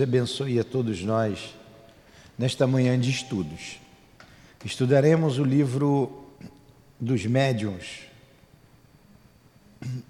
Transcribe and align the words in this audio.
abençoe 0.00 0.58
a 0.58 0.64
todos 0.64 1.02
nós 1.02 1.54
nesta 2.38 2.66
manhã 2.66 2.98
de 2.98 3.10
estudos. 3.10 3.78
Estudaremos 4.64 5.38
o 5.38 5.44
livro 5.44 6.26
dos 7.00 7.24
médiuns 7.26 8.06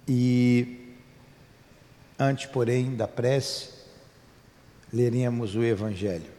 e 0.06 0.95
antes, 2.19 2.46
porém, 2.46 2.96
da 2.96 3.06
prece, 3.06 3.71
leremos 4.93 5.54
o 5.54 5.62
Evangelho. 5.62 6.38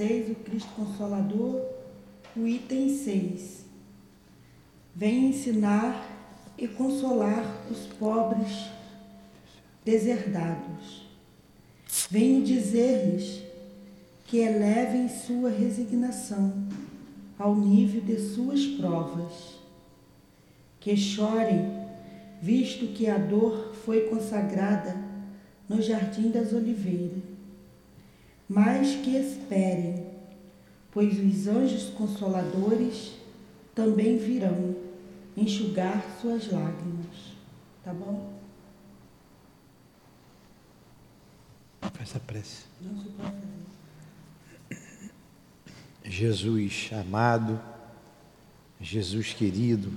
6, 0.00 0.30
o 0.30 0.34
Cristo 0.36 0.70
Consolador, 0.74 1.60
o 2.34 2.46
item 2.46 2.88
6. 2.88 3.66
Vem 4.96 5.26
ensinar 5.26 6.08
e 6.56 6.66
consolar 6.66 7.66
os 7.70 7.80
pobres 7.98 8.70
deserdados. 9.84 11.06
Venho 12.10 12.42
dizer-lhes 12.42 13.42
que 14.26 14.38
elevem 14.38 15.06
sua 15.06 15.50
resignação 15.50 16.66
ao 17.38 17.54
nível 17.54 18.00
de 18.00 18.18
suas 18.20 18.64
provas, 18.64 19.58
que 20.80 20.96
chorem, 20.96 21.78
visto 22.40 22.94
que 22.94 23.06
a 23.06 23.18
dor 23.18 23.74
foi 23.84 24.08
consagrada 24.08 24.96
no 25.68 25.82
jardim 25.82 26.30
das 26.30 26.54
oliveiras 26.54 27.29
mas 28.50 28.96
que 28.96 29.16
esperem, 29.16 30.04
pois 30.90 31.16
os 31.20 31.46
anjos 31.46 31.84
consoladores 31.90 33.12
também 33.72 34.18
virão 34.18 34.74
enxugar 35.36 36.04
suas 36.20 36.50
lágrimas. 36.50 37.36
Tá 37.84 37.94
bom? 37.94 38.40
Faz 41.94 42.16
a 42.16 42.18
prece. 42.18 42.64
Não 42.80 43.00
se 43.00 43.08
pode 43.10 43.36
fazer. 44.68 45.12
Jesus 46.02 46.90
amado, 46.92 47.60
Jesus 48.80 49.32
querido, 49.32 49.92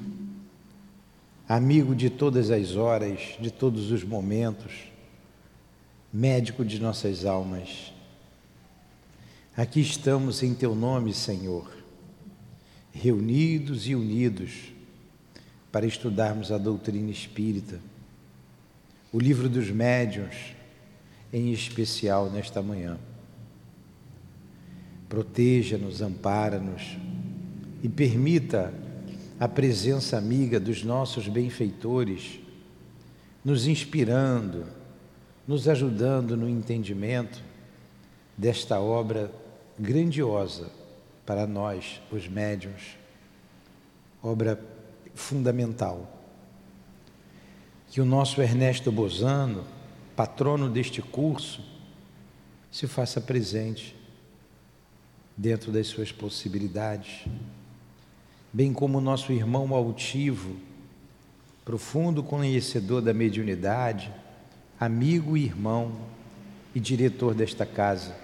amigo 1.50 1.96
de 1.96 2.12
todas 2.12 2.52
as 2.52 2.76
horas, 2.76 3.36
de 3.40 3.50
todos 3.50 3.90
os 3.90 4.04
momentos, 4.04 4.92
médico 6.14 6.64
de 6.64 6.80
nossas 6.80 7.26
almas, 7.26 7.93
Aqui 9.56 9.82
estamos 9.82 10.42
em 10.42 10.52
Teu 10.52 10.74
nome, 10.74 11.14
Senhor, 11.14 11.72
reunidos 12.92 13.88
e 13.88 13.94
unidos 13.94 14.74
para 15.72 15.86
estudarmos 15.86 16.52
a 16.52 16.58
doutrina 16.58 17.12
espírita, 17.12 17.80
o 19.12 19.20
livro 19.20 19.48
dos 19.48 19.70
médiuns, 19.70 20.56
em 21.32 21.54
especial 21.54 22.32
nesta 22.32 22.64
manhã. 22.64 22.98
Proteja-nos, 25.08 26.02
ampara-nos 26.02 26.98
e 27.84 27.88
permita 27.88 28.74
a 29.40 29.48
presença 29.48 30.18
amiga 30.18 30.60
dos 30.60 30.84
nossos 30.84 31.28
benfeitores, 31.28 32.40
nos 33.46 33.68
inspirando, 33.68 34.66
nos 35.48 35.68
ajudando 35.68 36.36
no 36.36 36.50
entendimento 36.50 37.40
desta 38.36 38.80
obra 38.80 39.43
grandiosa 39.78 40.70
para 41.26 41.48
nós, 41.48 42.02
os 42.12 42.28
médiuns, 42.28 42.98
obra 44.22 44.60
fundamental. 45.16 46.10
Que 47.90 48.02
o 48.02 48.06
nosso 48.06 48.42
Ernesto 48.42 48.92
Bozano, 48.92 49.66
patrono 50.16 50.70
deste 50.70 51.02
curso, 51.02 51.64
se 52.72 52.88
faça 52.88 53.22
presente 53.22 53.96
dentro 55.38 55.72
das 55.72 55.88
suas 55.88 56.12
possibilidades, 56.12 57.26
bem 58.52 58.74
como 58.74 58.98
o 58.98 59.02
nosso 59.02 59.32
irmão 59.32 59.74
altivo, 59.74 60.56
profundo 61.64 62.24
conhecedor 62.24 63.02
da 63.02 63.14
mediunidade, 63.14 64.12
amigo 64.80 65.38
e 65.38 65.46
irmão 65.46 65.92
e 66.76 66.80
diretor 66.80 67.34
desta 67.34 67.66
casa 67.66 68.23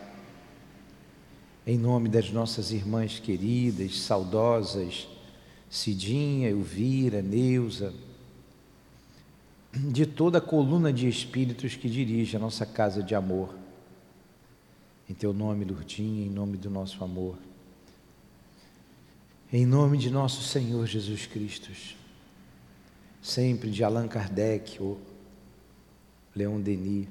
em 1.70 1.78
nome 1.78 2.10
das 2.10 2.32
nossas 2.32 2.72
irmãs 2.72 3.20
queridas, 3.20 4.00
saudosas, 4.00 5.08
Cidinha, 5.70 6.50
Elvira, 6.50 7.22
Neuza, 7.22 7.94
de 9.72 10.04
toda 10.08 10.40
a 10.40 10.42
coluna 10.42 10.92
de 10.92 11.08
espíritos 11.08 11.76
que 11.76 11.88
dirige 11.88 12.36
a 12.36 12.40
nossa 12.40 12.66
casa 12.66 13.04
de 13.04 13.14
amor. 13.14 13.54
Em 15.08 15.14
teu 15.14 15.32
nome, 15.32 15.64
Lourdinha, 15.64 16.26
em 16.26 16.30
nome 16.32 16.58
do 16.58 16.72
nosso 16.72 17.04
amor. 17.04 17.38
Em 19.54 19.64
nome 19.64 20.00
de 20.00 20.10
nosso 20.10 20.42
Senhor 20.42 20.88
Jesus 20.88 21.28
Cristo. 21.28 21.70
Sempre 23.22 23.70
de 23.70 23.84
Allan 23.84 24.08
Kardec, 24.08 24.82
ou 24.82 25.00
Leon 26.36 26.60
Denis 26.62 27.08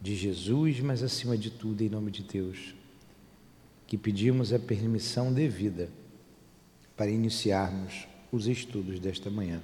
de 0.00 0.14
Jesus, 0.14 0.80
mas 0.80 1.02
acima 1.02 1.36
de 1.36 1.50
tudo, 1.50 1.82
em 1.82 1.88
nome 1.88 2.10
de 2.10 2.22
Deus, 2.22 2.74
que 3.86 3.98
pedimos 3.98 4.52
a 4.52 4.58
permissão 4.58 5.32
devida 5.32 5.88
para 6.96 7.10
iniciarmos 7.10 8.06
os 8.30 8.46
estudos 8.46 9.00
desta 9.00 9.30
manhã, 9.30 9.60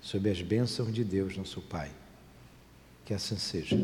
sob 0.00 0.28
as 0.30 0.42
bênçãos 0.42 0.92
de 0.92 1.04
Deus, 1.04 1.36
nosso 1.36 1.60
Pai. 1.60 1.90
Que 3.04 3.14
assim 3.14 3.36
seja. 3.36 3.76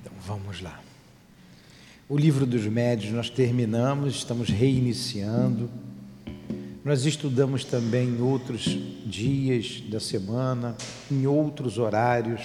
Então 0.00 0.12
vamos 0.20 0.60
lá. 0.60 0.82
O 2.08 2.16
livro 2.16 2.46
dos 2.46 2.66
médios 2.66 3.12
nós 3.12 3.30
terminamos, 3.30 4.14
estamos 4.14 4.48
reiniciando. 4.48 5.68
Nós 6.86 7.04
estudamos 7.04 7.64
também 7.64 8.10
em 8.10 8.22
outros 8.22 8.78
dias 9.04 9.82
da 9.88 9.98
semana, 9.98 10.76
em 11.10 11.26
outros 11.26 11.78
horários, 11.78 12.40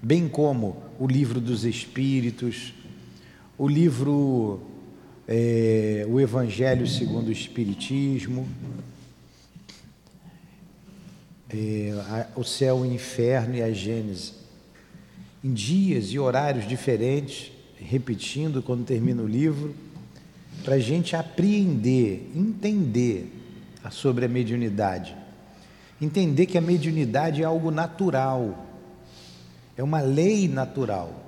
bem 0.00 0.26
como 0.26 0.82
o 0.98 1.06
livro 1.06 1.38
dos 1.38 1.66
Espíritos, 1.66 2.72
o 3.58 3.68
livro 3.68 4.62
é, 5.28 6.06
O 6.08 6.18
Evangelho 6.18 6.86
segundo 6.86 7.28
o 7.28 7.32
Espiritismo, 7.32 8.48
é, 11.50 12.28
o 12.34 12.42
céu, 12.42 12.76
o 12.76 12.86
inferno 12.86 13.56
e 13.56 13.62
a 13.62 13.70
Gênese. 13.72 14.32
Em 15.44 15.52
dias 15.52 16.06
e 16.06 16.18
horários 16.18 16.66
diferentes, 16.66 17.52
repetindo 17.78 18.62
quando 18.62 18.86
termina 18.86 19.22
o 19.22 19.28
livro 19.28 19.74
para 20.64 20.74
a 20.74 20.78
gente 20.78 21.14
apreender, 21.14 22.30
entender 22.34 23.32
sobre 23.90 24.24
a 24.24 24.28
mediunidade. 24.28 25.16
Entender 26.00 26.46
que 26.46 26.58
a 26.58 26.60
mediunidade 26.60 27.42
é 27.42 27.44
algo 27.44 27.70
natural, 27.70 28.66
é 29.76 29.82
uma 29.82 30.00
lei 30.00 30.48
natural. 30.48 31.24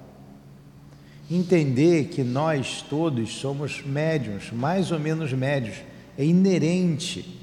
Entender 1.30 2.08
que 2.08 2.22
nós 2.22 2.82
todos 2.82 3.34
somos 3.34 3.82
médiums, 3.84 4.50
mais 4.50 4.90
ou 4.90 4.98
menos 4.98 5.32
médios, 5.32 5.76
é 6.16 6.24
inerente, 6.24 7.38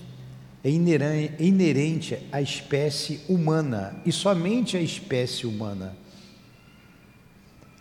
é 0.63 0.69
inerente 0.69 2.17
à 2.31 2.41
espécie 2.41 3.21
humana 3.29 3.95
e 4.05 4.11
somente 4.11 4.75
à 4.75 4.81
espécie 4.81 5.45
humana, 5.45 5.95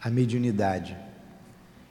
a 0.00 0.10
mediunidade. 0.10 1.03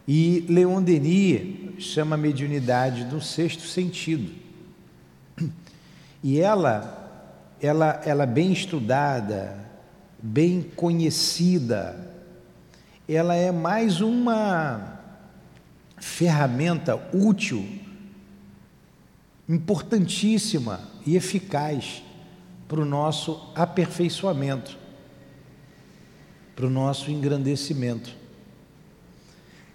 E 0.08 0.46
Leon 0.50 0.82
Denis 0.82 1.82
chama 1.84 2.16
a 2.16 2.18
mediunidade 2.18 3.06
do 3.06 3.22
sexto 3.22 3.64
sentido. 3.64 4.32
E 6.22 6.40
ela, 6.40 7.56
ela, 7.62 8.02
ela 8.06 8.26
bem 8.26 8.52
estudada, 8.52 9.58
bem 10.22 10.62
conhecida, 10.62 12.12
ela 13.08 13.36
é 13.36 13.52
mais 13.52 14.00
uma 14.00 15.02
ferramenta 15.98 16.96
útil, 17.14 17.68
importantíssima 19.48 20.82
e 21.06 21.16
eficaz 21.16 22.02
para 22.68 22.80
o 22.80 22.86
nosso 22.86 23.52
aperfeiçoamento, 23.54 24.78
para 26.56 26.66
o 26.66 26.70
nosso 26.70 27.12
engrandecimento. 27.12 28.23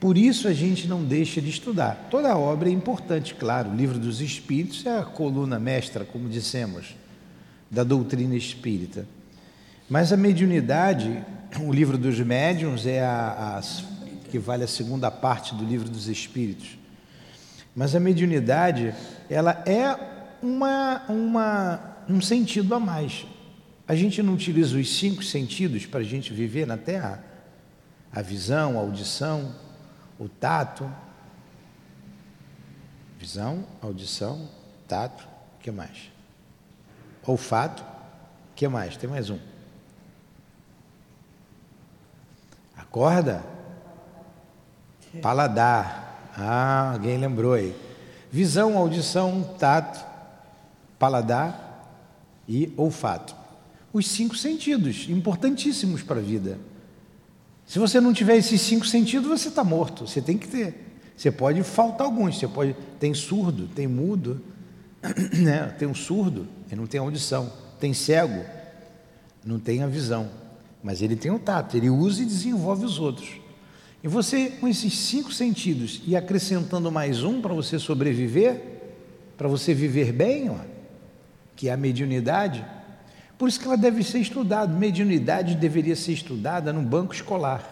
Por 0.00 0.16
isso 0.16 0.46
a 0.46 0.52
gente 0.52 0.86
não 0.86 1.04
deixa 1.04 1.40
de 1.40 1.50
estudar. 1.50 2.06
Toda 2.10 2.36
obra 2.36 2.68
é 2.68 2.72
importante, 2.72 3.34
claro. 3.34 3.70
O 3.70 3.74
livro 3.74 3.98
dos 3.98 4.20
Espíritos 4.20 4.86
é 4.86 4.98
a 4.98 5.02
coluna 5.02 5.58
mestra, 5.58 6.04
como 6.04 6.28
dissemos, 6.28 6.94
da 7.68 7.82
doutrina 7.82 8.36
espírita. 8.36 9.06
Mas 9.90 10.12
a 10.12 10.16
mediunidade, 10.16 11.24
o 11.60 11.72
livro 11.72 11.98
dos 11.98 12.20
médiuns 12.20 12.86
é 12.86 13.04
a, 13.04 13.58
a 13.58 13.62
que 14.30 14.38
vale 14.38 14.62
a 14.62 14.68
segunda 14.68 15.10
parte 15.10 15.54
do 15.54 15.64
livro 15.64 15.88
dos 15.88 16.06
Espíritos. 16.06 16.78
Mas 17.74 17.94
a 17.94 18.00
mediunidade, 18.00 18.94
ela 19.28 19.62
é 19.66 19.98
uma, 20.42 21.02
uma, 21.08 21.96
um 22.08 22.20
sentido 22.20 22.74
a 22.74 22.78
mais. 22.80 23.26
A 23.86 23.94
gente 23.96 24.22
não 24.22 24.34
utiliza 24.34 24.76
os 24.76 24.96
cinco 24.96 25.24
sentidos 25.24 25.86
para 25.86 26.00
a 26.00 26.04
gente 26.04 26.32
viver 26.32 26.66
na 26.66 26.76
Terra? 26.76 27.24
A 28.12 28.22
visão, 28.22 28.78
a 28.78 28.80
audição, 28.80 29.54
o 30.18 30.28
tato. 30.28 30.90
Visão, 33.18 33.64
audição, 33.82 34.48
tato, 34.86 35.26
o 35.56 35.58
que 35.58 35.70
mais? 35.70 36.10
Olfato, 37.26 37.82
o 37.82 38.54
que 38.54 38.66
mais? 38.68 38.96
Tem 38.96 39.08
mais 39.08 39.28
um. 39.28 39.38
Acorda? 42.76 43.44
Paladar. 45.20 46.32
Ah, 46.36 46.92
alguém 46.92 47.18
lembrou 47.18 47.54
aí. 47.54 47.76
Visão, 48.30 48.76
audição, 48.78 49.42
tato, 49.58 50.04
paladar 50.98 51.68
e 52.46 52.72
olfato. 52.76 53.34
Os 53.92 54.06
cinco 54.06 54.36
sentidos, 54.36 55.06
importantíssimos 55.08 56.02
para 56.02 56.20
a 56.20 56.22
vida. 56.22 56.58
Se 57.68 57.78
você 57.78 58.00
não 58.00 58.14
tiver 58.14 58.38
esses 58.38 58.62
cinco 58.62 58.86
sentidos, 58.86 59.28
você 59.28 59.48
está 59.48 59.62
morto. 59.62 60.06
Você 60.06 60.22
tem 60.22 60.38
que 60.38 60.48
ter. 60.48 60.74
Você 61.14 61.30
pode 61.30 61.62
faltar 61.62 62.06
alguns. 62.06 62.38
Você 62.38 62.48
pode. 62.48 62.74
Tem 62.98 63.12
surdo, 63.12 63.68
tem 63.68 63.86
mudo, 63.86 64.40
né? 65.36 65.66
tem 65.78 65.86
um 65.86 65.94
surdo, 65.94 66.48
ele 66.66 66.80
não 66.80 66.86
tem 66.86 66.98
audição. 66.98 67.52
Tem 67.78 67.92
cego, 67.92 68.42
não 69.44 69.58
tem 69.58 69.82
a 69.82 69.86
visão. 69.86 70.30
Mas 70.82 71.02
ele 71.02 71.14
tem 71.14 71.30
o 71.30 71.38
tato, 71.38 71.76
ele 71.76 71.90
usa 71.90 72.22
e 72.22 72.26
desenvolve 72.26 72.86
os 72.86 72.98
outros. 72.98 73.28
E 74.02 74.08
você, 74.08 74.48
com 74.48 74.66
esses 74.66 74.96
cinco 74.96 75.30
sentidos 75.30 76.00
e 76.06 76.16
acrescentando 76.16 76.90
mais 76.90 77.22
um 77.22 77.42
para 77.42 77.52
você 77.52 77.78
sobreviver, 77.78 78.62
para 79.36 79.46
você 79.46 79.74
viver 79.74 80.12
bem, 80.12 80.48
ó, 80.48 80.56
que 81.54 81.68
é 81.68 81.72
a 81.72 81.76
mediunidade, 81.76 82.64
por 83.38 83.48
isso 83.48 83.60
que 83.60 83.66
ela 83.66 83.76
deve 83.76 84.02
ser 84.02 84.18
estudada. 84.18 84.76
Mediunidade 84.76 85.54
deveria 85.54 85.94
ser 85.94 86.12
estudada 86.12 86.72
no 86.72 86.82
banco 86.82 87.14
escolar, 87.14 87.62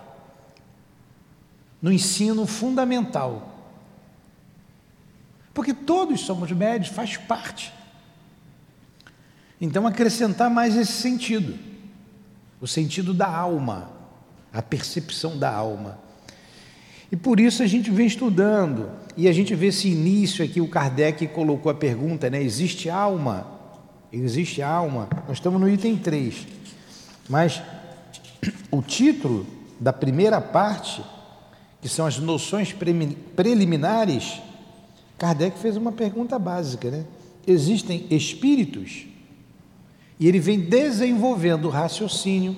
no 1.83 1.93
ensino 1.93 2.47
fundamental. 2.47 3.53
Porque 5.53 5.75
todos 5.75 6.21
somos 6.21 6.53
médios, 6.53 6.95
faz 6.95 7.17
parte. 7.17 7.73
Então, 9.61 9.87
acrescentar 9.87 10.49
mais 10.49 10.77
esse 10.77 10.93
sentido, 10.93 11.59
o 12.61 12.67
sentido 12.67 13.13
da 13.13 13.27
alma, 13.27 13.91
a 14.53 14.63
percepção 14.63 15.37
da 15.37 15.53
alma. 15.53 15.99
E 17.11 17.17
por 17.17 17.41
isso 17.41 17.63
a 17.63 17.67
gente 17.67 17.91
vem 17.91 18.07
estudando, 18.07 18.91
e 19.17 19.27
a 19.27 19.33
gente 19.33 19.55
vê 19.55 19.69
esse 19.69 19.89
início 19.89 20.45
aqui, 20.45 20.61
o 20.61 20.69
Kardec 20.69 21.27
colocou 21.29 21.73
a 21.73 21.75
pergunta, 21.75 22.29
né? 22.29 22.43
Existe 22.43 22.91
alma? 22.91 23.56
Existe 24.13 24.63
alma. 24.63 25.09
Nós 25.27 25.39
estamos 25.39 25.61
no 25.61 25.69
item 25.69 25.97
3. 25.97 26.47
Mas 27.29 27.63
o 28.71 28.81
título 28.83 29.47
da 29.81 29.93
primeira 29.93 30.41
parte, 30.41 31.03
que 31.81 31.89
são 31.89 32.07
as 32.07 32.19
noções 32.19 32.75
preliminares, 33.35 34.41
Kardec 35.19 35.59
fez 35.59 35.77
uma 35.77 35.93
pergunta 35.93 36.39
básica, 36.39 36.91
né? 36.91 37.05
Existem 37.47 38.07
espíritos? 38.11 39.07
E 40.19 40.27
ele 40.27 40.41
vem 40.41 40.59
desenvolvendo 40.59 41.67
o 41.67 41.71
raciocínio 41.71 42.57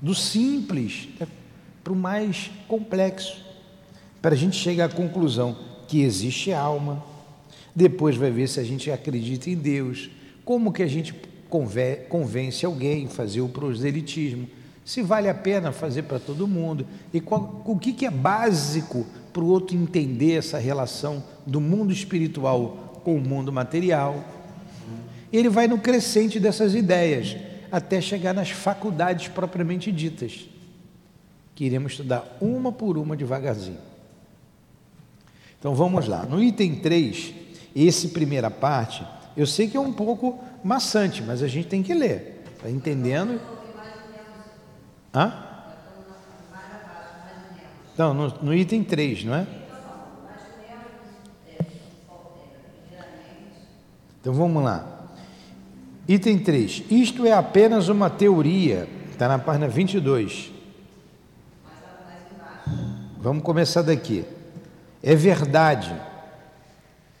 do 0.00 0.14
simples 0.14 1.08
né, 1.18 1.26
para 1.82 1.92
o 1.92 1.96
mais 1.96 2.50
complexo, 2.66 3.44
para 4.22 4.34
a 4.34 4.38
gente 4.38 4.56
chegar 4.56 4.86
à 4.86 4.88
conclusão 4.88 5.56
que 5.86 6.00
existe 6.00 6.52
alma. 6.52 7.04
Depois 7.74 8.16
vai 8.16 8.30
ver 8.30 8.48
se 8.48 8.60
a 8.60 8.64
gente 8.64 8.90
acredita 8.90 9.50
em 9.50 9.56
Deus, 9.56 10.10
como 10.48 10.72
que 10.72 10.82
a 10.82 10.86
gente 10.86 11.14
convence 12.08 12.64
alguém 12.64 13.04
a 13.04 13.10
fazer 13.10 13.42
o 13.42 13.50
proselitismo? 13.50 14.48
Se 14.82 15.02
vale 15.02 15.28
a 15.28 15.34
pena 15.34 15.72
fazer 15.72 16.04
para 16.04 16.18
todo 16.18 16.48
mundo? 16.48 16.86
E 17.12 17.20
qual, 17.20 17.60
o 17.66 17.78
que, 17.78 17.92
que 17.92 18.06
é 18.06 18.10
básico 18.10 19.06
para 19.30 19.42
o 19.42 19.46
outro 19.46 19.76
entender 19.76 20.38
essa 20.38 20.56
relação 20.56 21.22
do 21.46 21.60
mundo 21.60 21.92
espiritual 21.92 23.02
com 23.04 23.14
o 23.14 23.20
mundo 23.20 23.52
material? 23.52 24.24
Ele 25.30 25.50
vai 25.50 25.68
no 25.68 25.76
crescente 25.76 26.40
dessas 26.40 26.74
ideias, 26.74 27.36
até 27.70 28.00
chegar 28.00 28.32
nas 28.32 28.48
faculdades 28.48 29.28
propriamente 29.28 29.92
ditas, 29.92 30.48
que 31.54 31.66
iremos 31.66 31.92
estudar 31.92 32.38
uma 32.40 32.72
por 32.72 32.96
uma 32.96 33.14
devagarzinho. 33.14 33.76
Então 35.58 35.74
vamos 35.74 36.08
lá. 36.08 36.24
No 36.24 36.42
item 36.42 36.76
3, 36.76 37.34
esse 37.76 38.08
primeira 38.08 38.50
parte 38.50 39.04
eu 39.38 39.46
sei 39.46 39.68
que 39.68 39.76
é 39.76 39.80
um 39.80 39.92
pouco 39.92 40.36
maçante, 40.64 41.22
mas 41.22 41.44
a 41.44 41.46
gente 41.46 41.68
tem 41.68 41.80
que 41.80 41.94
ler. 41.94 42.42
Está 42.56 42.68
entendendo? 42.68 43.40
Hã? 45.14 45.32
Então, 47.94 48.12
no, 48.12 48.28
no 48.42 48.52
item 48.52 48.82
3, 48.82 49.22
não 49.22 49.36
é? 49.36 49.46
Então 54.20 54.34
vamos 54.34 54.60
lá. 54.64 55.06
Item 56.08 56.40
3. 56.40 56.82
Isto 56.90 57.24
é 57.24 57.32
apenas 57.32 57.88
uma 57.88 58.10
teoria. 58.10 58.88
Está 59.12 59.28
na 59.28 59.38
página 59.38 59.68
22. 59.68 60.50
Vamos 63.18 63.44
começar 63.44 63.82
daqui. 63.82 64.24
É 65.00 65.14
verdade. 65.14 65.94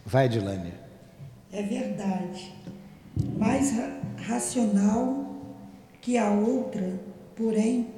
Vai, 0.04 0.26
Edilânia 0.26 0.87
é 1.52 1.62
verdade, 1.62 2.52
mais 3.38 3.72
ra 3.72 3.98
racional 4.18 5.36
que 6.00 6.18
a 6.18 6.30
outra, 6.30 7.00
porém, 7.34 7.88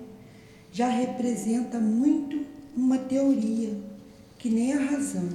já 0.73 0.89
representa 0.89 1.79
muito 1.81 2.47
uma 2.77 2.99
teoria 2.99 3.77
que 4.39 4.49
nem 4.49 4.73
a 4.73 4.79
razão, 4.79 5.29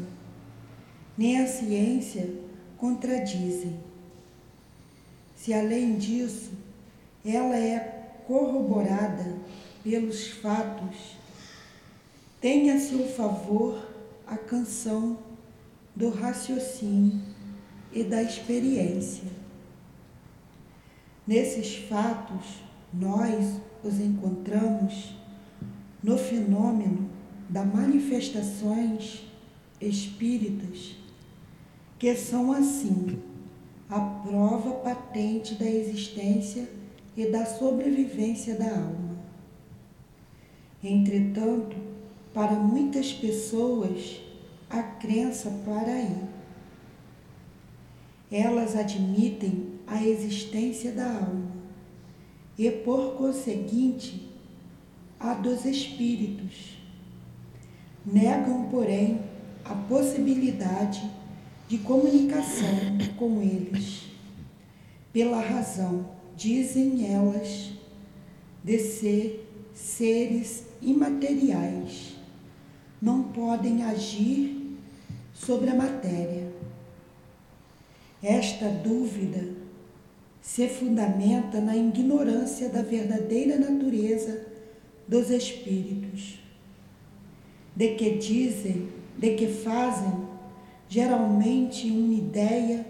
nem 1.17 1.41
a 1.41 1.47
ciência 1.47 2.29
contradizem. 2.77 3.77
Se 5.35 5.53
além 5.53 5.97
disso, 5.97 6.51
ela 7.25 7.57
é 7.57 8.13
corroborada 8.25 9.35
pelos 9.83 10.27
fatos, 10.27 11.17
tem 12.39 12.71
a 12.71 12.79
seu 12.79 13.07
favor 13.09 13.85
a 14.25 14.37
canção 14.37 15.17
do 15.95 16.09
raciocínio 16.09 17.34
e 17.95 18.03
da 18.03 18.21
experiência. 18.21 19.23
Nesses 21.25 21.75
fatos, 21.87 22.61
nós 22.93 23.55
os 23.81 23.99
encontramos 24.01 25.15
no 26.03 26.17
fenômeno 26.17 27.09
das 27.49 27.65
manifestações 27.73 29.23
espíritas, 29.79 30.97
que 31.97 32.13
são 32.15 32.51
assim 32.51 33.17
a 33.89 33.99
prova 33.99 34.71
patente 34.71 35.55
da 35.55 35.65
existência 35.65 36.69
e 37.15 37.27
da 37.27 37.45
sobrevivência 37.45 38.55
da 38.55 38.69
alma. 38.69 39.15
Entretanto, 40.83 41.77
para 42.33 42.53
muitas 42.53 43.13
pessoas, 43.13 44.21
a 44.69 44.83
crença 44.83 45.49
para 45.63 45.93
aí 45.93 46.34
elas 48.31 48.75
admitem 48.75 49.75
a 49.87 50.03
existência 50.03 50.91
da 50.91 51.05
alma 51.05 51.51
e, 52.57 52.69
por 52.69 53.15
conseguinte, 53.15 54.29
a 55.19 55.33
dos 55.33 55.65
espíritos. 55.65 56.77
Negam, 58.05 58.69
porém, 58.69 59.21
a 59.63 59.73
possibilidade 59.73 61.09
de 61.67 61.79
comunicação 61.79 62.97
com 63.17 63.41
eles, 63.41 64.03
pela 65.11 65.41
razão, 65.41 66.09
dizem 66.35 67.11
elas, 67.11 67.71
de 68.63 68.79
ser 68.79 69.49
seres 69.73 70.65
imateriais, 70.81 72.15
não 73.01 73.23
podem 73.23 73.83
agir 73.83 74.77
sobre 75.33 75.69
a 75.69 75.75
matéria 75.75 76.54
esta 78.25 78.67
dúvida 78.69 79.55
se 80.41 80.67
fundamenta 80.67 81.59
na 81.59 81.75
ignorância 81.75 82.69
da 82.69 82.81
verdadeira 82.81 83.57
natureza 83.57 84.45
dos 85.07 85.29
espíritos. 85.29 86.39
de 87.75 87.95
que 87.95 88.11
dizem, 88.11 88.89
de 89.17 89.35
que 89.35 89.47
fazem, 89.47 90.25
geralmente 90.87 91.89
uma 91.91 92.13
ideia 92.13 92.85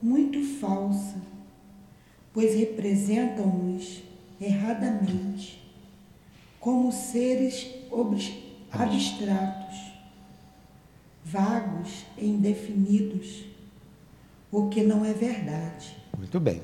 muito 0.00 0.40
falsa, 0.60 1.16
pois 2.32 2.54
representam-nos 2.54 4.02
erradamente 4.40 5.60
como 6.60 6.92
seres 6.92 7.66
abstratos, 8.70 9.92
vagos 11.24 12.04
e 12.16 12.26
indefinidos, 12.26 13.47
o 14.50 14.68
que 14.68 14.82
não 14.82 15.04
é 15.04 15.12
verdade. 15.12 15.96
Muito 16.16 16.40
bem. 16.40 16.60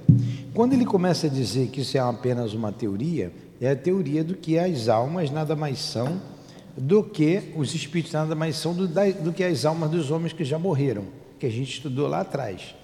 Quando 0.53 0.73
ele 0.73 0.85
começa 0.85 1.27
a 1.27 1.31
dizer 1.31 1.69
que 1.69 1.81
isso 1.81 1.97
é 1.97 2.01
apenas 2.01 2.55
uma 2.55 2.73
teoria, 2.73 3.33
é 3.61 3.71
a 3.71 3.77
teoria 3.77 4.25
do 4.25 4.35
que 4.35 4.59
as 4.59 4.89
almas 4.89 5.31
nada 5.31 5.55
mais 5.55 5.79
são 5.79 6.21
do 6.77 7.05
que 7.05 7.53
os 7.55 7.75
espíritos 7.75 8.13
nada 8.13 8.35
mais 8.35 8.57
são 8.57 8.75
do, 8.75 8.89
do 8.89 9.33
que 9.33 9.45
as 9.45 9.65
almas 9.65 9.91
dos 9.91 10.11
homens 10.11 10.33
que 10.33 10.45
já 10.45 10.59
morreram, 10.59 11.05
que 11.39 11.47
a 11.47 11.51
gente 11.51 11.73
estudou 11.73 12.09
lá 12.09 12.21
atrás. 12.21 12.75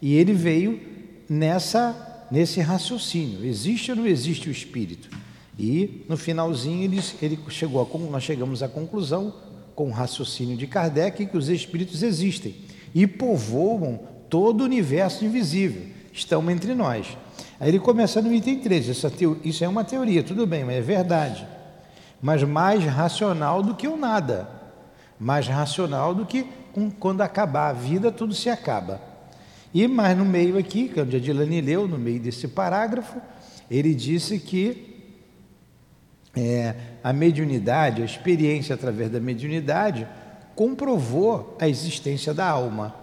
E 0.00 0.14
ele 0.14 0.32
veio 0.32 0.80
nessa 1.28 2.14
nesse 2.30 2.60
raciocínio, 2.60 3.44
existe 3.44 3.92
ou 3.92 3.98
não 3.98 4.06
existe 4.06 4.48
o 4.48 4.52
espírito? 4.52 5.08
E 5.58 6.04
no 6.08 6.16
finalzinho 6.16 6.82
ele, 6.82 7.00
ele 7.22 7.38
chegou 7.50 7.80
a, 7.80 7.98
nós 8.10 8.24
chegamos 8.24 8.62
à 8.62 8.68
conclusão 8.68 9.32
com 9.74 9.88
o 9.88 9.92
raciocínio 9.92 10.56
de 10.56 10.66
Kardec 10.66 11.24
que 11.26 11.36
os 11.36 11.48
espíritos 11.48 12.02
existem 12.02 12.54
e 12.94 13.06
povoam 13.06 14.00
todo 14.28 14.60
o 14.60 14.64
universo 14.64 15.24
invisível, 15.24 15.82
estão 16.12 16.50
entre 16.50 16.74
nós. 16.74 17.16
Aí 17.58 17.68
ele 17.68 17.78
começa 17.78 18.20
no 18.20 18.32
item 18.32 18.58
13, 18.58 18.90
essa 18.90 19.10
teo, 19.10 19.38
isso 19.44 19.64
é 19.64 19.68
uma 19.68 19.84
teoria, 19.84 20.22
tudo 20.22 20.46
bem, 20.46 20.64
mas 20.64 20.76
é 20.76 20.80
verdade. 20.80 21.46
Mas 22.20 22.42
mais 22.42 22.84
racional 22.84 23.62
do 23.62 23.74
que 23.74 23.88
o 23.88 23.96
nada. 23.96 24.48
Mais 25.18 25.46
racional 25.46 26.14
do 26.14 26.26
que 26.26 26.46
quando 26.98 27.22
acabar 27.22 27.70
a 27.70 27.72
vida, 27.72 28.12
tudo 28.12 28.34
se 28.34 28.50
acaba. 28.50 29.00
E 29.72 29.86
mais 29.86 30.16
no 30.16 30.24
meio 30.24 30.58
aqui, 30.58 30.88
que 30.88 31.00
é 31.00 31.02
onde 31.02 31.16
a 31.16 31.20
Dilane 31.20 31.60
leu, 31.60 31.88
no 31.88 31.98
meio 31.98 32.20
desse 32.20 32.48
parágrafo, 32.48 33.20
ele 33.70 33.94
disse 33.94 34.38
que 34.38 34.94
é, 36.36 36.74
a 37.02 37.12
mediunidade, 37.12 38.02
a 38.02 38.04
experiência 38.04 38.74
através 38.74 39.10
da 39.10 39.18
mediunidade, 39.18 40.06
comprovou 40.54 41.56
a 41.60 41.68
existência 41.68 42.34
da 42.34 42.46
alma. 42.46 42.94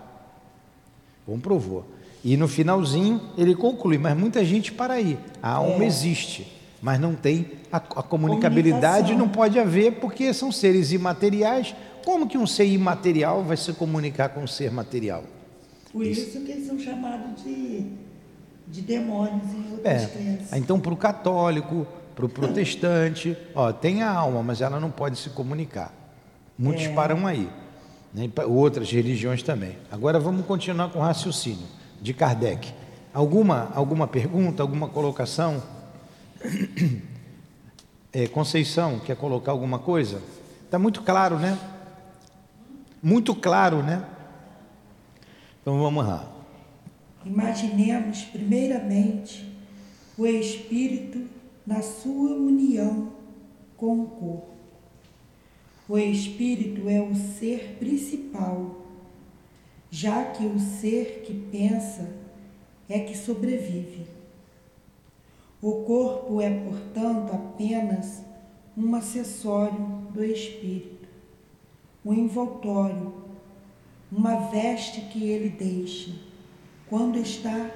Comprovou. 1.25 1.85
E 2.23 2.37
no 2.37 2.47
finalzinho 2.47 3.21
ele 3.37 3.53
conclui, 3.53 3.97
mas 3.97 4.17
muita 4.17 4.43
gente 4.45 4.71
para 4.71 4.93
aí. 4.93 5.17
A 5.41 5.51
alma 5.51 5.83
é. 5.83 5.87
existe, 5.87 6.47
mas 6.81 6.99
não 6.99 7.15
tem 7.15 7.51
a, 7.71 7.77
a 7.77 8.03
comunicabilidade, 8.03 9.15
não 9.15 9.27
pode 9.27 9.59
haver 9.59 9.93
porque 9.99 10.33
são 10.33 10.51
seres 10.51 10.91
imateriais. 10.91 11.75
Como 12.05 12.27
que 12.27 12.37
um 12.37 12.47
ser 12.47 12.65
imaterial 12.65 13.43
vai 13.43 13.57
se 13.57 13.73
comunicar 13.73 14.29
com 14.29 14.41
um 14.41 14.47
ser 14.47 14.71
material? 14.71 15.23
Por 15.91 16.05
isso, 16.05 16.21
isso 16.21 16.41
que 16.41 16.51
eles 16.51 16.67
são 16.67 16.79
chamados 16.79 17.43
de, 17.43 17.85
de 18.67 18.81
demônios 18.81 19.53
em 19.53 19.71
outras 19.71 20.03
é. 20.03 20.05
crenças. 20.07 20.53
Então, 20.53 20.79
para 20.79 20.93
o 20.93 20.97
católico, 20.97 21.85
para 22.15 22.25
o 22.25 22.29
protestante, 22.29 23.37
ó, 23.53 23.71
tem 23.71 24.01
a 24.01 24.11
alma, 24.11 24.41
mas 24.41 24.61
ela 24.61 24.79
não 24.79 24.89
pode 24.89 25.17
se 25.17 25.29
comunicar. 25.29 25.93
Muitos 26.57 26.85
é. 26.85 26.93
param 26.93 27.27
aí. 27.27 27.49
Né? 28.13 28.29
Outras 28.47 28.91
religiões 28.91 29.41
também. 29.41 29.77
Agora 29.91 30.19
vamos 30.19 30.45
continuar 30.45 30.89
com 30.89 30.99
o 30.99 31.01
raciocínio 31.01 31.65
de 32.01 32.13
Kardec. 32.13 32.73
Alguma, 33.13 33.71
alguma 33.73 34.07
pergunta, 34.07 34.61
alguma 34.61 34.87
colocação? 34.87 35.61
É, 38.11 38.27
Conceição, 38.27 38.99
quer 38.99 39.15
colocar 39.15 39.51
alguma 39.51 39.79
coisa? 39.79 40.21
Está 40.65 40.77
muito 40.77 41.01
claro, 41.01 41.39
né? 41.39 41.57
Muito 43.01 43.33
claro, 43.33 43.81
né? 43.81 44.05
Então 45.59 45.79
vamos 45.79 46.05
lá. 46.05 46.31
Imaginemos, 47.25 48.21
primeiramente, 48.25 49.51
o 50.17 50.27
espírito 50.27 51.27
na 51.65 51.81
sua 51.81 52.35
união 52.35 53.13
com 53.77 54.01
o 54.01 54.05
corpo. 54.05 54.52
O 55.87 55.97
espírito 55.97 56.87
é 56.89 57.01
o 57.01 57.13
ser 57.15 57.77
principal, 57.79 58.85
já 59.91 60.25
que 60.25 60.45
o 60.45 60.59
ser 60.59 61.23
que 61.25 61.33
pensa 61.33 62.09
é 62.89 62.99
que 62.99 63.17
sobrevive. 63.17 64.05
O 65.61 65.83
corpo 65.83 66.41
é, 66.41 66.49
portanto, 66.49 67.33
apenas 67.33 68.23
um 68.77 68.95
acessório 68.95 70.03
do 70.13 70.23
espírito, 70.23 71.07
um 72.05 72.13
envoltório 72.13 73.23
uma 74.15 74.35
veste 74.51 75.01
que 75.01 75.27
ele 75.27 75.49
deixa 75.49 76.11
quando 76.87 77.17
está 77.17 77.71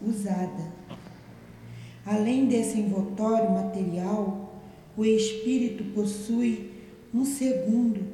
usada. 0.00 0.72
Além 2.06 2.46
desse 2.46 2.78
envoltório 2.78 3.50
material, 3.50 4.54
o 4.96 5.04
espírito 5.04 5.82
possui 5.92 6.69
um 7.12 7.24
segundo, 7.24 8.04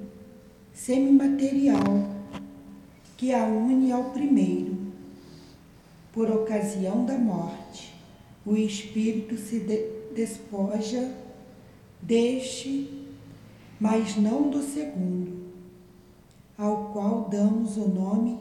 semimaterial, 0.72 2.08
que 3.16 3.32
a 3.32 3.44
une 3.44 3.92
ao 3.92 4.10
primeiro. 4.10 4.76
Por 6.12 6.30
ocasião 6.30 7.04
da 7.04 7.18
morte, 7.18 7.94
o 8.44 8.56
espírito 8.56 9.36
se 9.36 9.60
de 9.60 9.96
despoja 10.14 11.12
deste, 12.00 13.06
mas 13.78 14.16
não 14.16 14.48
do 14.48 14.62
segundo 14.62 15.36
ao 16.56 16.90
qual 16.92 17.28
damos 17.30 17.76
o 17.76 17.86
nome 17.86 18.38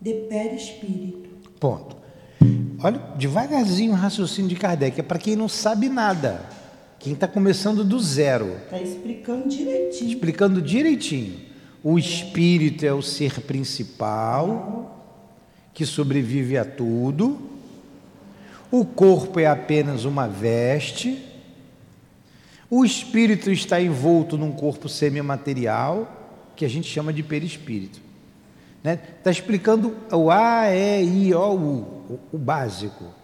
de 0.00 0.14
perispírito. 0.28 1.28
Ponto. 1.60 1.96
Olha, 2.82 2.98
devagarzinho 3.16 3.92
o 3.92 3.94
raciocínio 3.94 4.48
de 4.48 4.56
Kardec, 4.56 4.98
é 4.98 5.02
para 5.02 5.18
quem 5.18 5.36
não 5.36 5.48
sabe 5.48 5.88
nada, 5.88 6.44
quem 7.02 7.14
está 7.14 7.26
começando 7.26 7.82
do 7.82 7.98
zero. 7.98 8.56
Está 8.64 8.80
explicando 8.80 9.48
direitinho. 9.48 10.10
Explicando 10.10 10.62
direitinho. 10.62 11.40
O 11.82 11.98
espírito 11.98 12.86
é 12.86 12.92
o 12.92 13.02
ser 13.02 13.40
principal, 13.40 15.04
que 15.74 15.84
sobrevive 15.84 16.56
a 16.56 16.64
tudo. 16.64 17.40
O 18.70 18.84
corpo 18.84 19.40
é 19.40 19.46
apenas 19.46 20.04
uma 20.04 20.28
veste. 20.28 21.20
O 22.70 22.84
espírito 22.84 23.50
está 23.50 23.80
envolto 23.80 24.38
num 24.38 24.52
corpo 24.52 24.88
semimaterial 24.88 26.50
que 26.54 26.64
a 26.64 26.68
gente 26.68 26.88
chama 26.88 27.12
de 27.12 27.24
perispírito. 27.24 28.00
Está 28.78 28.90
né? 28.90 28.96
Tá 28.96 29.30
explicando 29.30 29.96
o 30.12 30.30
A, 30.30 30.70
E, 30.70 31.02
I, 31.02 31.34
O, 31.34 31.52
U, 31.52 31.58
o, 32.08 32.20
o 32.34 32.38
básico. 32.38 33.21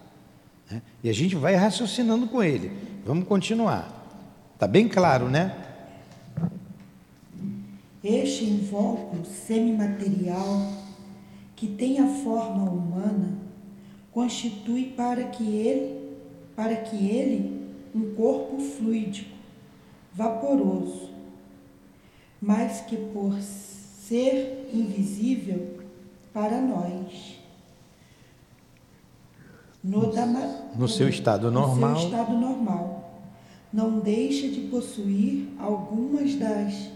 Né? 0.71 0.83
E 1.03 1.09
a 1.09 1.13
gente 1.13 1.37
vai 1.37 1.55
raciocinando 1.55 2.27
com 2.27 2.43
ele. 2.43 2.71
Vamos 3.05 3.27
continuar. 3.27 3.95
Está 4.55 4.67
bem 4.67 4.89
claro, 4.89 5.29
né? 5.29 5.57
Este 8.03 8.45
invólucro 8.45 9.25
semimaterial, 9.25 10.73
que 11.57 11.67
tem 11.67 11.99
a 12.01 12.09
forma 12.23 12.71
humana, 12.71 13.39
constitui 14.13 14.93
para 14.97 15.25
que 15.25 15.45
ele, 15.45 16.17
para 16.55 16.77
que 16.77 16.97
ele 16.97 17.69
um 17.95 18.15
corpo 18.15 18.59
fluídico, 18.61 19.37
vaporoso, 20.13 21.11
mas 22.41 22.81
que 22.83 22.97
por 22.97 23.41
ser 23.41 24.69
invisível 24.73 25.79
para 26.33 26.61
nós. 26.61 27.38
No, 29.83 30.13
da, 30.13 30.27
no 30.77 30.89
seu 30.89 31.09
estado 31.09 31.51
normal. 31.51 31.91
No 31.91 31.99
seu 31.99 32.09
estado 32.09 32.33
normal. 32.33 32.99
Não 33.73 34.01
deixa 34.01 34.49
de 34.49 34.63
possuir 34.63 35.49
algumas 35.59 36.35
das 36.35 36.89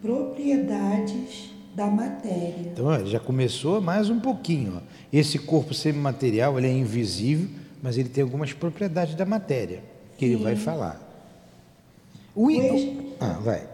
propriedades 0.00 1.50
da 1.74 1.86
matéria. 1.86 2.72
Então, 2.72 3.06
já 3.06 3.20
começou 3.20 3.80
mais 3.80 4.08
um 4.08 4.18
pouquinho. 4.18 4.76
Ó. 4.76 4.80
Esse 5.12 5.38
corpo 5.38 5.74
semimaterial 5.74 6.58
ele 6.58 6.68
é 6.68 6.72
invisível, 6.72 7.48
mas 7.82 7.98
ele 7.98 8.08
tem 8.08 8.24
algumas 8.24 8.52
propriedades 8.52 9.14
da 9.14 9.26
matéria, 9.26 9.82
que 10.16 10.26
Sim. 10.26 10.32
ele 10.32 10.42
vai 10.42 10.56
falar. 10.56 11.02
O, 12.34 12.48
o, 12.48 13.14
ah, 13.20 13.38
vai. 13.42 13.68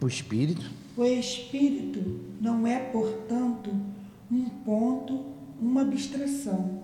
O 0.00 0.06
espírito. 0.06 0.70
O 0.96 1.04
espírito 1.04 2.20
não 2.40 2.66
é, 2.66 2.78
portanto, 2.78 3.70
um 4.30 4.44
ponto, 4.64 5.26
uma 5.60 5.82
abstração, 5.82 6.80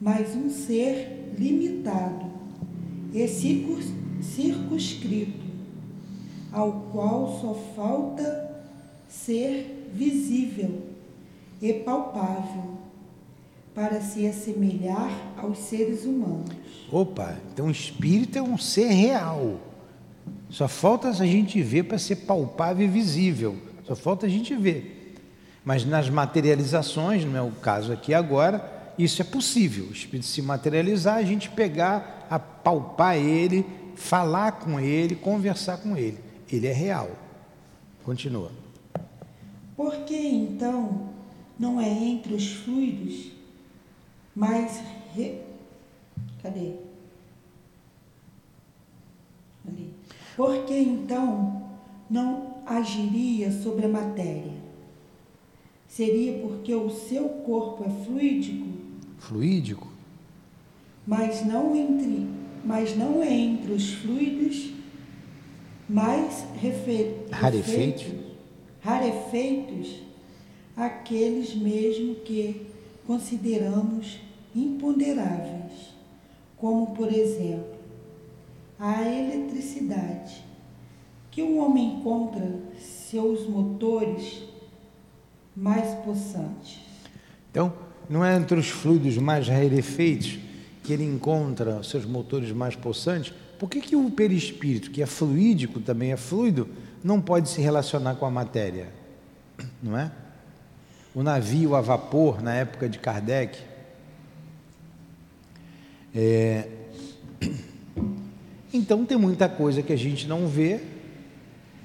mas 0.00 0.36
um 0.36 0.50
ser 0.50 1.34
limitado 1.36 2.26
e 3.12 3.26
circunscrito, 3.26 5.48
ao 6.52 6.72
qual 6.92 7.40
só 7.40 7.54
falta 7.74 8.48
ser 9.08 9.90
visível 9.92 10.82
e 11.60 11.72
palpável 11.72 12.78
para 13.74 14.00
se 14.00 14.26
assemelhar 14.26 15.10
aos 15.36 15.58
seres 15.58 16.04
humanos. 16.04 16.56
Opa, 16.90 17.36
então 17.52 17.66
o 17.66 17.70
espírito 17.70 18.38
é 18.38 18.42
um 18.42 18.56
ser 18.56 18.88
real 18.88 19.60
Só 20.50 20.66
falta 20.66 21.08
a 21.08 21.12
gente 21.12 21.62
ver 21.62 21.84
para 21.84 21.98
ser 21.98 22.16
palpável 22.16 22.86
e 22.86 22.88
visível. 22.88 23.56
Só 23.84 23.94
falta 23.94 24.26
a 24.26 24.28
gente 24.28 24.54
ver. 24.54 25.14
Mas 25.64 25.84
nas 25.84 26.08
materializações, 26.08 27.24
não 27.24 27.36
é 27.36 27.42
o 27.42 27.50
caso 27.50 27.92
aqui 27.92 28.14
agora, 28.14 28.58
isso 28.98 29.22
é 29.22 29.24
possível. 29.24 29.86
O 29.86 29.92
Espírito 29.92 30.26
se 30.26 30.42
materializar, 30.42 31.16
a 31.16 31.22
gente 31.22 31.48
pegar, 31.50 32.26
apalpar 32.28 33.16
ele, 33.16 33.64
falar 33.94 34.52
com 34.52 34.80
ele, 34.80 35.14
conversar 35.14 35.78
com 35.78 35.96
ele. 35.96 36.18
Ele 36.50 36.66
é 36.66 36.72
real. 36.72 37.10
Continua. 38.04 38.50
Por 39.76 40.04
que 40.04 40.16
então 40.16 41.10
não 41.58 41.80
é 41.80 41.88
entre 41.88 42.34
os 42.34 42.52
fluidos, 42.52 43.32
mas. 44.34 44.82
Re... 45.14 45.42
Cadê? 46.42 46.74
Ali. 49.66 49.94
Por 50.36 50.64
que 50.64 50.74
então 50.74 51.70
não 52.08 52.56
agiria 52.66 53.52
sobre 53.52 53.86
a 53.86 53.88
matéria? 53.88 54.58
Seria 55.86 56.40
porque 56.40 56.74
o 56.74 56.90
seu 56.90 57.28
corpo 57.28 57.84
é 57.84 58.04
fluídico? 58.04 58.77
Fluídico? 59.18 59.88
Mas 61.06 61.44
não 61.44 61.74
entre, 61.74 62.26
mas 62.64 62.96
não 62.96 63.22
é 63.22 63.32
entre 63.32 63.72
os 63.72 63.94
fluidos 63.94 64.72
mais 65.88 66.44
refe, 66.60 67.16
rarefeitos, 67.30 68.06
rarefeitos 68.80 70.02
aqueles 70.76 71.54
mesmo 71.54 72.14
que 72.16 72.66
consideramos 73.06 74.20
imponderáveis, 74.54 75.94
como 76.56 76.94
por 76.94 77.12
exemplo 77.12 77.78
a 78.78 79.02
eletricidade, 79.02 80.44
que 81.30 81.42
o 81.42 81.56
homem 81.56 81.96
encontra 81.96 82.60
seus 82.78 83.46
motores 83.48 84.44
mais 85.56 85.94
possantes. 86.04 86.80
Então, 87.50 87.72
não 88.08 88.24
é 88.24 88.36
entre 88.36 88.58
os 88.58 88.68
fluidos 88.68 89.16
mais 89.18 89.48
rarefeitos 89.48 90.38
que 90.82 90.92
ele 90.92 91.04
encontra 91.04 91.82
seus 91.82 92.04
motores 92.04 92.50
mais 92.52 92.74
possantes? 92.74 93.32
Por 93.58 93.68
que, 93.68 93.80
que 93.80 93.96
o 93.96 94.10
perispírito, 94.10 94.90
que 94.90 95.02
é 95.02 95.06
fluídico, 95.06 95.80
também 95.80 96.12
é 96.12 96.16
fluido, 96.16 96.68
não 97.04 97.20
pode 97.20 97.48
se 97.48 97.60
relacionar 97.60 98.14
com 98.14 98.24
a 98.24 98.30
matéria? 98.30 98.88
Não 99.82 99.98
é? 99.98 100.10
O 101.14 101.22
navio 101.22 101.74
a 101.74 101.80
vapor, 101.80 102.42
na 102.42 102.54
época 102.54 102.88
de 102.88 102.98
Kardec, 102.98 103.58
é... 106.14 106.68
então 108.72 109.04
tem 109.04 109.18
muita 109.18 109.48
coisa 109.48 109.82
que 109.82 109.92
a 109.92 109.96
gente 109.96 110.26
não 110.26 110.46
vê 110.46 110.80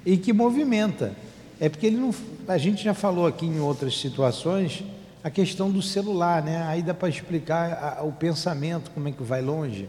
e 0.06 0.16
que 0.16 0.32
movimenta. 0.32 1.14
É 1.60 1.68
porque 1.68 1.86
ele 1.86 1.96
não, 1.96 2.14
a 2.48 2.58
gente 2.58 2.82
já 2.82 2.94
falou 2.94 3.26
aqui 3.26 3.46
em 3.46 3.60
outras 3.60 3.98
situações 3.98 4.84
a 5.24 5.30
questão 5.30 5.70
do 5.70 5.80
celular, 5.80 6.42
né? 6.42 6.62
Aí 6.64 6.82
dá 6.82 6.92
para 6.92 7.08
explicar 7.08 7.96
a, 7.98 8.02
o 8.02 8.12
pensamento 8.12 8.90
como 8.90 9.08
é 9.08 9.12
que 9.12 9.22
vai 9.22 9.40
longe. 9.40 9.88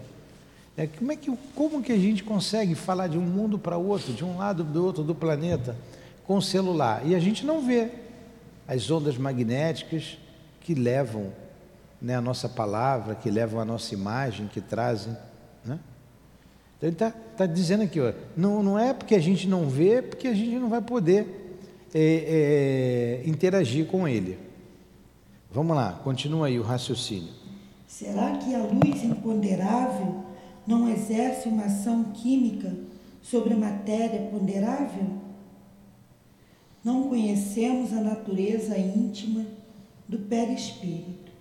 É, 0.77 0.87
como 0.87 1.11
é 1.11 1.17
que 1.17 1.29
como 1.53 1.83
que 1.83 1.91
a 1.91 1.97
gente 1.97 2.23
consegue 2.23 2.73
falar 2.73 3.07
de 3.07 3.17
um 3.17 3.21
mundo 3.21 3.59
para 3.59 3.75
outro, 3.75 4.13
de 4.13 4.23
um 4.23 4.37
lado 4.37 4.63
do 4.63 4.85
outro 4.85 5.03
do 5.03 5.13
planeta 5.13 5.75
com 6.25 6.37
o 6.37 6.41
celular 6.41 7.05
e 7.05 7.13
a 7.13 7.19
gente 7.19 7.45
não 7.45 7.61
vê 7.65 7.89
as 8.65 8.89
ondas 8.89 9.17
magnéticas 9.17 10.17
que 10.61 10.73
levam 10.73 11.31
né, 12.01 12.15
a 12.15 12.21
nossa 12.21 12.47
palavra, 12.47 13.13
que 13.13 13.29
levam 13.29 13.59
a 13.59 13.65
nossa 13.65 13.93
imagem, 13.93 14.47
que 14.47 14.61
trazem, 14.61 15.15
né? 15.65 15.79
Então 16.77 16.89
ele 16.89 16.95
está 16.95 17.11
tá 17.11 17.45
dizendo 17.45 17.83
aqui, 17.83 17.99
ó, 17.99 18.13
não, 18.37 18.63
não 18.63 18.79
é 18.79 18.93
porque 18.93 19.15
a 19.15 19.19
gente 19.19 19.47
não 19.47 19.67
vê, 19.67 20.01
porque 20.01 20.29
a 20.29 20.33
gente 20.33 20.55
não 20.57 20.69
vai 20.69 20.81
poder 20.81 21.59
é, 21.93 23.21
é, 23.23 23.29
interagir 23.29 23.85
com 23.85 24.07
ele. 24.07 24.45
Vamos 25.55 25.73
lá, 25.73 25.93
continua 26.03 26.47
aí 26.47 26.59
o 26.59 26.63
raciocínio. 26.63 27.33
Será 27.87 28.39
que 28.39 28.53
a 28.53 28.57
luz 28.57 29.01
imponderável 29.05 30.25
não 30.67 30.89
exerce 30.89 31.47
uma 31.47 31.63
ação 31.63 32.11
química 32.13 32.75
sobre 33.21 33.53
a 33.53 33.57
matéria 33.57 34.29
ponderável? 34.29 35.07
Não 36.83 37.07
conhecemos 37.07 37.93
a 37.93 38.01
natureza 38.01 38.77
íntima 38.77 39.45
do 40.09 40.19
perispírito, 40.19 41.31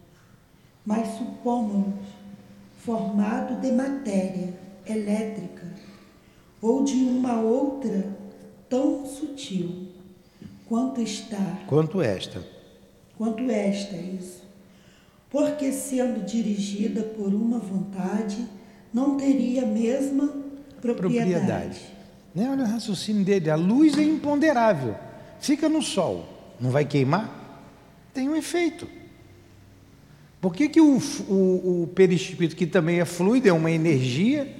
mas 0.87 1.19
supomos 1.19 1.97
formado 2.85 3.61
de 3.61 3.73
matéria 3.73 4.55
elétrica 4.87 5.75
ou 6.63 6.85
de 6.85 6.95
uma 7.03 7.41
outra 7.41 8.17
tão 8.69 9.05
sutil 9.07 9.89
quanto 10.69 11.01
está. 11.01 11.65
Quanto 11.67 12.01
esta. 12.01 12.54
Quanto 13.17 13.51
esta, 13.51 13.97
isso. 13.97 14.43
Porque 15.31 15.73
sendo 15.73 16.25
dirigida 16.25 17.03
por 17.03 17.33
uma 17.33 17.59
vontade, 17.59 18.47
não 18.93 19.17
teria 19.17 19.63
a 19.63 19.67
mesma 19.67 20.29
propriedade. 20.81 20.97
propriedade. 20.97 21.81
Né? 22.35 22.49
Olha 22.51 22.65
o 22.65 22.67
raciocínio 22.67 23.25
dele. 23.25 23.51
A 23.51 23.57
luz 23.57 23.97
é 23.99 24.03
imponderável. 24.03 24.95
Fica 25.41 25.69
no 25.69 25.83
sol. 25.83 26.29
Não 26.61 26.71
vai 26.71 26.85
queimar? 26.85 27.43
Tem 28.13 28.29
um 28.29 28.37
efeito. 28.37 28.89
Por 30.41 30.55
que, 30.55 30.69
que 30.69 30.81
o, 30.81 30.99
o, 31.29 31.83
o 31.85 31.87
perispírito, 31.95 32.55
que 32.55 32.67
também 32.67 33.01
é 33.01 33.05
fluido, 33.05 33.49
é 33.49 33.53
uma 33.53 33.71
energia, 33.71 34.55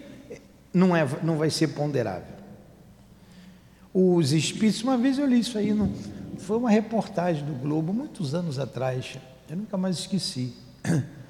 não, 0.73 0.97
é, 0.97 1.07
não 1.23 1.37
vai 1.37 1.51
ser 1.51 1.69
ponderável? 1.69 2.35
Os 3.93 4.33
espíritos, 4.33 4.83
uma 4.83 4.97
vez 4.97 5.19
eu 5.19 5.27
li 5.27 5.41
isso 5.41 5.59
aí, 5.59 5.73
não, 5.75 5.93
foi 6.39 6.57
uma 6.57 6.71
reportagem 6.71 7.45
do 7.45 7.53
Globo, 7.53 7.93
muitos 7.93 8.35
anos 8.35 8.59
atrás, 8.59 9.19
eu 9.49 9.57
nunca 9.57 9.77
mais 9.77 9.99
esqueci. 9.99 10.53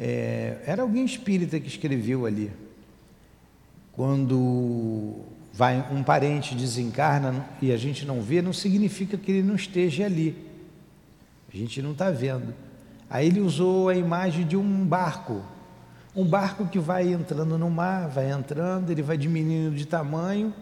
É, 0.00 0.62
era 0.64 0.82
alguém 0.82 1.04
espírita 1.04 1.58
que 1.58 1.66
escreveu 1.66 2.24
ali. 2.24 2.52
Quando 3.90 5.24
vai 5.52 5.84
um 5.90 6.04
parente 6.04 6.54
desencarna 6.54 7.44
e 7.60 7.72
a 7.72 7.76
gente 7.76 8.06
não 8.06 8.22
vê, 8.22 8.40
não 8.40 8.52
significa 8.52 9.16
que 9.16 9.32
ele 9.32 9.42
não 9.42 9.56
esteja 9.56 10.04
ali. 10.04 10.36
A 11.52 11.56
gente 11.56 11.82
não 11.82 11.90
está 11.90 12.12
vendo. 12.12 12.54
Aí 13.10 13.26
ele 13.26 13.40
usou 13.40 13.88
a 13.88 13.96
imagem 13.96 14.46
de 14.46 14.56
um 14.56 14.86
barco. 14.86 15.42
Um 16.14 16.24
barco 16.24 16.68
que 16.68 16.78
vai 16.78 17.12
entrando 17.12 17.58
no 17.58 17.68
mar, 17.68 18.08
vai 18.08 18.30
entrando, 18.30 18.90
ele 18.90 19.02
vai 19.02 19.18
diminuindo 19.18 19.74
de 19.74 19.84
tamanho 19.84 20.54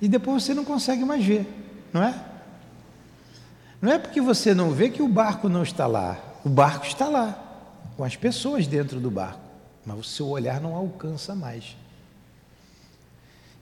e 0.00 0.08
depois 0.08 0.42
você 0.42 0.54
não 0.54 0.64
consegue 0.64 1.04
mais 1.04 1.24
ver, 1.24 1.46
não 1.92 2.02
é? 2.02 2.14
Não 3.80 3.92
é 3.92 3.98
porque 3.98 4.20
você 4.20 4.54
não 4.54 4.72
vê 4.72 4.88
que 4.88 5.02
o 5.02 5.08
barco 5.08 5.48
não 5.48 5.62
está 5.62 5.86
lá. 5.86 6.18
O 6.44 6.48
barco 6.48 6.86
está 6.86 7.08
lá 7.08 7.42
com 7.96 8.04
as 8.04 8.14
pessoas 8.14 8.66
dentro 8.66 9.00
do 9.00 9.10
barco, 9.10 9.40
mas 9.84 9.98
o 9.98 10.02
seu 10.02 10.28
olhar 10.28 10.60
não 10.60 10.74
alcança 10.74 11.34
mais. 11.34 11.76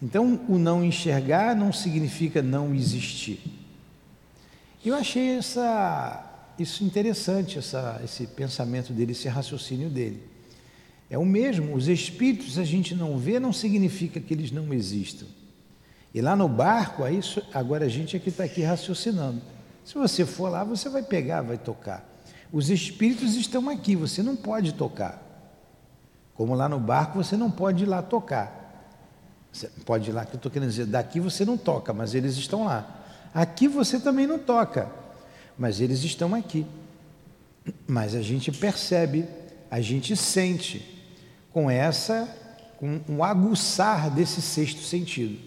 Então, 0.02 0.40
o 0.48 0.58
não 0.58 0.84
enxergar 0.84 1.56
não 1.56 1.72
significa 1.72 2.42
não 2.42 2.74
existir. 2.74 3.40
Eu 4.84 4.94
achei 4.94 5.38
essa, 5.38 6.52
isso 6.58 6.84
interessante, 6.84 7.58
essa, 7.58 8.00
esse 8.04 8.26
pensamento 8.26 8.92
dele, 8.92 9.12
esse 9.12 9.28
raciocínio 9.28 9.88
dele. 9.88 10.22
É 11.08 11.16
o 11.16 11.24
mesmo, 11.24 11.74
os 11.74 11.88
espíritos 11.88 12.58
a 12.58 12.64
gente 12.64 12.94
não 12.94 13.16
vê, 13.16 13.38
não 13.38 13.52
significa 13.52 14.20
que 14.20 14.34
eles 14.34 14.50
não 14.50 14.74
existam. 14.74 15.26
E 16.12 16.20
lá 16.20 16.36
no 16.36 16.48
barco, 16.48 17.02
agora 17.52 17.86
a 17.86 17.88
gente 17.88 18.16
é 18.16 18.18
que 18.18 18.28
está 18.28 18.44
aqui 18.44 18.62
raciocinando. 18.62 19.40
Se 19.84 19.94
você 19.94 20.24
for 20.24 20.48
lá, 20.48 20.64
você 20.64 20.88
vai 20.88 21.02
pegar, 21.02 21.42
vai 21.42 21.58
tocar. 21.58 22.08
Os 22.50 22.70
espíritos 22.70 23.34
estão 23.34 23.68
aqui, 23.68 23.94
você 23.94 24.22
não 24.22 24.34
pode 24.34 24.72
tocar. 24.72 25.20
Como 26.34 26.54
lá 26.54 26.68
no 26.68 26.80
barco, 26.80 27.22
você 27.22 27.36
não 27.36 27.50
pode 27.50 27.84
ir 27.84 27.86
lá 27.86 28.02
tocar. 28.02 28.62
Você 29.52 29.68
pode 29.84 30.10
ir 30.10 30.12
lá, 30.12 30.24
que 30.24 30.34
eu 30.34 30.36
estou 30.36 30.50
querendo 30.50 30.70
dizer, 30.70 30.86
daqui 30.86 31.20
você 31.20 31.44
não 31.44 31.56
toca, 31.56 31.92
mas 31.92 32.14
eles 32.14 32.36
estão 32.36 32.64
lá. 32.64 33.02
Aqui 33.32 33.68
você 33.68 34.00
também 34.00 34.26
não 34.26 34.38
toca, 34.38 34.90
mas 35.58 35.80
eles 35.80 36.02
estão 36.02 36.34
aqui. 36.34 36.66
Mas 37.86 38.14
a 38.14 38.22
gente 38.22 38.50
percebe, 38.50 39.26
a 39.70 39.80
gente 39.80 40.16
sente 40.16 41.04
com 41.52 41.70
essa, 41.70 42.28
com 42.78 43.00
um 43.08 43.22
aguçar 43.22 44.10
desse 44.10 44.40
sexto 44.40 44.80
sentido. 44.80 45.38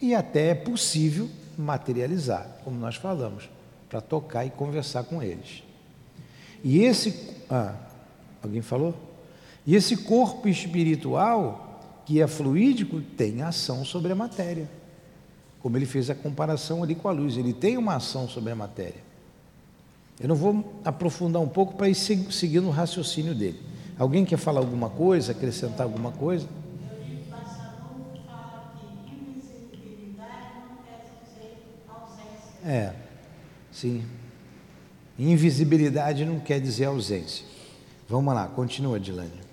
E 0.00 0.14
até 0.14 0.48
é 0.48 0.54
possível 0.54 1.30
materializar, 1.60 2.46
como 2.64 2.78
nós 2.78 2.96
falamos 2.96 3.48
para 3.88 4.00
tocar 4.00 4.44
e 4.44 4.50
conversar 4.50 5.04
com 5.04 5.22
eles. 5.22 5.62
E 6.62 6.80
esse, 6.80 7.30
ah, 7.50 7.74
alguém 8.42 8.62
falou? 8.62 8.94
E 9.66 9.74
esse 9.74 9.96
corpo 9.98 10.48
espiritual, 10.48 12.02
que 12.04 12.20
é 12.20 12.26
fluídico, 12.26 13.00
tem 13.00 13.42
ação 13.42 13.84
sobre 13.84 14.12
a 14.12 14.14
matéria. 14.14 14.68
Como 15.60 15.76
ele 15.76 15.86
fez 15.86 16.10
a 16.10 16.14
comparação 16.14 16.82
ali 16.82 16.94
com 16.94 17.08
a 17.08 17.12
luz, 17.12 17.36
ele 17.36 17.52
tem 17.52 17.78
uma 17.78 17.96
ação 17.96 18.28
sobre 18.28 18.52
a 18.52 18.56
matéria. 18.56 19.02
Eu 20.20 20.28
não 20.28 20.36
vou 20.36 20.80
aprofundar 20.84 21.40
um 21.40 21.48
pouco 21.48 21.74
para 21.74 21.88
ir 21.88 21.94
seguindo 21.94 22.66
o 22.66 22.70
raciocínio 22.70 23.34
dele. 23.34 23.60
Alguém 23.98 24.24
quer 24.24 24.36
falar 24.36 24.60
alguma 24.60 24.90
coisa, 24.90 25.32
acrescentar 25.32 25.86
alguma 25.86 26.12
coisa? 26.12 26.46
É, 32.64 32.94
sim. 33.70 34.02
Invisibilidade 35.18 36.24
não 36.24 36.40
quer 36.40 36.60
dizer 36.60 36.86
ausência. 36.86 37.44
Vamos 38.08 38.34
lá, 38.34 38.48
continua, 38.48 38.98
Dilane. 38.98 39.44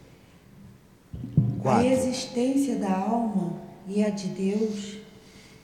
A 1.66 1.84
existência 1.86 2.78
da 2.78 2.92
alma 2.92 3.62
e 3.88 4.04
a 4.04 4.10
de 4.10 4.28
Deus, 4.28 4.98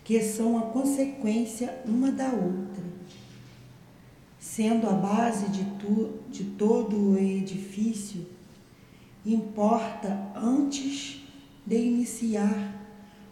que 0.03 0.21
são 0.21 0.57
a 0.57 0.63
consequência 0.63 1.73
uma 1.85 2.11
da 2.11 2.27
outra, 2.27 2.83
sendo 4.39 4.87
a 4.87 4.93
base 4.93 5.49
de, 5.49 5.63
tu, 5.79 6.19
de 6.29 6.43
todo 6.43 7.11
o 7.13 7.17
edifício, 7.17 8.25
importa 9.25 10.31
antes 10.35 11.25
de 11.65 11.75
iniciar 11.77 12.75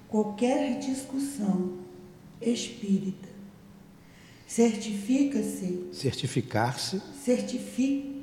qualquer 0.10 0.80
discussão 0.80 1.74
espírita. 2.42 3.35
Certifica-se. 4.48 5.90
Certificar-se. 5.92 7.02
Certifica. 7.24 8.16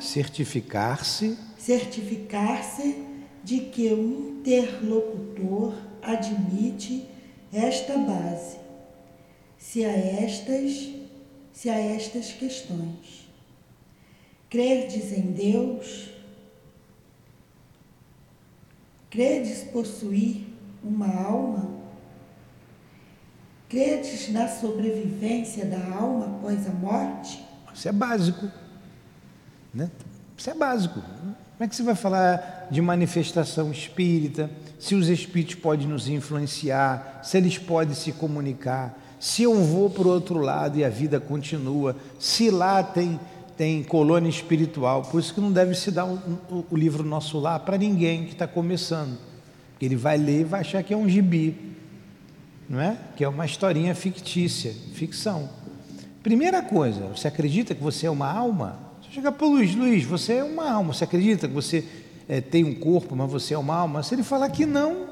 Certificar-se. 0.00 1.38
Certificar-se 1.58 2.96
de 3.42 3.60
que 3.60 3.88
o 3.92 4.38
interlocutor 4.38 5.74
admite 6.00 7.06
esta 7.52 7.96
base, 7.98 8.56
se 9.58 9.84
a 9.84 9.90
estas, 9.90 10.90
se 11.52 11.68
a 11.68 11.78
estas 11.78 12.32
questões. 12.32 13.28
Crerdes 14.48 15.12
em 15.12 15.32
Deus, 15.32 16.10
credes 19.10 19.64
possuir 19.64 20.46
uma 20.82 21.08
alma, 21.14 21.71
credes 23.72 24.30
na 24.30 24.46
sobrevivência 24.46 25.64
da 25.64 25.82
alma 25.96 26.26
após 26.26 26.66
a 26.66 26.70
morte? 26.70 27.42
Isso 27.74 27.88
é 27.88 27.92
básico, 27.92 28.46
né? 29.72 29.90
Isso 30.36 30.50
é 30.50 30.54
básico. 30.54 31.00
Como 31.00 31.36
é 31.58 31.66
que 31.66 31.74
você 31.74 31.82
vai 31.82 31.94
falar 31.94 32.68
de 32.70 32.82
manifestação 32.82 33.72
espírita? 33.72 34.50
Se 34.78 34.94
os 34.94 35.08
espíritos 35.08 35.54
podem 35.54 35.86
nos 35.86 36.06
influenciar, 36.06 37.20
se 37.22 37.38
eles 37.38 37.56
podem 37.56 37.94
se 37.94 38.12
comunicar, 38.12 38.98
se 39.18 39.44
eu 39.44 39.54
vou 39.54 39.88
para 39.88 40.06
o 40.06 40.10
outro 40.10 40.38
lado 40.38 40.78
e 40.78 40.84
a 40.84 40.90
vida 40.90 41.18
continua, 41.18 41.96
se 42.18 42.50
lá 42.50 42.82
tem, 42.82 43.18
tem 43.56 43.82
colônia 43.82 44.28
espiritual. 44.28 45.02
Por 45.02 45.18
isso 45.18 45.32
que 45.32 45.40
não 45.40 45.52
deve 45.52 45.74
se 45.74 45.90
dar 45.90 46.04
o, 46.04 46.66
livro 46.72 47.02
Nosso 47.04 47.38
Lar 47.38 47.60
para 47.60 47.78
ninguém 47.78 48.26
que 48.26 48.32
está 48.32 48.46
começando. 48.46 49.16
Ele 49.80 49.96
vai 49.96 50.18
ler 50.18 50.40
e 50.40 50.44
vai 50.44 50.60
achar 50.60 50.82
que 50.82 50.92
é 50.92 50.96
um 50.96 51.08
gibi, 51.08 51.72
não 52.72 52.80
é? 52.80 52.96
Que 53.14 53.22
é 53.22 53.28
uma 53.28 53.44
historinha 53.44 53.94
fictícia, 53.94 54.72
ficção. 54.94 55.50
Primeira 56.22 56.62
coisa, 56.62 57.06
você 57.08 57.28
acredita 57.28 57.74
que 57.74 57.82
você 57.82 58.06
é 58.06 58.10
uma 58.10 58.32
alma? 58.32 58.80
Chega 59.10 59.30
para 59.30 59.46
o 59.46 59.50
Luiz, 59.50 59.74
Luiz, 59.74 60.04
você 60.04 60.36
é 60.36 60.44
uma 60.44 60.72
alma, 60.72 60.94
você 60.94 61.04
acredita 61.04 61.46
que 61.46 61.52
você 61.52 61.86
é, 62.26 62.40
tem 62.40 62.64
um 62.64 62.74
corpo, 62.74 63.14
mas 63.14 63.30
você 63.30 63.52
é 63.52 63.58
uma 63.58 63.74
alma? 63.74 64.02
Se 64.02 64.14
ele 64.14 64.22
falar 64.22 64.48
que 64.48 64.64
não, 64.64 65.10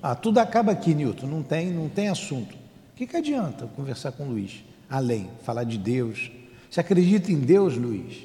ah, 0.00 0.14
tudo 0.14 0.38
acaba 0.38 0.70
aqui, 0.70 0.94
Newton, 0.94 1.26
não 1.26 1.42
tem, 1.42 1.66
não 1.72 1.88
tem 1.88 2.08
assunto. 2.10 2.54
O 2.54 2.94
que, 2.94 3.08
que 3.08 3.16
adianta 3.16 3.66
conversar 3.74 4.12
com 4.12 4.22
o 4.22 4.28
Luiz? 4.28 4.62
Além, 4.88 5.28
falar 5.42 5.64
de 5.64 5.78
Deus. 5.78 6.30
Você 6.70 6.78
acredita 6.78 7.32
em 7.32 7.40
Deus, 7.40 7.76
Luiz? 7.76 8.18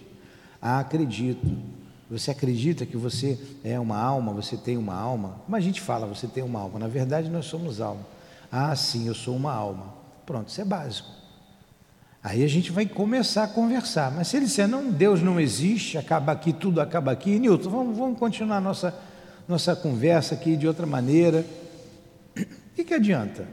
Ah, 0.61 0.77
acredito. 0.77 1.57
Você 2.07 2.29
acredita 2.29 2.85
que 2.85 2.97
você 2.97 3.39
é 3.63 3.79
uma 3.79 3.97
alma, 3.97 4.31
você 4.31 4.55
tem 4.55 4.77
uma 4.77 4.93
alma? 4.93 5.41
Como 5.43 5.55
a 5.55 5.59
gente 5.59 5.81
fala, 5.81 6.05
você 6.05 6.27
tem 6.27 6.43
uma 6.43 6.59
alma? 6.59 6.77
Na 6.77 6.87
verdade, 6.87 7.31
nós 7.31 7.45
somos 7.45 7.81
alma. 7.81 8.12
Ah, 8.55 8.75
sim, 8.75 9.07
eu 9.07 9.15
sou 9.15 9.35
uma 9.35 9.51
alma. 9.51 9.95
Pronto, 10.27 10.49
isso 10.49 10.61
é 10.61 10.63
básico. 10.63 11.09
Aí 12.23 12.43
a 12.43 12.47
gente 12.47 12.71
vai 12.71 12.85
começar 12.85 13.45
a 13.45 13.47
conversar. 13.47 14.11
Mas 14.11 14.27
se 14.27 14.37
ele 14.37 14.45
disser, 14.45 14.67
não, 14.67 14.91
Deus 14.91 15.23
não 15.23 15.39
existe, 15.39 15.97
acaba 15.97 16.31
aqui, 16.31 16.53
tudo 16.53 16.79
acaba 16.79 17.11
aqui, 17.11 17.39
Nilton, 17.39 17.67
vamos, 17.71 17.97
vamos 17.97 18.19
continuar 18.19 18.61
nossa, 18.61 18.93
nossa 19.47 19.75
conversa 19.75 20.35
aqui 20.35 20.55
de 20.55 20.67
outra 20.67 20.85
maneira. 20.85 21.43
O 22.37 22.75
que, 22.75 22.83
que 22.83 22.93
adianta 22.93 23.47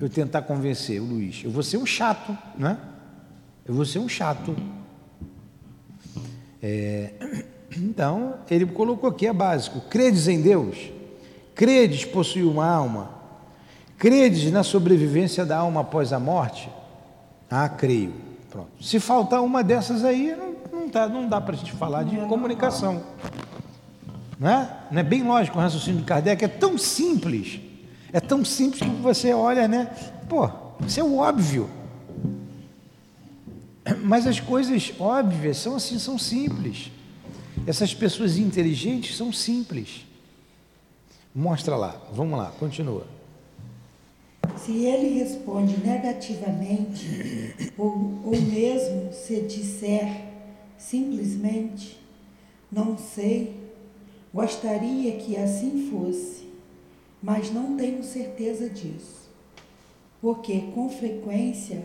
eu 0.00 0.08
tentar 0.08 0.40
convencer 0.40 0.98
o 0.98 1.04
Luiz? 1.04 1.44
Eu 1.44 1.50
vou 1.50 1.62
ser 1.62 1.76
um 1.76 1.84
chato, 1.84 2.36
né? 2.56 2.78
Eu 3.62 3.74
vou 3.74 3.84
ser 3.84 3.98
um 3.98 4.08
chato. 4.08 4.56
É, 6.62 7.12
então, 7.76 8.38
ele 8.50 8.64
colocou 8.64 9.10
aqui, 9.10 9.26
é 9.26 9.34
básico: 9.34 9.82
credes 9.82 10.28
em 10.28 10.40
Deus, 10.40 10.78
credes 11.54 12.06
possuir 12.06 12.46
uma 12.46 12.66
alma, 12.66 13.21
credes 14.02 14.50
na 14.50 14.64
sobrevivência 14.64 15.46
da 15.46 15.58
alma 15.58 15.82
após 15.82 16.12
a 16.12 16.18
morte. 16.18 16.68
Ah, 17.48 17.68
creio. 17.68 18.12
Pronto. 18.50 18.68
Se 18.80 18.98
faltar 18.98 19.40
uma 19.40 19.62
dessas 19.62 20.02
aí, 20.02 20.34
não, 20.36 20.80
não, 20.80 20.88
tá, 20.88 21.08
não 21.08 21.28
dá 21.28 21.40
para 21.40 21.54
a 21.54 21.56
gente 21.56 21.70
falar 21.70 22.02
de 22.02 22.16
comunicação. 22.26 23.00
Não 24.40 24.50
é? 24.50 24.76
não 24.90 24.98
é 24.98 25.04
bem 25.04 25.22
lógico 25.22 25.56
o 25.56 25.60
raciocínio 25.60 26.00
de 26.00 26.04
Kardec, 26.04 26.44
é 26.44 26.48
tão 26.48 26.76
simples. 26.76 27.60
É 28.12 28.18
tão 28.18 28.44
simples 28.44 28.82
que 28.82 28.88
você 29.00 29.32
olha, 29.32 29.68
né? 29.68 29.84
Pô, 30.28 30.50
isso 30.84 30.98
é 30.98 31.04
o 31.04 31.18
óbvio. 31.18 31.70
Mas 34.02 34.26
as 34.26 34.40
coisas 34.40 34.92
óbvias 34.98 35.58
são 35.58 35.76
assim, 35.76 36.00
são 36.00 36.18
simples. 36.18 36.90
Essas 37.68 37.94
pessoas 37.94 38.36
inteligentes 38.36 39.16
são 39.16 39.32
simples. 39.32 40.04
Mostra 41.32 41.76
lá, 41.76 41.94
vamos 42.12 42.36
lá, 42.36 42.50
continua. 42.58 43.21
Se 44.56 44.84
ele 44.84 45.18
responde 45.18 45.76
negativamente, 45.78 47.72
ou, 47.76 48.20
ou 48.24 48.40
mesmo 48.40 49.12
se 49.12 49.40
disser 49.42 50.26
simplesmente, 50.78 51.98
não 52.70 52.96
sei, 52.96 53.56
gostaria 54.32 55.16
que 55.16 55.36
assim 55.36 55.90
fosse, 55.90 56.48
mas 57.22 57.52
não 57.52 57.76
tenho 57.76 58.02
certeza 58.02 58.68
disso. 58.68 59.28
Porque 60.20 60.60
com 60.74 60.88
frequência 60.88 61.84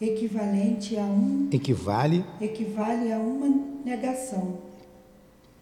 equivalente 0.00 0.96
a 0.96 1.04
um 1.04 1.50
equivale 1.52 2.24
equivale 2.40 3.12
a 3.12 3.18
uma 3.18 3.48
negação 3.84 4.56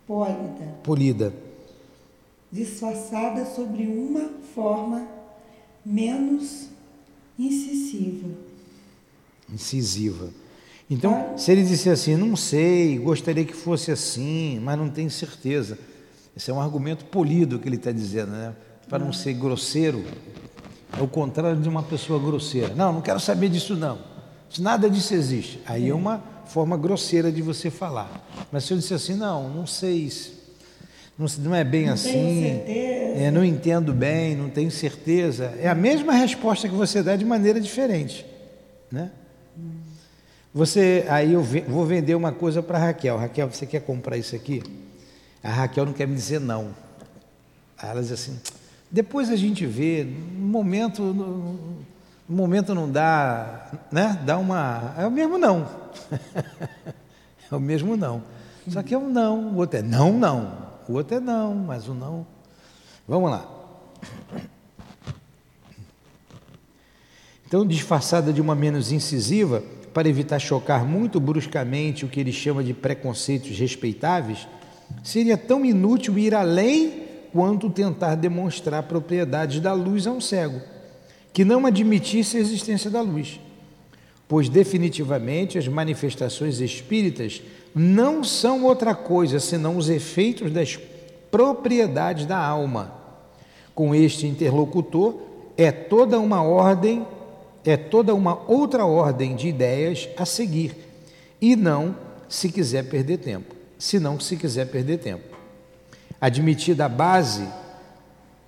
pólida 0.06 0.76
polida 0.84 1.34
disfarçada 2.52 3.44
sobre 3.44 3.88
uma 3.88 4.28
forma 4.54 5.17
menos 5.88 6.68
incisiva. 7.38 8.28
Incisiva. 9.50 10.28
Então, 10.90 11.36
se 11.36 11.50
ele 11.50 11.64
disser 11.64 11.92
assim, 11.92 12.14
não 12.16 12.36
sei, 12.36 12.98
gostaria 12.98 13.44
que 13.44 13.54
fosse 13.54 13.90
assim, 13.90 14.60
mas 14.60 14.78
não 14.78 14.90
tenho 14.90 15.10
certeza. 15.10 15.78
Esse 16.36 16.50
é 16.50 16.54
um 16.54 16.60
argumento 16.60 17.06
polido 17.06 17.58
que 17.58 17.68
ele 17.68 17.76
está 17.76 17.90
dizendo, 17.90 18.32
né? 18.32 18.54
Para 18.88 18.98
não 18.98 19.12
ser 19.12 19.32
grosseiro. 19.34 20.04
É 20.96 21.02
o 21.02 21.08
contrário 21.08 21.60
de 21.60 21.68
uma 21.68 21.82
pessoa 21.82 22.18
grosseira. 22.18 22.74
Não, 22.74 22.92
não 22.92 23.00
quero 23.00 23.20
saber 23.20 23.48
disso 23.48 23.74
não. 23.74 23.98
Nada 24.58 24.88
disso 24.88 25.14
existe. 25.14 25.60
Aí 25.66 25.88
é 25.88 25.94
uma 25.94 26.22
forma 26.46 26.76
grosseira 26.76 27.30
de 27.30 27.42
você 27.42 27.70
falar. 27.70 28.26
Mas 28.50 28.64
se 28.64 28.72
eu 28.72 28.78
disser 28.78 28.96
assim, 28.96 29.14
não, 29.14 29.48
não 29.50 29.66
sei, 29.66 30.10
não, 31.18 31.26
não 31.38 31.54
é 31.54 31.64
bem 31.64 31.86
não 31.86 31.94
assim, 31.94 32.62
é, 32.66 33.28
não 33.32 33.44
entendo 33.44 33.92
bem, 33.92 34.36
não 34.36 34.48
tenho 34.48 34.70
certeza. 34.70 35.52
É 35.58 35.68
a 35.68 35.74
mesma 35.74 36.12
resposta 36.12 36.68
que 36.68 36.74
você 36.74 37.02
dá 37.02 37.16
de 37.16 37.24
maneira 37.24 37.60
diferente, 37.60 38.24
né? 38.90 39.10
Você, 40.54 41.04
aí 41.08 41.32
eu 41.32 41.42
vou 41.42 41.84
vender 41.84 42.14
uma 42.14 42.32
coisa 42.32 42.62
para 42.62 42.78
Raquel. 42.78 43.16
Raquel, 43.18 43.50
você 43.50 43.66
quer 43.66 43.80
comprar 43.80 44.16
isso 44.16 44.34
aqui? 44.36 44.62
A 45.42 45.50
Raquel 45.50 45.86
não 45.86 45.92
quer 45.92 46.06
me 46.06 46.14
dizer 46.14 46.40
não. 46.40 46.74
Aí 47.76 47.90
ela 47.90 48.00
diz 48.00 48.12
assim: 48.12 48.38
depois 48.90 49.28
a 49.30 49.36
gente 49.36 49.66
vê. 49.66 50.04
No 50.04 50.46
momento, 50.46 51.02
no, 51.02 51.52
no 52.28 52.36
momento 52.36 52.74
não 52.74 52.90
dá, 52.90 53.70
né? 53.90 54.18
Dá 54.24 54.38
uma, 54.38 54.94
é 54.96 55.06
o 55.06 55.10
mesmo 55.10 55.36
não. 55.36 55.68
é 57.50 57.54
o 57.54 57.60
mesmo 57.60 57.96
não. 57.96 58.22
Só 58.68 58.82
que 58.82 58.94
é 58.94 58.98
um 58.98 59.10
não. 59.10 59.54
O 59.54 59.56
outro 59.56 59.80
é 59.80 59.82
não, 59.82 60.12
não. 60.12 60.67
O 60.88 60.94
outro 60.94 61.16
é 61.16 61.20
não, 61.20 61.54
mas 61.54 61.86
o 61.86 61.94
não. 61.94 62.26
Vamos 63.06 63.30
lá. 63.30 63.46
Então, 67.46 67.66
disfarçada 67.66 68.32
de 68.32 68.40
uma 68.40 68.54
menos 68.54 68.90
incisiva, 68.92 69.62
para 69.92 70.08
evitar 70.08 70.38
chocar 70.38 70.84
muito 70.84 71.18
bruscamente 71.18 72.04
o 72.04 72.08
que 72.08 72.20
ele 72.20 72.32
chama 72.32 72.62
de 72.62 72.72
preconceitos 72.72 73.58
respeitáveis, 73.58 74.46
seria 75.02 75.36
tão 75.36 75.64
inútil 75.64 76.18
ir 76.18 76.34
além 76.34 77.02
quanto 77.32 77.68
tentar 77.70 78.14
demonstrar 78.14 78.82
propriedades 78.84 79.60
da 79.60 79.72
luz 79.72 80.06
a 80.06 80.12
um 80.12 80.20
cego, 80.20 80.60
que 81.32 81.44
não 81.44 81.66
admitisse 81.66 82.36
a 82.36 82.40
existência 82.40 82.90
da 82.90 83.00
luz, 83.00 83.40
pois 84.28 84.48
definitivamente 84.50 85.56
as 85.56 85.66
manifestações 85.66 86.60
espíritas 86.60 87.42
não 87.74 88.22
são 88.22 88.64
outra 88.64 88.94
coisa 88.94 89.40
senão 89.40 89.76
os 89.78 89.88
efeitos 89.88 90.52
das 90.52 90.78
propriedades 91.30 92.26
da 92.26 92.36
alma. 92.36 92.92
Com 93.74 93.94
este 93.94 94.26
interlocutor, 94.26 95.14
é 95.56 95.72
toda 95.72 96.20
uma 96.20 96.42
ordem, 96.42 97.06
é 97.64 97.76
toda 97.76 98.14
uma 98.14 98.38
outra 98.46 98.84
ordem 98.84 99.34
de 99.34 99.48
ideias 99.48 100.08
a 100.16 100.26
seguir, 100.26 100.76
e 101.40 101.56
não 101.56 101.96
se 102.28 102.50
quiser 102.50 102.84
perder 102.84 103.18
tempo, 103.18 103.54
se 103.78 103.98
não 103.98 104.20
se 104.20 104.36
quiser 104.36 104.66
perder 104.66 104.98
tempo. 104.98 105.36
Admitida 106.20 106.84
a 106.84 106.88
base, 106.88 107.48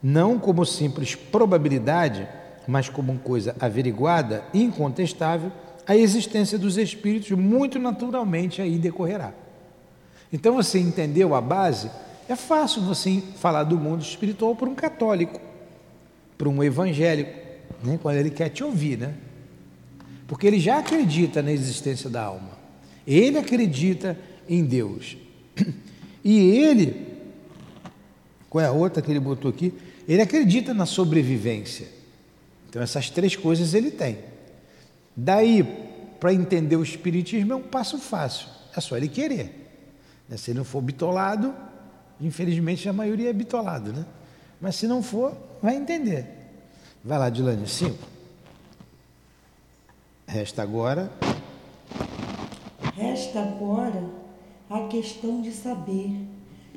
não 0.03 0.39
como 0.39 0.67
simples 0.67 1.15
probabilidade, 1.15 2.29
mas 2.67 2.89
como 2.89 3.19
coisa 3.19 3.57
averiguada, 3.61 4.45
incontestável, 4.53 5.51
a 5.91 5.97
existência 5.97 6.57
dos 6.57 6.79
espíritos 6.79 7.33
muito 7.33 7.77
naturalmente 7.77 8.63
aí 8.63 8.79
decorrerá. 8.79 9.35
Então 10.33 10.55
você 10.55 10.79
entendeu 10.79 11.35
a 11.35 11.41
base? 11.41 11.91
É 12.29 12.37
fácil 12.37 12.83
você 12.83 13.21
falar 13.39 13.65
do 13.65 13.77
mundo 13.77 14.01
espiritual 14.01 14.55
para 14.55 14.69
um 14.69 14.75
católico, 14.77 15.41
para 16.39 16.49
um 16.49 16.63
evangélico, 16.63 17.33
né? 17.83 17.99
quando 18.01 18.19
ele 18.19 18.31
quer 18.31 18.51
te 18.51 18.63
ouvir, 18.63 18.99
né? 18.99 19.15
Porque 20.29 20.47
ele 20.47 20.61
já 20.61 20.79
acredita 20.79 21.43
na 21.43 21.51
existência 21.51 22.09
da 22.09 22.23
alma. 22.23 22.53
Ele 23.05 23.37
acredita 23.37 24.17
em 24.49 24.65
Deus. 24.65 25.17
E 26.23 26.39
ele, 26.39 27.17
qual 28.49 28.63
é 28.63 28.69
a 28.69 28.73
outra 28.73 29.03
que 29.03 29.11
ele 29.11 29.19
botou 29.19 29.51
aqui? 29.51 29.75
Ele 30.07 30.23
acredita 30.23 30.73
na 30.73 30.87
sobrevivência. 30.87 31.89
Então 32.69 32.81
essas 32.81 33.11
três 33.11 33.35
coisas 33.35 33.75
ele 33.75 33.91
tem. 33.91 34.30
Daí, 35.17 35.63
para 36.19 36.33
entender 36.33 36.77
o 36.77 36.83
Espiritismo 36.83 37.53
é 37.53 37.57
um 37.57 37.63
passo 37.63 37.99
fácil. 37.99 38.49
É 38.77 38.81
só 38.81 38.97
ele 38.97 39.09
querer. 39.09 39.71
Né? 40.29 40.37
Se 40.37 40.51
ele 40.51 40.59
não 40.59 40.65
for 40.65 40.81
bitolado, 40.81 41.55
infelizmente 42.21 42.89
a 42.89 42.93
maioria 42.93 43.31
é 43.31 43.33
bitolado, 43.33 43.93
né? 43.93 44.05
Mas 44.61 44.77
se 44.77 44.87
não 44.87 45.03
for, 45.03 45.37
vai 45.63 45.77
entender. 45.77 46.27
Vai 47.03 47.19
lá, 47.19 47.31
Dilane, 47.31 47.67
cinco. 47.67 48.07
Resta 50.27 50.63
agora. 50.63 51.11
Resta 52.95 53.41
agora 53.41 54.05
a 54.69 54.87
questão 54.87 55.41
de 55.41 55.51
saber 55.51 56.15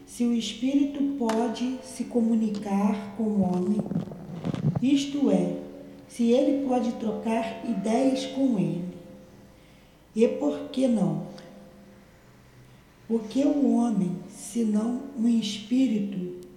se 0.07 0.23
o 0.23 0.33
espírito 0.33 1.17
pode 1.17 1.79
se 1.83 2.05
comunicar 2.05 3.15
com 3.17 3.23
o 3.23 3.41
homem, 3.41 3.81
isto 4.81 5.29
é, 5.29 5.57
se 6.15 6.31
ele 6.31 6.67
pode 6.67 6.91
trocar 6.93 7.65
ideias 7.67 8.27
com 8.27 8.59
ele. 8.59 8.93
E 10.15 10.27
por 10.27 10.69
que 10.69 10.87
não? 10.87 11.25
Porque 13.07 13.43
o 13.43 13.77
homem, 13.77 14.15
senão 14.29 15.01
um 15.17 15.27
espírito 15.27 16.47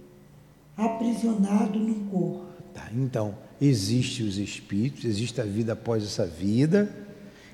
aprisionado 0.75 1.79
no 1.79 1.95
corpo. 2.11 2.45
Tá, 2.71 2.87
então, 2.95 3.35
existe 3.59 4.21
os 4.21 4.37
espíritos, 4.37 5.05
existe 5.05 5.41
a 5.41 5.43
vida 5.43 5.73
após 5.73 6.03
essa 6.03 6.25
vida, 6.27 6.95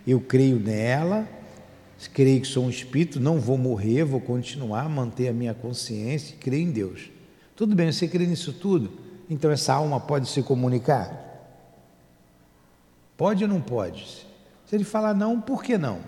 eu 0.06 0.20
creio 0.20 0.60
nela, 0.60 1.26
creio 2.14 2.42
que 2.42 2.48
sou 2.48 2.66
um 2.66 2.70
espírito, 2.70 3.18
não 3.18 3.40
vou 3.40 3.58
morrer, 3.58 4.04
vou 4.04 4.20
continuar, 4.20 4.90
manter 4.90 5.30
a 5.30 5.34
minha 5.34 5.54
consciência, 5.54 6.36
creio 6.38 6.68
em 6.68 6.72
Deus. 6.72 7.10
Tudo 7.56 7.74
bem, 7.74 7.90
você 7.94 8.10
crê 8.10 8.28
nisso 8.28 8.52
tudo? 8.52 8.92
Então 9.30 9.50
essa 9.50 9.74
alma 9.74 10.02
pode 10.02 10.28
se 10.28 10.44
comunicar? 10.44 11.33
Pode 13.18 13.44
ou 13.44 13.50
não 13.50 13.62
pode? 13.62 14.26
Se 14.66 14.76
ele 14.76 14.84
falar 14.84 15.14
não, 15.14 15.40
por 15.40 15.64
que 15.64 15.78
não? 15.78 16.02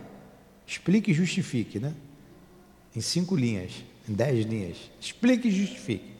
Explique 0.65 1.11
e 1.11 1.13
justifique, 1.13 1.79
né? 1.79 1.93
Em 2.95 3.01
cinco 3.01 3.35
linhas, 3.35 3.71
em 4.09 4.13
dez 4.13 4.45
linhas. 4.45 4.77
Explique 4.99 5.47
e 5.47 5.51
justifique. 5.51 6.11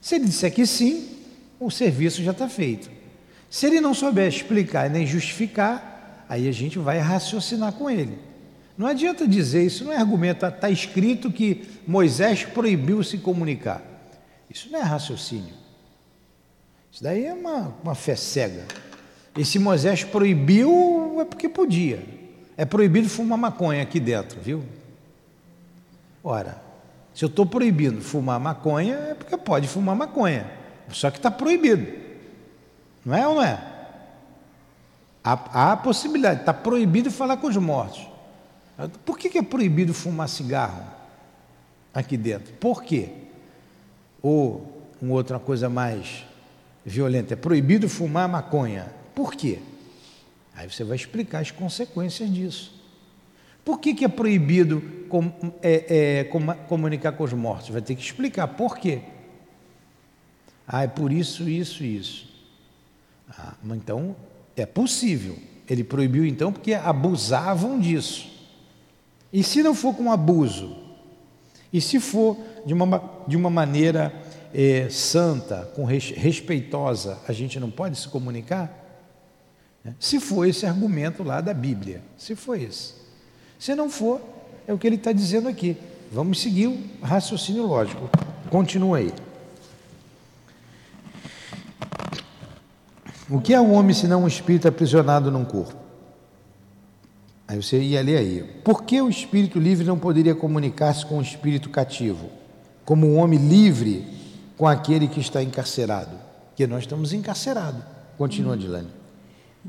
Se 0.00 0.16
ele 0.16 0.26
disser 0.26 0.52
que 0.52 0.66
sim, 0.66 1.18
o 1.60 1.70
serviço 1.70 2.22
já 2.22 2.32
está 2.32 2.48
feito. 2.48 2.90
Se 3.50 3.66
ele 3.66 3.80
não 3.80 3.94
souber 3.94 4.28
explicar 4.28 4.90
nem 4.90 5.06
justificar, 5.06 6.24
aí 6.28 6.48
a 6.48 6.52
gente 6.52 6.78
vai 6.78 6.98
raciocinar 6.98 7.72
com 7.72 7.88
ele. 7.88 8.18
Não 8.76 8.86
adianta 8.86 9.26
dizer, 9.26 9.64
isso 9.64 9.84
não 9.84 9.92
é 9.92 9.96
argumento, 9.96 10.36
está 10.36 10.50
tá 10.50 10.70
escrito 10.70 11.32
que 11.32 11.64
Moisés 11.86 12.44
proibiu 12.44 13.02
se 13.02 13.18
comunicar. 13.18 13.82
Isso 14.48 14.70
não 14.70 14.78
é 14.78 14.82
raciocínio. 14.82 15.54
Isso 16.92 17.02
daí 17.02 17.26
é 17.26 17.34
uma, 17.34 17.74
uma 17.82 17.94
fé 17.94 18.14
cega. 18.14 18.66
E 19.36 19.44
se 19.44 19.58
Moisés 19.58 20.04
proibiu, 20.04 21.18
é 21.20 21.24
porque 21.24 21.48
podia. 21.48 22.04
É 22.56 22.64
proibido 22.64 23.08
fumar 23.08 23.38
maconha 23.38 23.82
aqui 23.82 24.00
dentro, 24.00 24.40
viu? 24.40 24.64
Ora, 26.24 26.60
se 27.14 27.24
eu 27.24 27.28
estou 27.28 27.46
proibindo 27.46 28.00
fumar 28.00 28.40
maconha, 28.40 28.94
é 28.94 29.14
porque 29.14 29.36
pode 29.36 29.68
fumar 29.68 29.94
maconha. 29.94 30.50
Só 30.90 31.10
que 31.10 31.18
está 31.18 31.30
proibido. 31.30 31.86
Não 33.04 33.14
é 33.14 33.26
ou 33.26 33.36
não 33.36 33.42
é? 33.42 33.60
Há, 35.22 35.32
há 35.52 35.72
a 35.72 35.76
possibilidade, 35.76 36.40
está 36.40 36.54
proibido 36.54 37.10
falar 37.10 37.36
com 37.36 37.46
os 37.46 37.56
mortos. 37.56 38.06
Por 39.04 39.18
que, 39.18 39.28
que 39.28 39.38
é 39.38 39.42
proibido 39.42 39.92
fumar 39.92 40.28
cigarro 40.28 40.82
aqui 41.92 42.16
dentro? 42.16 42.52
Por 42.54 42.82
quê? 42.82 43.10
Ou 44.22 44.82
uma 45.00 45.14
outra 45.14 45.38
coisa 45.38 45.68
mais 45.68 46.24
violenta, 46.84 47.34
é 47.34 47.36
proibido 47.36 47.88
fumar 47.88 48.28
maconha. 48.28 48.86
Por 49.18 49.34
quê? 49.34 49.58
Aí 50.54 50.70
você 50.70 50.84
vai 50.84 50.94
explicar 50.94 51.40
as 51.40 51.50
consequências 51.50 52.32
disso. 52.32 52.72
Por 53.64 53.80
que, 53.80 53.92
que 53.92 54.04
é 54.04 54.08
proibido 54.08 54.80
com, 55.08 55.32
é, 55.60 56.20
é, 56.20 56.24
com, 56.24 56.38
comunicar 56.68 57.10
com 57.10 57.24
os 57.24 57.32
mortos? 57.32 57.68
Vai 57.70 57.82
ter 57.82 57.96
que 57.96 58.00
explicar 58.00 58.46
por 58.46 58.78
quê. 58.78 59.00
Ah, 60.68 60.84
é 60.84 60.86
por 60.86 61.12
isso, 61.12 61.48
isso, 61.48 61.82
isso. 61.82 62.28
Ah, 63.28 63.54
então, 63.64 64.14
é 64.56 64.64
possível. 64.64 65.36
Ele 65.68 65.82
proibiu 65.82 66.24
então 66.24 66.52
porque 66.52 66.74
abusavam 66.74 67.80
disso. 67.80 68.30
E 69.32 69.42
se 69.42 69.64
não 69.64 69.74
for 69.74 69.96
com 69.96 70.12
abuso? 70.12 70.76
E 71.72 71.80
se 71.80 71.98
for 71.98 72.38
de 72.64 72.72
uma, 72.72 73.02
de 73.26 73.36
uma 73.36 73.50
maneira 73.50 74.14
é, 74.54 74.88
santa, 74.88 75.68
com 75.74 75.84
res, 75.84 76.08
respeitosa, 76.10 77.18
a 77.26 77.32
gente 77.32 77.58
não 77.58 77.68
pode 77.68 77.98
se 77.98 78.06
comunicar? 78.06 78.84
Se 79.98 80.20
for 80.20 80.46
esse 80.46 80.66
argumento 80.66 81.22
lá 81.22 81.40
da 81.40 81.54
Bíblia, 81.54 82.02
se 82.16 82.34
for 82.34 82.60
esse. 82.60 82.94
Se 83.58 83.74
não 83.74 83.90
for, 83.90 84.20
é 84.66 84.72
o 84.72 84.78
que 84.78 84.86
ele 84.86 84.96
está 84.96 85.12
dizendo 85.12 85.48
aqui. 85.48 85.76
Vamos 86.12 86.40
seguir 86.40 86.68
o 86.68 86.78
raciocínio 87.02 87.66
lógico. 87.66 88.08
Continua 88.50 88.98
aí. 88.98 89.12
O 93.30 93.40
que 93.40 93.52
é 93.52 93.60
um 93.60 93.72
homem 93.74 93.94
senão 93.94 94.22
um 94.22 94.28
espírito 94.28 94.66
aprisionado 94.66 95.30
num 95.30 95.44
corpo? 95.44 95.76
Aí 97.46 97.62
você 97.62 97.80
ia 97.80 98.02
ler 98.02 98.18
aí. 98.18 98.42
Por 98.64 98.84
que 98.84 99.00
o 99.00 99.08
espírito 99.08 99.58
livre 99.58 99.86
não 99.86 99.98
poderia 99.98 100.34
comunicar-se 100.34 101.04
com 101.04 101.18
o 101.18 101.22
espírito 101.22 101.68
cativo? 101.70 102.30
Como 102.84 103.06
um 103.06 103.18
homem 103.18 103.38
livre 103.38 104.06
com 104.56 104.66
aquele 104.66 105.08
que 105.08 105.20
está 105.20 105.42
encarcerado? 105.42 106.16
Porque 106.48 106.66
nós 106.66 106.80
estamos 106.80 107.12
encarcerados. 107.12 107.82
Continua, 108.16 108.56
Dilane. 108.56 108.97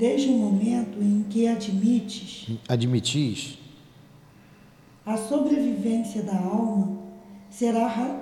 Desde 0.00 0.30
o 0.30 0.32
momento 0.32 0.98
em 0.98 1.26
que 1.28 1.46
admites. 1.46 2.48
Admitis. 2.66 3.58
A 5.04 5.18
sobrevivência 5.18 6.22
da 6.22 6.38
alma 6.38 6.98
será, 7.50 8.18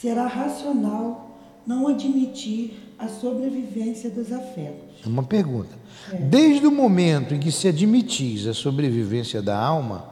será 0.00 0.26
racional 0.26 1.38
não 1.66 1.88
admitir 1.88 2.94
a 2.98 3.06
sobrevivência 3.06 4.08
dos 4.08 4.32
afetos. 4.32 5.04
Uma 5.04 5.24
pergunta. 5.24 5.76
É. 6.10 6.16
Desde 6.16 6.66
o 6.66 6.72
momento 6.72 7.34
em 7.34 7.38
que 7.38 7.52
se 7.52 7.68
admitis 7.68 8.46
a 8.46 8.54
sobrevivência 8.54 9.42
da 9.42 9.58
alma, 9.62 10.10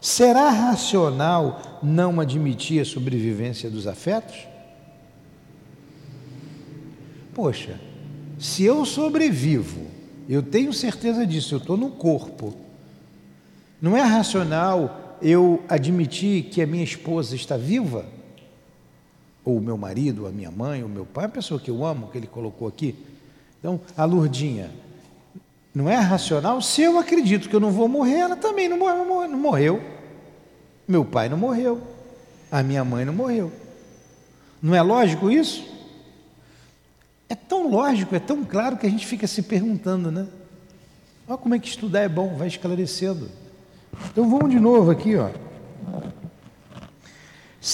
será 0.00 0.50
racional 0.50 1.80
não 1.82 2.20
admitir 2.20 2.80
a 2.80 2.84
sobrevivência 2.84 3.68
dos 3.68 3.88
afetos? 3.88 4.46
Poxa, 7.34 7.80
se 8.38 8.64
eu 8.64 8.84
sobrevivo, 8.84 9.86
eu 10.28 10.42
tenho 10.42 10.72
certeza 10.72 11.26
disso, 11.26 11.54
eu 11.54 11.58
estou 11.58 11.76
no 11.76 11.90
corpo. 11.90 12.54
Não 13.80 13.96
é 13.96 14.02
racional 14.02 15.16
eu 15.22 15.62
admitir 15.68 16.44
que 16.44 16.60
a 16.60 16.66
minha 16.66 16.84
esposa 16.84 17.34
está 17.34 17.56
viva? 17.56 18.04
Ou 19.44 19.58
o 19.58 19.60
meu 19.60 19.78
marido, 19.78 20.26
a 20.26 20.30
minha 20.30 20.50
mãe, 20.50 20.82
o 20.82 20.88
meu 20.88 21.06
pai, 21.06 21.26
a 21.26 21.28
pessoa 21.28 21.60
que 21.60 21.70
eu 21.70 21.84
amo, 21.84 22.08
que 22.08 22.18
ele 22.18 22.26
colocou 22.26 22.66
aqui. 22.66 22.94
Então, 23.58 23.80
a 23.96 24.04
Lurdinha, 24.04 24.70
não 25.74 25.88
é 25.88 25.96
racional? 25.96 26.60
Se 26.60 26.82
eu 26.82 26.98
acredito 26.98 27.48
que 27.48 27.54
eu 27.54 27.60
não 27.60 27.70
vou 27.70 27.86
morrer, 27.86 28.18
ela 28.18 28.36
também 28.36 28.68
não 28.68 28.78
morreu. 28.78 29.28
Não 29.28 29.38
morreu. 29.38 29.82
Meu 30.88 31.04
pai 31.04 31.28
não 31.28 31.36
morreu. 31.36 31.80
A 32.50 32.62
minha 32.62 32.84
mãe 32.84 33.04
não 33.04 33.12
morreu. 33.12 33.52
Não 34.60 34.74
é 34.74 34.82
lógico 34.82 35.30
isso? 35.30 35.75
É 37.28 37.34
tão 37.34 37.70
lógico, 37.70 38.14
é 38.14 38.20
tão 38.20 38.44
claro 38.44 38.76
que 38.76 38.86
a 38.86 38.90
gente 38.90 39.06
fica 39.06 39.26
se 39.26 39.42
perguntando, 39.42 40.10
né? 40.10 40.26
Olha 41.28 41.38
como 41.38 41.54
é 41.54 41.58
que 41.58 41.68
estudar 41.68 42.00
é 42.00 42.08
bom, 42.08 42.36
vai 42.36 42.46
esclarecendo. 42.46 43.28
Então 44.10 44.28
vamos 44.30 44.50
de 44.50 44.60
novo 44.60 44.90
aqui, 44.90 45.16
ó. 45.16 45.30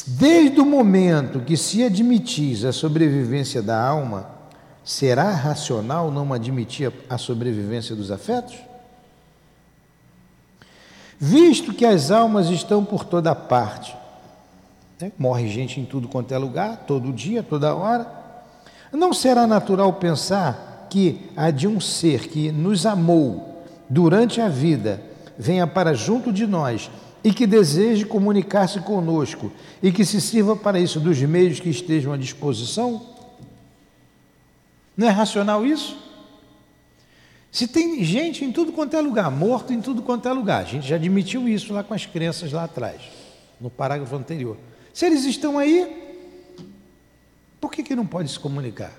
Desde 0.07 0.59
o 0.59 0.65
momento 0.65 1.41
que 1.41 1.55
se 1.57 1.85
admitis 1.85 2.65
a 2.65 2.73
sobrevivência 2.73 3.63
da 3.63 3.79
alma, 3.79 4.31
será 4.83 5.31
racional 5.31 6.11
não 6.11 6.33
admitir 6.33 6.91
a 7.11 7.19
sobrevivência 7.19 7.95
dos 7.95 8.11
afetos? 8.11 8.57
Visto 11.19 11.75
que 11.75 11.85
as 11.85 12.11
almas 12.11 12.49
estão 12.49 12.85
por 12.85 13.05
toda 13.05 13.35
parte, 13.35 13.95
né? 14.99 15.13
morre 15.19 15.47
gente 15.47 15.79
em 15.79 15.85
tudo 15.85 16.09
quanto 16.09 16.33
é 16.33 16.39
lugar, 16.39 16.85
todo 16.87 17.13
dia, 17.13 17.43
toda 17.43 17.75
hora, 17.75 18.22
não 18.93 19.13
será 19.13 19.47
natural 19.47 19.95
pensar 19.95 20.87
que 20.91 21.31
há 21.37 21.51
de 21.51 21.67
um 21.67 21.81
ser 21.81 22.29
que 22.29 22.53
nos 22.53 22.85
amou 22.85 23.65
durante 23.89 24.41
a 24.41 24.49
vida 24.49 25.03
venha 25.39 25.67
para 25.67 25.95
junto 25.95 26.33
de 26.33 26.47
nós 26.47 26.91
e 27.25 27.33
que 27.33 27.47
deseje 27.47 28.05
comunicar-se 28.05 28.81
conosco 28.81 29.53
e 29.83 29.91
que 29.93 30.05
se 30.05 30.21
sirva 30.21 30.57
para 30.57 30.79
isso 30.79 31.01
dos 31.01 31.19
meios 31.21 31.61
que 31.61 31.69
estejam 31.69 32.13
à 32.13 32.17
disposição? 32.17 33.03
Não 34.97 35.09
é 35.09 35.11
racional 35.11 35.65
isso? 35.65 35.97
Se 37.51 37.67
tem 37.67 38.03
gente 38.03 38.45
em 38.45 38.53
tudo 38.53 38.73
quanto 38.73 38.97
é 38.97 39.01
lugar, 39.01 39.31
morto 39.31 39.73
em 39.73 39.81
tudo 39.81 40.03
quanto 40.03 40.29
é 40.29 40.33
lugar, 40.33 40.63
a 40.63 40.67
gente 40.67 40.87
já 40.87 40.97
admitiu 40.97 41.49
isso 41.49 41.73
lá 41.73 41.85
com 41.85 41.93
as 41.93 42.07
crenças 42.07 42.51
lá 42.51 42.65
atrás, 42.65 43.03
no 43.61 43.69
parágrafo 43.69 44.17
anterior. 44.17 44.57
Se 44.93 45.07
eles 45.07 45.25
estão 45.25 45.59
aí, 45.59 46.02
por 47.63 47.71
que, 47.71 47.85
que 47.85 47.95
não 47.95 48.05
pode 48.05 48.29
se 48.29 48.41
comunicar? 48.41 48.93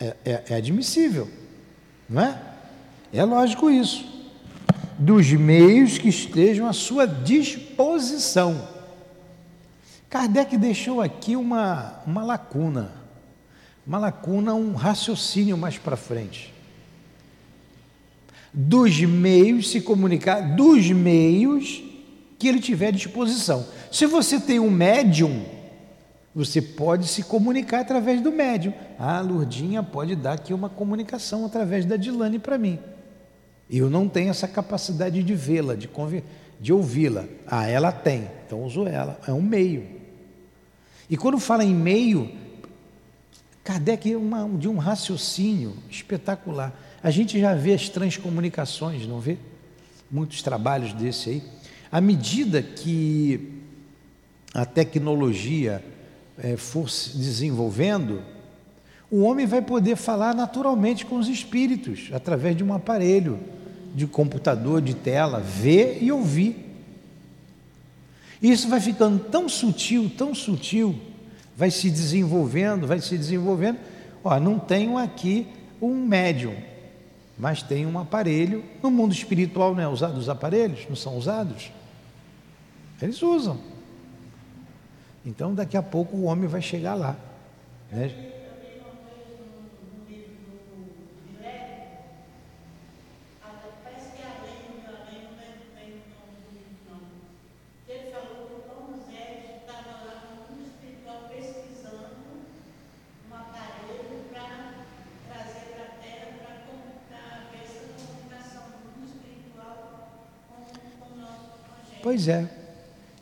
É, 0.00 0.16
é, 0.24 0.44
é 0.48 0.54
admissível, 0.54 1.28
não 2.08 2.22
é? 2.22 2.42
É 3.12 3.22
lógico 3.22 3.70
isso 3.70 4.16
dos 4.98 5.30
meios 5.32 5.98
que 5.98 6.08
estejam 6.08 6.66
à 6.66 6.72
sua 6.72 7.06
disposição. 7.06 8.66
Kardec 10.10 10.56
deixou 10.56 11.02
aqui 11.02 11.36
uma, 11.36 12.02
uma 12.06 12.24
lacuna, 12.24 12.90
uma 13.86 13.98
lacuna, 13.98 14.54
um 14.54 14.72
raciocínio 14.72 15.56
mais 15.56 15.78
para 15.78 15.96
frente. 15.96 16.52
Dos 18.52 18.98
meios 19.00 19.70
se 19.70 19.82
comunicar, 19.82 20.56
dos 20.56 20.90
meios 20.90 21.84
que 22.38 22.48
ele 22.48 22.58
tiver 22.58 22.88
à 22.88 22.90
disposição. 22.90 23.66
Se 23.92 24.06
você 24.06 24.40
tem 24.40 24.58
um 24.58 24.70
médium, 24.70 25.57
você 26.38 26.62
pode 26.62 27.08
se 27.08 27.24
comunicar 27.24 27.80
através 27.80 28.20
do 28.20 28.30
médium. 28.30 28.72
Ah, 28.96 29.18
a 29.18 29.20
Lurdinha 29.20 29.82
pode 29.82 30.14
dar 30.14 30.34
aqui 30.34 30.54
uma 30.54 30.68
comunicação 30.68 31.44
através 31.44 31.84
da 31.84 31.96
Dilane 31.96 32.38
para 32.38 32.56
mim. 32.56 32.78
Eu 33.68 33.90
não 33.90 34.08
tenho 34.08 34.30
essa 34.30 34.46
capacidade 34.46 35.20
de 35.20 35.34
vê-la, 35.34 35.74
de, 35.74 35.90
de 36.60 36.72
ouvi-la. 36.72 37.24
Ah, 37.44 37.66
ela 37.66 37.90
tem, 37.90 38.30
então 38.46 38.62
uso 38.62 38.86
ela. 38.86 39.18
É 39.26 39.32
um 39.32 39.42
meio. 39.42 39.84
E 41.10 41.16
quando 41.16 41.40
fala 41.40 41.64
em 41.64 41.74
meio, 41.74 42.30
Kardec 43.64 44.12
é 44.12 44.16
uma, 44.16 44.48
de 44.48 44.68
um 44.68 44.76
raciocínio 44.76 45.74
espetacular. 45.90 46.72
A 47.02 47.10
gente 47.10 47.40
já 47.40 47.52
vê 47.52 47.74
as 47.74 47.88
transcomunicações, 47.88 49.08
não 49.08 49.18
vê? 49.18 49.38
Muitos 50.08 50.40
trabalhos 50.40 50.92
desse 50.92 51.30
aí. 51.30 51.42
À 51.90 52.00
medida 52.00 52.62
que 52.62 53.60
a 54.54 54.64
tecnologia 54.64 55.82
é, 56.38 56.56
for 56.56 56.88
se 56.88 57.16
desenvolvendo, 57.16 58.22
o 59.10 59.22
homem 59.22 59.46
vai 59.46 59.62
poder 59.62 59.96
falar 59.96 60.34
naturalmente 60.34 61.06
com 61.06 61.18
os 61.18 61.28
espíritos, 61.28 62.10
através 62.12 62.56
de 62.56 62.62
um 62.62 62.72
aparelho 62.72 63.38
de 63.94 64.06
computador, 64.06 64.80
de 64.80 64.94
tela, 64.94 65.40
ver 65.40 65.98
e 66.02 66.12
ouvir. 66.12 66.66
Isso 68.40 68.68
vai 68.68 68.80
ficando 68.80 69.18
tão 69.24 69.48
sutil, 69.48 70.10
tão 70.16 70.34
sutil, 70.34 70.94
vai 71.56 71.70
se 71.70 71.90
desenvolvendo, 71.90 72.86
vai 72.86 73.00
se 73.00 73.16
desenvolvendo. 73.16 73.78
Ó, 74.22 74.38
não 74.38 74.58
tenho 74.58 74.96
aqui 74.96 75.46
um 75.80 76.06
médium, 76.06 76.54
mas 77.38 77.62
tem 77.62 77.86
um 77.86 77.98
aparelho. 77.98 78.62
No 78.82 78.90
mundo 78.90 79.12
espiritual 79.12 79.74
não 79.74 79.82
é 79.82 79.88
usado 79.88 80.18
os 80.18 80.28
aparelhos? 80.28 80.86
Não 80.88 80.94
são 80.94 81.16
usados? 81.16 81.72
Eles 83.00 83.22
usam. 83.22 83.58
Então 85.28 85.54
daqui 85.54 85.76
a 85.76 85.82
pouco 85.82 86.16
o 86.16 86.24
homem 86.24 86.48
vai 86.48 86.62
chegar 86.62 86.94
lá. 86.94 87.14
Né? 87.92 88.10
Pois 112.02 112.26
é. 112.28 112.57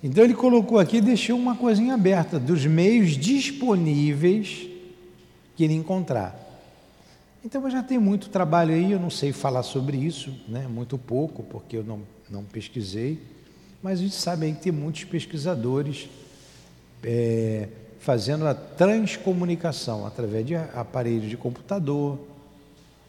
Então 0.06 0.22
ele 0.22 0.34
colocou 0.34 0.78
aqui, 0.78 1.00
deixou 1.00 1.36
uma 1.36 1.56
coisinha 1.56 1.94
aberta 1.94 2.38
dos 2.38 2.64
meios 2.64 3.16
disponíveis 3.16 4.68
que 5.56 5.64
ele 5.64 5.74
encontrar. 5.74 6.38
Então 7.44 7.68
já 7.68 7.82
tenho 7.82 8.00
muito 8.00 8.28
trabalho 8.28 8.72
aí, 8.72 8.92
eu 8.92 9.00
não 9.00 9.10
sei 9.10 9.32
falar 9.32 9.64
sobre 9.64 9.96
isso, 9.96 10.32
né? 10.46 10.68
muito 10.68 10.96
pouco, 10.96 11.42
porque 11.42 11.78
eu 11.78 11.82
não, 11.82 12.02
não 12.30 12.44
pesquisei, 12.44 13.20
mas 13.82 13.98
a 13.98 14.02
gente 14.04 14.14
sabe 14.14 14.46
aí 14.46 14.52
que 14.52 14.62
tem 14.62 14.70
muitos 14.70 15.02
pesquisadores 15.02 16.08
é, 17.02 17.68
fazendo 17.98 18.46
a 18.46 18.54
transcomunicação 18.54 20.06
através 20.06 20.46
de 20.46 20.54
aparelhos 20.54 21.28
de 21.28 21.36
computador, 21.36 22.16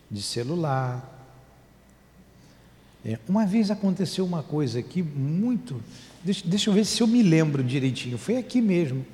de 0.10 0.24
celular, 0.24 1.17
é, 3.08 3.18
uma 3.26 3.46
vez 3.46 3.72
aconteceu 3.72 4.26
uma 4.26 4.44
coisa 4.44 4.80
aqui 4.80 5.02
muito. 5.02 5.82
Deixa, 6.22 6.46
deixa 6.46 6.70
eu 6.70 6.74
ver 6.74 6.84
se 6.84 7.00
eu 7.00 7.08
me 7.08 7.24
lembro 7.24 7.64
direitinho. 7.64 8.18
Foi 8.18 8.36
aqui 8.36 8.62
mesmo. 8.62 9.06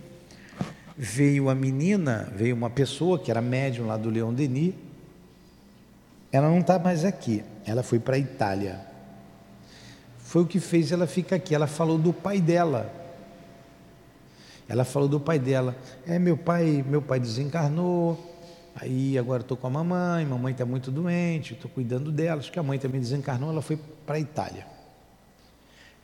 Veio 0.97 1.47
a 1.47 1.53
menina, 1.53 2.33
veio 2.35 2.55
uma 2.55 2.71
pessoa 2.71 3.19
que 3.19 3.29
era 3.29 3.39
médium 3.39 3.85
lá 3.85 3.95
do 3.95 4.09
Leão 4.09 4.33
Denis. 4.33 4.73
Ela 6.31 6.49
não 6.49 6.61
está 6.61 6.79
mais 6.79 7.05
aqui. 7.05 7.43
Ela 7.67 7.83
foi 7.83 7.99
para 7.99 8.15
a 8.15 8.19
Itália. 8.19 8.81
Foi 10.17 10.41
o 10.41 10.47
que 10.47 10.59
fez 10.59 10.91
ela 10.91 11.05
ficar 11.05 11.35
aqui. 11.35 11.53
Ela 11.53 11.67
falou 11.67 11.99
do 11.99 12.11
pai 12.11 12.41
dela. 12.41 12.91
Ela 14.67 14.83
falou 14.83 15.07
do 15.07 15.19
pai 15.19 15.37
dela. 15.37 15.77
É, 16.07 16.17
meu 16.17 16.35
pai, 16.35 16.83
meu 16.89 17.01
pai 17.01 17.19
desencarnou 17.19 18.32
Aí 18.75 19.17
agora 19.17 19.41
estou 19.41 19.55
com 19.55 19.67
a 19.67 19.69
mamãe, 19.69 20.25
mamãe 20.25 20.51
está 20.51 20.65
muito 20.65 20.89
doente, 20.89 21.53
estou 21.53 21.69
cuidando 21.69 22.11
dela, 22.11 22.39
acho 22.39 22.51
que 22.51 22.57
a 22.57 22.63
mãe 22.63 22.79
também 22.79 22.99
desencarnou, 22.99 23.51
ela 23.51 23.61
foi 23.61 23.77
para 24.05 24.15
a 24.15 24.19
Itália. 24.19 24.65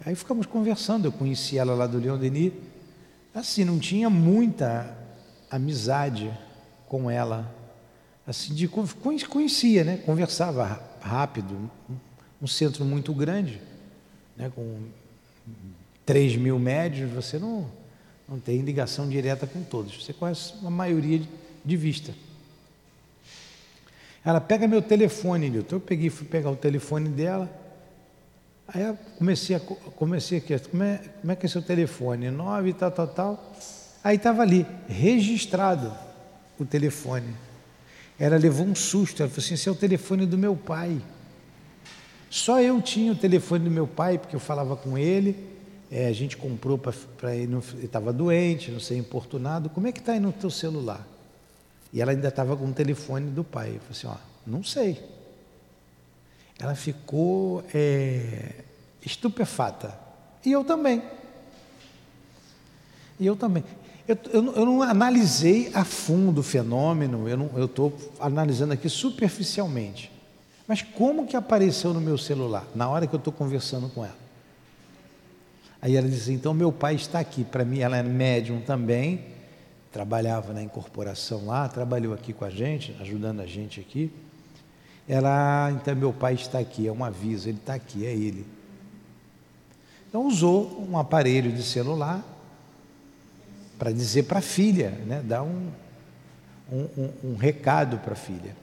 Aí 0.05 0.15
ficamos 0.15 0.45
conversando, 0.45 1.05
eu 1.05 1.11
conheci 1.11 1.57
ela 1.57 1.73
lá 1.73 1.87
do 1.87 1.97
Leão 1.97 2.17
Denis, 2.17 2.53
assim, 3.33 3.65
não 3.65 3.79
tinha 3.79 4.09
muita 4.09 4.95
amizade 5.49 6.31
com 6.87 7.09
ela, 7.09 7.53
assim, 8.25 8.53
de, 8.53 8.67
conhecia, 8.67 9.83
né? 9.83 9.97
conversava 9.97 10.81
rápido, 11.01 11.69
um 12.41 12.47
centro 12.47 12.85
muito 12.85 13.13
grande, 13.13 13.59
né? 14.37 14.51
com 14.55 14.83
3 16.05 16.37
mil 16.37 16.57
médios, 16.59 17.11
você 17.11 17.37
não, 17.39 17.69
não 18.27 18.39
tem 18.39 18.61
ligação 18.61 19.09
direta 19.09 19.45
com 19.47 19.63
todos, 19.63 20.03
você 20.03 20.13
conhece 20.13 20.53
a 20.63 20.69
maioria 20.69 21.21
de 21.65 21.75
vista. 21.75 22.13
Ela 24.23 24.41
pega 24.41 24.67
meu 24.67 24.81
telefone, 24.81 25.49
Nilton. 25.49 25.77
Eu 25.77 25.79
peguei, 25.79 26.09
fui 26.09 26.27
pegar 26.27 26.49
o 26.49 26.55
telefone 26.55 27.09
dela. 27.09 27.49
Aí 28.67 28.83
eu 28.83 28.97
comecei 29.17 29.55
a 29.55 29.59
comecei 29.59 30.37
aqui, 30.37 30.57
como 30.69 30.83
é, 30.83 31.01
como 31.21 31.31
é 31.31 31.35
que 31.35 31.45
é 31.45 31.49
seu 31.49 31.61
telefone? 31.61 32.29
Nove, 32.29 32.73
tal, 32.73 32.91
tal, 32.91 33.07
tal. 33.07 33.53
Aí 34.03 34.15
estava 34.15 34.43
ali, 34.43 34.65
registrado 34.87 35.91
o 36.59 36.65
telefone. 36.65 37.33
Ela 38.19 38.37
levou 38.37 38.65
um 38.65 38.75
susto, 38.75 39.21
ela 39.21 39.29
falou 39.29 39.43
assim, 39.43 39.55
esse 39.55 39.67
é 39.67 39.71
o 39.71 39.75
telefone 39.75 40.25
do 40.25 40.37
meu 40.37 40.55
pai. 40.55 41.01
Só 42.29 42.61
eu 42.61 42.79
tinha 42.81 43.11
o 43.11 43.15
telefone 43.15 43.63
do 43.63 43.71
meu 43.71 43.87
pai, 43.87 44.17
porque 44.17 44.35
eu 44.35 44.39
falava 44.39 44.75
com 44.75 44.97
ele, 44.97 45.35
é, 45.89 46.05
a 46.07 46.13
gente 46.13 46.37
comprou 46.37 46.77
para 46.77 47.35
ele, 47.35 47.55
ele 47.73 47.85
estava 47.85 48.13
doente, 48.13 48.71
não 48.71 48.79
sei, 48.79 48.97
importunado. 48.97 49.69
Como 49.69 49.87
é 49.87 49.91
que 49.91 49.99
está 49.99 50.13
aí 50.13 50.19
no 50.19 50.31
teu 50.31 50.51
celular? 50.51 51.07
E 51.91 52.01
ela 52.01 52.11
ainda 52.11 52.27
estava 52.27 52.55
com 52.55 52.65
o 52.65 52.73
telefone 52.73 53.31
do 53.31 53.43
pai. 53.43 53.69
Eu 53.69 53.81
falei 53.81 53.91
assim, 53.91 54.07
ó, 54.07 54.15
não 54.45 54.63
sei. 54.63 55.03
Ela 56.59 56.75
ficou 56.75 57.63
é, 57.73 58.63
estupefata. 59.05 59.97
E 60.45 60.51
eu 60.51 60.63
também. 60.63 61.01
E 63.19 63.25
eu 63.25 63.35
também. 63.35 63.63
Eu, 64.07 64.17
eu, 64.31 64.55
eu 64.55 64.65
não 64.65 64.81
analisei 64.81 65.71
a 65.73 65.85
fundo 65.85 66.39
o 66.39 66.43
fenômeno, 66.43 67.29
eu 67.29 67.65
estou 67.65 67.95
analisando 68.19 68.73
aqui 68.73 68.89
superficialmente. 68.89 70.11
Mas 70.67 70.81
como 70.81 71.25
que 71.25 71.35
apareceu 71.35 71.93
no 71.93 72.01
meu 72.01 72.17
celular, 72.17 72.65
na 72.75 72.89
hora 72.89 73.07
que 73.07 73.13
eu 73.13 73.19
estou 73.19 73.33
conversando 73.33 73.89
com 73.89 74.03
ela? 74.03 74.17
Aí 75.81 75.95
ela 75.95 76.07
disse, 76.07 76.31
então 76.31 76.53
meu 76.53 76.71
pai 76.71 76.95
está 76.95 77.19
aqui. 77.19 77.43
Para 77.43 77.63
mim, 77.63 77.79
ela 77.79 77.97
é 77.97 78.03
médium 78.03 78.61
também, 78.61 79.25
trabalhava 79.91 80.53
na 80.53 80.61
incorporação 80.61 81.45
lá, 81.45 81.67
trabalhou 81.67 82.13
aqui 82.13 82.33
com 82.33 82.45
a 82.45 82.49
gente, 82.49 82.95
ajudando 82.99 83.39
a 83.41 83.45
gente 83.45 83.79
aqui. 83.79 84.11
Ela, 85.07 85.71
então 85.71 85.95
meu 85.95 86.13
pai 86.13 86.35
está 86.35 86.59
aqui, 86.59 86.87
é 86.87 86.91
um 86.91 87.03
aviso, 87.03 87.49
ele 87.49 87.57
está 87.57 87.73
aqui, 87.73 88.05
é 88.05 88.13
ele. 88.13 88.45
Então 90.07 90.27
usou 90.27 90.87
um 90.89 90.97
aparelho 90.97 91.51
de 91.51 91.63
celular 91.63 92.23
para 93.77 93.91
dizer 93.91 94.23
para 94.23 94.39
a 94.39 94.41
filha, 94.41 94.91
né, 95.05 95.21
dar 95.23 95.41
um, 95.41 95.69
um, 96.71 97.09
um, 97.23 97.35
recado 97.35 97.97
para 97.99 98.13
a 98.13 98.15
filha. 98.15 98.55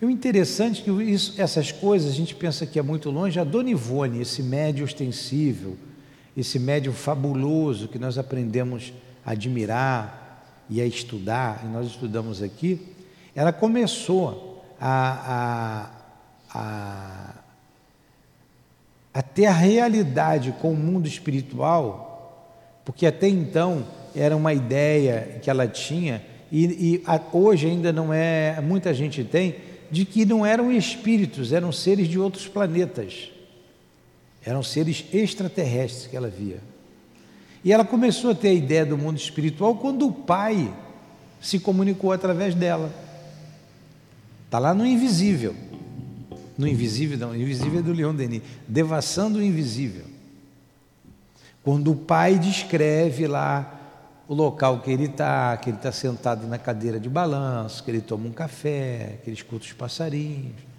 E 0.00 0.04
o 0.04 0.10
interessante 0.10 0.80
é 0.80 0.84
que 0.84 0.90
isso, 1.04 1.40
essas 1.40 1.70
coisas 1.70 2.10
a 2.10 2.14
gente 2.14 2.34
pensa 2.34 2.66
que 2.66 2.78
é 2.78 2.82
muito 2.82 3.10
longe. 3.10 3.38
A 3.38 3.44
Dona 3.44 3.70
Ivone, 3.70 4.20
esse 4.20 4.42
médio 4.42 4.84
ostensível, 4.84 5.76
esse 6.36 6.58
médio 6.58 6.92
fabuloso 6.92 7.86
que 7.86 7.98
nós 7.98 8.18
aprendemos 8.18 8.92
a 9.24 9.32
admirar 9.32 10.21
e 10.72 10.80
a 10.80 10.86
estudar, 10.86 11.62
e 11.64 11.68
nós 11.68 11.86
estudamos 11.86 12.42
aqui, 12.42 12.80
ela 13.34 13.52
começou 13.52 14.64
a, 14.80 15.90
a, 16.54 16.58
a, 16.58 17.34
a 19.12 19.22
ter 19.22 19.46
a 19.46 19.52
realidade 19.52 20.54
com 20.60 20.72
o 20.72 20.76
mundo 20.76 21.06
espiritual, 21.06 22.48
porque 22.86 23.04
até 23.04 23.28
então 23.28 23.86
era 24.14 24.34
uma 24.34 24.54
ideia 24.54 25.38
que 25.42 25.50
ela 25.50 25.68
tinha, 25.68 26.24
e, 26.50 26.64
e 26.64 27.02
a, 27.06 27.20
hoje 27.32 27.66
ainda 27.66 27.92
não 27.92 28.12
é, 28.12 28.58
muita 28.62 28.94
gente 28.94 29.22
tem, 29.24 29.56
de 29.90 30.06
que 30.06 30.24
não 30.24 30.44
eram 30.44 30.72
espíritos, 30.72 31.52
eram 31.52 31.70
seres 31.70 32.08
de 32.08 32.18
outros 32.18 32.48
planetas. 32.48 33.30
Eram 34.44 34.62
seres 34.62 35.04
extraterrestres 35.12 36.06
que 36.06 36.16
ela 36.16 36.28
via. 36.28 36.71
E 37.64 37.72
ela 37.72 37.84
começou 37.84 38.30
a 38.30 38.34
ter 38.34 38.48
a 38.48 38.54
ideia 38.54 38.84
do 38.84 38.98
mundo 38.98 39.18
espiritual 39.18 39.76
quando 39.76 40.06
o 40.06 40.12
pai 40.12 40.72
se 41.40 41.58
comunicou 41.58 42.12
através 42.12 42.54
dela. 42.54 42.92
Está 44.46 44.58
lá 44.58 44.74
no 44.74 44.84
invisível. 44.84 45.54
No 46.58 46.66
invisível, 46.66 47.18
não, 47.18 47.34
invisível 47.34 47.80
é 47.80 47.82
do 47.82 47.92
Leon 47.92 48.14
Denis. 48.14 48.42
Devassando 48.66 49.38
o 49.38 49.42
invisível. 49.42 50.04
Quando 51.62 51.92
o 51.92 51.96
pai 51.96 52.38
descreve 52.38 53.26
lá 53.26 53.80
o 54.26 54.34
local 54.34 54.80
que 54.80 54.90
ele 54.90 55.04
está, 55.04 55.56
que 55.56 55.70
ele 55.70 55.76
está 55.76 55.92
sentado 55.92 56.46
na 56.46 56.58
cadeira 56.58 56.98
de 56.98 57.08
balanço, 57.08 57.84
que 57.84 57.90
ele 57.90 58.00
toma 58.00 58.26
um 58.26 58.32
café, 58.32 59.18
que 59.22 59.30
ele 59.30 59.36
escuta 59.36 59.64
os 59.64 59.72
passarinhos 59.72 60.71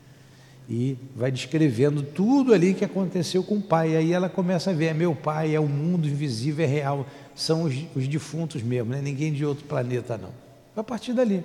e 0.70 0.97
vai 1.16 1.32
descrevendo 1.32 2.01
tudo 2.01 2.53
ali 2.53 2.74
que 2.74 2.86
aconteceu 2.86 3.43
com 3.43 3.57
o 3.57 3.61
pai. 3.61 3.91
E 3.91 3.97
aí 3.97 4.14
ela 4.14 4.30
começa 4.30 4.72
a 4.72 4.74
ver: 4.74 4.86
é 4.88 4.93
meu 4.93 5.14
pai, 5.14 5.55
é 5.55 5.59
o 5.59 5.68
mundo 5.68 6.07
invisível, 6.07 6.66
é 6.66 6.68
real, 6.68 7.05
são 7.36 7.64
os, 7.64 7.76
os 7.95 8.07
defuntos 8.07 8.61
mesmo, 8.61 8.91
não 8.91 8.97
é 8.97 9.01
ninguém 9.01 9.34
de 9.34 9.45
outro 9.45 9.66
planeta, 9.66 10.18
não. 10.18 10.30
A 10.76 10.84
partir 10.84 11.14
dali. 11.14 11.43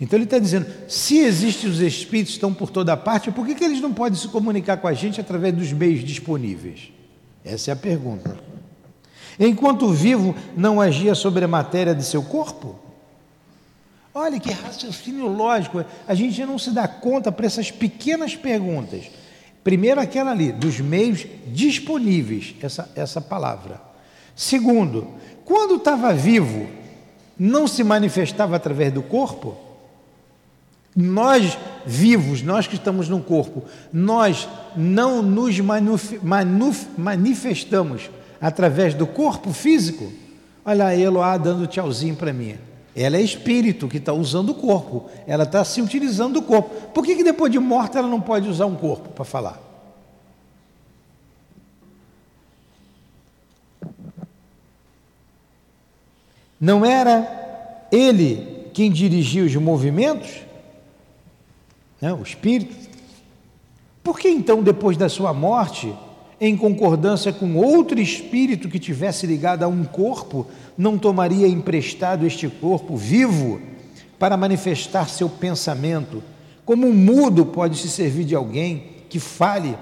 Então 0.00 0.16
ele 0.16 0.24
está 0.24 0.38
dizendo: 0.38 0.66
se 0.88 1.18
existem 1.18 1.70
os 1.70 1.80
espíritos 1.80 2.34
estão 2.34 2.52
por 2.52 2.70
toda 2.70 2.96
parte, 2.96 3.30
por 3.30 3.46
que, 3.46 3.54
que 3.54 3.64
eles 3.64 3.80
não 3.80 3.92
podem 3.92 4.18
se 4.18 4.28
comunicar 4.28 4.76
com 4.76 4.86
a 4.86 4.92
gente 4.92 5.20
através 5.20 5.54
dos 5.54 5.72
meios 5.72 6.04
disponíveis? 6.04 6.92
Essa 7.44 7.70
é 7.70 7.72
a 7.72 7.76
pergunta. 7.76 8.36
Enquanto 9.38 9.92
vivo, 9.92 10.34
não 10.56 10.80
agia 10.80 11.14
sobre 11.14 11.44
a 11.44 11.48
matéria 11.48 11.94
de 11.94 12.04
seu 12.04 12.22
corpo? 12.22 12.85
Olha 14.18 14.40
que 14.40 14.50
raciocínio 14.50 15.28
lógico. 15.28 15.84
A 16.08 16.14
gente 16.14 16.42
não 16.46 16.58
se 16.58 16.70
dá 16.70 16.88
conta 16.88 17.30
para 17.30 17.44
essas 17.44 17.70
pequenas 17.70 18.34
perguntas. 18.34 19.10
Primeiro, 19.62 20.00
aquela 20.00 20.30
ali, 20.30 20.52
dos 20.52 20.80
meios 20.80 21.26
disponíveis, 21.48 22.54
essa, 22.62 22.90
essa 22.96 23.20
palavra. 23.20 23.78
Segundo, 24.34 25.06
quando 25.44 25.76
estava 25.76 26.14
vivo, 26.14 26.66
não 27.38 27.68
se 27.68 27.84
manifestava 27.84 28.56
através 28.56 28.90
do 28.90 29.02
corpo? 29.02 29.54
Nós 30.96 31.58
vivos, 31.84 32.40
nós 32.40 32.66
que 32.66 32.76
estamos 32.76 33.10
no 33.10 33.20
corpo, 33.20 33.64
nós 33.92 34.48
não 34.74 35.20
nos 35.22 35.60
manifestamos 36.96 38.08
através 38.40 38.94
do 38.94 39.06
corpo 39.06 39.52
físico. 39.52 40.10
Olha 40.64 40.86
a 40.86 40.96
Eloá 40.96 41.36
dando 41.36 41.66
tchauzinho 41.66 42.16
para 42.16 42.32
mim. 42.32 42.56
Ela 42.96 43.18
é 43.18 43.20
espírito 43.20 43.88
que 43.88 43.98
está 43.98 44.14
usando 44.14 44.50
o 44.50 44.54
corpo. 44.54 45.10
Ela 45.26 45.44
está 45.44 45.62
se 45.62 45.82
utilizando 45.82 46.40
do 46.40 46.42
corpo. 46.42 46.70
Por 46.94 47.04
que, 47.04 47.14
que 47.14 47.22
depois 47.22 47.52
de 47.52 47.58
morta 47.58 47.98
ela 47.98 48.08
não 48.08 48.22
pode 48.22 48.48
usar 48.48 48.64
um 48.64 48.74
corpo 48.74 49.10
para 49.10 49.24
falar? 49.24 49.60
Não 56.58 56.86
era 56.86 57.86
ele 57.92 58.70
quem 58.72 58.90
dirigia 58.90 59.44
os 59.44 59.54
movimentos? 59.56 60.30
Né, 62.00 62.14
o 62.14 62.22
espírito? 62.22 62.74
Por 64.02 64.18
que 64.18 64.30
então, 64.30 64.62
depois 64.62 64.96
da 64.96 65.10
sua 65.10 65.34
morte, 65.34 65.94
em 66.40 66.56
concordância 66.56 67.32
com 67.32 67.56
outro 67.56 68.00
espírito 68.00 68.68
que 68.68 68.78
tivesse 68.78 69.26
ligado 69.26 69.62
a 69.62 69.68
um 69.68 69.84
corpo, 69.84 70.46
não 70.76 70.98
tomaria 70.98 71.48
emprestado 71.48 72.26
este 72.26 72.48
corpo 72.48 72.96
vivo 72.96 73.60
para 74.18 74.36
manifestar 74.36 75.08
seu 75.08 75.28
pensamento? 75.28 76.22
Como 76.64 76.86
um 76.86 76.92
mudo 76.92 77.46
pode 77.46 77.78
se 77.78 77.88
servir 77.88 78.24
de 78.24 78.34
alguém 78.34 78.88
que 79.08 79.18
fale 79.18 79.76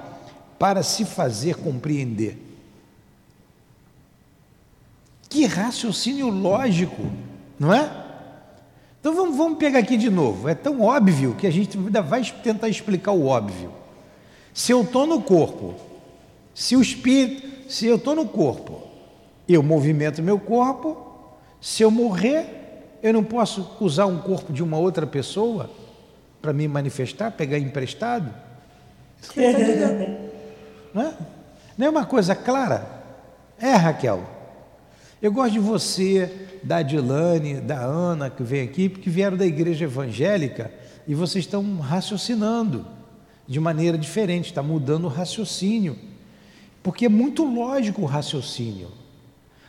para 0.59 0.83
se 0.83 1.05
fazer 1.05 1.57
compreender? 1.57 2.39
Que 5.29 5.47
raciocínio 5.47 6.29
lógico, 6.29 7.11
não 7.59 7.73
é? 7.73 8.05
Então 9.01 9.15
vamos, 9.15 9.37
vamos 9.37 9.59
pegar 9.59 9.81
aqui 9.81 9.97
de 9.97 10.09
novo. 10.09 10.49
É 10.49 10.55
tão 10.55 10.81
óbvio 10.81 11.35
que 11.35 11.47
a 11.47 11.51
gente 11.51 11.77
ainda 11.77 12.01
vai 12.01 12.23
tentar 12.23 12.69
explicar 12.69 13.13
o 13.13 13.27
óbvio. 13.27 13.73
Se 14.53 14.71
eu 14.71 14.83
estou 14.83 15.07
no 15.07 15.21
corpo 15.21 15.75
se 16.55 16.77
o 16.77 16.81
espírito, 16.81 17.71
se 17.71 17.87
eu 17.87 17.97
estou 17.97 18.15
no 18.15 18.27
corpo, 18.27 18.83
eu 19.49 19.63
movimento 19.63 20.23
meu 20.23 20.39
corpo, 20.39 20.97
se 21.61 21.83
eu 21.83 21.91
morrer, 21.91 22.99
eu 23.03 23.13
não 23.13 23.25
posso 23.25 23.77
usar 23.81 24.07
um 24.07 24.19
corpo 24.19 24.53
de 24.53 24.63
uma 24.63 24.79
outra 24.79 25.07
pessoa 25.07 25.71
para 26.41 26.53
me 26.53 26.69
manifestar, 26.69 27.33
pegar 27.33 27.59
emprestado? 27.59 28.33
Tá 29.23 29.43
não, 30.95 31.03
é? 31.03 31.15
não 31.77 31.87
é 31.87 31.91
uma 31.91 32.07
coisa 32.07 32.35
clara? 32.35 32.87
É, 33.59 33.73
Raquel. 33.73 34.23
Eu 35.23 35.33
gosto 35.33 35.53
de 35.55 35.59
você, 35.59 36.31
da 36.63 36.77
Adilane, 36.77 37.55
da 37.61 37.79
Ana, 37.81 38.29
que 38.29 38.43
vem 38.43 38.63
aqui, 38.63 38.89
porque 38.89 39.09
vieram 39.09 39.37
da 39.37 39.47
igreja 39.47 39.85
evangélica 39.85 40.71
e 41.07 41.15
vocês 41.15 41.45
estão 41.45 41.79
raciocinando 41.79 42.87
de 43.47 43.59
maneira 43.59 43.97
diferente, 43.97 44.47
está 44.47 44.63
mudando 44.63 45.05
o 45.05 45.09
raciocínio. 45.09 45.99
Porque 46.85 47.07
é 47.07 47.09
muito 47.09 47.43
lógico 47.43 48.03
o 48.03 48.05
raciocínio. 48.05 48.89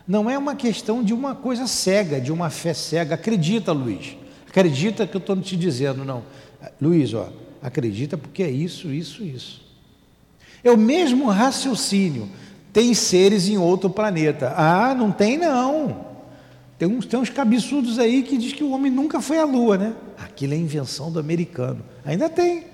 Não 0.06 0.30
é 0.30 0.38
uma 0.38 0.54
questão 0.54 1.02
de 1.02 1.14
uma 1.14 1.34
coisa 1.34 1.66
cega, 1.66 2.20
de 2.20 2.30
uma 2.30 2.50
fé 2.50 2.74
cega. 2.74 3.16
Acredita, 3.16 3.72
Luiz. 3.72 4.18
Acredita 4.50 5.08
que 5.08 5.16
eu 5.16 5.20
estou 5.20 5.40
te 5.40 5.56
dizendo, 5.56 6.04
não. 6.04 6.24
Luiz, 6.80 7.14
ó, 7.14 7.30
acredita 7.62 8.18
porque 8.18 8.44
é 8.44 8.52
isso, 8.52 8.92
isso, 8.92 9.24
isso. 9.24 9.62
É 10.62 10.70
o 10.70 10.78
mesmo 10.78 11.30
raciocínio. 11.30 12.30
Tem 12.74 12.94
seres 12.94 13.48
em 13.48 13.58
outro 13.58 13.90
planeta. 13.90 14.54
Ah, 14.58 14.94
não 14.94 15.10
tem 15.10 15.38
não. 15.38 16.06
Tem 16.78 16.86
uns, 16.86 17.06
tem 17.06 17.18
uns 17.18 17.30
cabeçudos 17.30 17.98
aí 17.98 18.24
que 18.24 18.38
diz 18.38 18.52
que 18.52 18.64
o 18.64 18.72
homem 18.72 18.92
nunca 18.92 19.22
foi 19.22 19.40
à 19.40 19.46
Lua, 19.46 19.78
né? 19.78 19.96
Aquilo 20.18 20.54
é 20.54 20.58
invenção 20.58 21.10
do 21.10 21.18
americano. 21.18 21.82
Ainda 22.04 22.28
tem. 22.28 22.66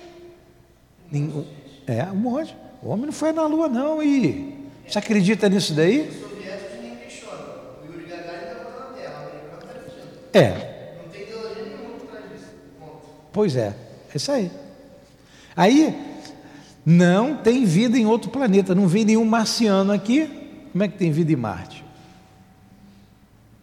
É, 1.86 2.06
um 2.12 2.16
monte. 2.16 2.56
O 2.82 2.90
homem 2.90 3.06
não 3.06 3.14
foi 3.14 3.32
na 3.32 3.46
Lua, 3.46 3.68
não. 3.68 4.02
E 4.02 4.56
você 4.88 5.00
acredita 5.00 5.48
nisso 5.48 5.74
daí? 5.74 6.10
É. 10.34 10.96
Não 11.04 11.12
tem 11.12 11.24
ideologia 11.24 11.64
nenhuma 11.64 12.00
por 12.00 12.08
trás 12.08 12.26
disso. 12.32 12.46
Pois 13.34 13.56
é, 13.56 13.76
é 14.14 14.18
isso 14.18 14.32
aí. 14.32 14.52
Aí, 15.56 15.96
não 16.86 17.38
tem 17.38 17.66
vida 17.66 17.98
em 17.98 18.06
outro 18.06 18.32
planeta, 18.32 18.74
não 18.74 18.88
vem 18.88 19.06
nenhum 19.06 19.26
marciano 19.26 19.92
aqui. 19.92 20.30
Como 20.72 20.84
é 20.84 20.88
que 20.88 20.98
tem 20.98 21.12
vida 21.12 21.32
em 21.34 21.36
Marte? 21.36 21.84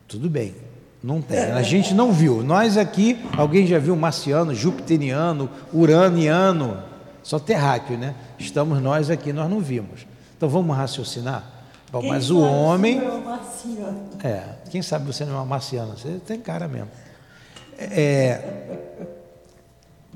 Tudo 0.06 0.28
bem, 0.28 0.54
não 1.02 1.22
tem. 1.22 1.38
A 1.38 1.62
gente 1.62 1.94
não 1.94 2.12
viu. 2.12 2.42
Nós 2.42 2.76
aqui, 2.76 3.18
alguém 3.36 3.66
já 3.66 3.78
viu 3.78 3.96
marciano, 3.96 4.54
jupiteriano, 4.54 5.50
uraniano, 5.72 6.82
só 7.28 7.38
terráqueo, 7.38 7.98
né? 7.98 8.14
Estamos 8.38 8.80
nós 8.80 9.10
aqui, 9.10 9.34
nós 9.34 9.50
não 9.50 9.60
vimos. 9.60 10.06
Então 10.34 10.48
vamos 10.48 10.74
raciocinar? 10.74 11.44
Bom, 11.92 12.00
mas 12.08 12.30
o 12.30 12.40
homem. 12.40 13.02
É, 14.24 14.28
é, 14.28 14.44
quem 14.70 14.80
sabe 14.80 15.04
você 15.04 15.26
não 15.26 15.34
é 15.34 15.36
uma 15.36 15.44
marciana? 15.44 15.94
Você 15.94 16.22
tem 16.26 16.40
cara 16.40 16.66
mesmo. 16.66 16.88
É, 17.76 18.78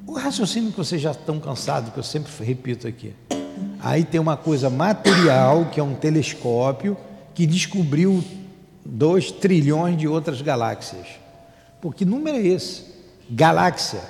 o 0.07 0.15
raciocínio 0.15 0.71
que 0.71 0.79
vocês 0.79 1.03
já 1.03 1.11
estão 1.11 1.39
cansados, 1.39 1.93
que 1.93 1.99
eu 1.99 2.03
sempre 2.03 2.33
repito 2.43 2.89
aqui. 2.89 3.15
Aí 3.79 4.05
tem 4.05 4.19
uma 4.19 4.39
coisa 4.39 4.71
material, 4.71 5.67
que 5.67 5.79
é 5.79 5.83
um 5.83 5.95
telescópio, 5.95 6.97
que 7.35 7.47
descobriu 7.47 8.25
2 8.87 9.33
trilhões 9.33 9.99
de 9.99 10.09
outras 10.09 10.41
galáxias. 10.41 11.09
Por 11.79 11.95
que 11.95 12.07
número 12.07 12.39
é 12.39 12.41
esse? 12.41 12.87
Galáxia. 13.29 14.01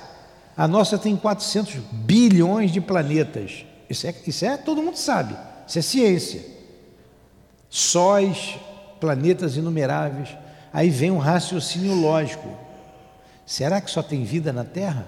A 0.55 0.67
nossa 0.67 0.97
tem 0.97 1.15
400 1.15 1.75
bilhões 1.91 2.71
de 2.71 2.79
planetas. 2.79 3.65
Isso 3.89 4.07
é, 4.07 4.15
isso 4.25 4.45
é 4.45 4.57
todo 4.57 4.81
mundo 4.83 4.97
sabe. 4.97 5.35
Isso 5.67 5.79
é 5.79 5.81
ciência. 5.81 6.45
Sóis, 7.69 8.57
planetas 8.99 9.57
inumeráveis. 9.57 10.29
Aí 10.71 10.89
vem 10.89 11.11
um 11.11 11.17
raciocínio 11.17 11.93
lógico. 11.93 12.47
Será 13.45 13.81
que 13.81 13.91
só 13.91 14.01
tem 14.01 14.23
vida 14.23 14.53
na 14.53 14.63
Terra? 14.63 15.07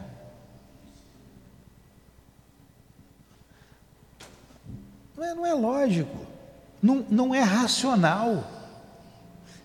Não 5.16 5.24
é, 5.24 5.34
não 5.34 5.46
é 5.46 5.54
lógico, 5.54 6.18
não, 6.82 7.06
não 7.10 7.36
é 7.36 7.42
racional. 7.42 8.52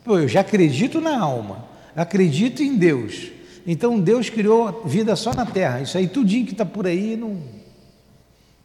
Pô, 0.04 0.18
eu 0.18 0.28
já 0.28 0.40
acredito 0.40 1.00
na 1.00 1.18
alma, 1.18 1.64
acredito 1.94 2.62
em 2.62 2.76
Deus. 2.76 3.32
Então 3.66 3.98
Deus 4.00 4.30
criou 4.30 4.82
vida 4.84 5.14
só 5.16 5.32
na 5.34 5.46
terra. 5.46 5.80
Isso 5.80 5.96
aí, 5.98 6.08
tudinho 6.08 6.46
que 6.46 6.52
está 6.52 6.64
por 6.64 6.86
aí, 6.86 7.16
não 7.16 7.40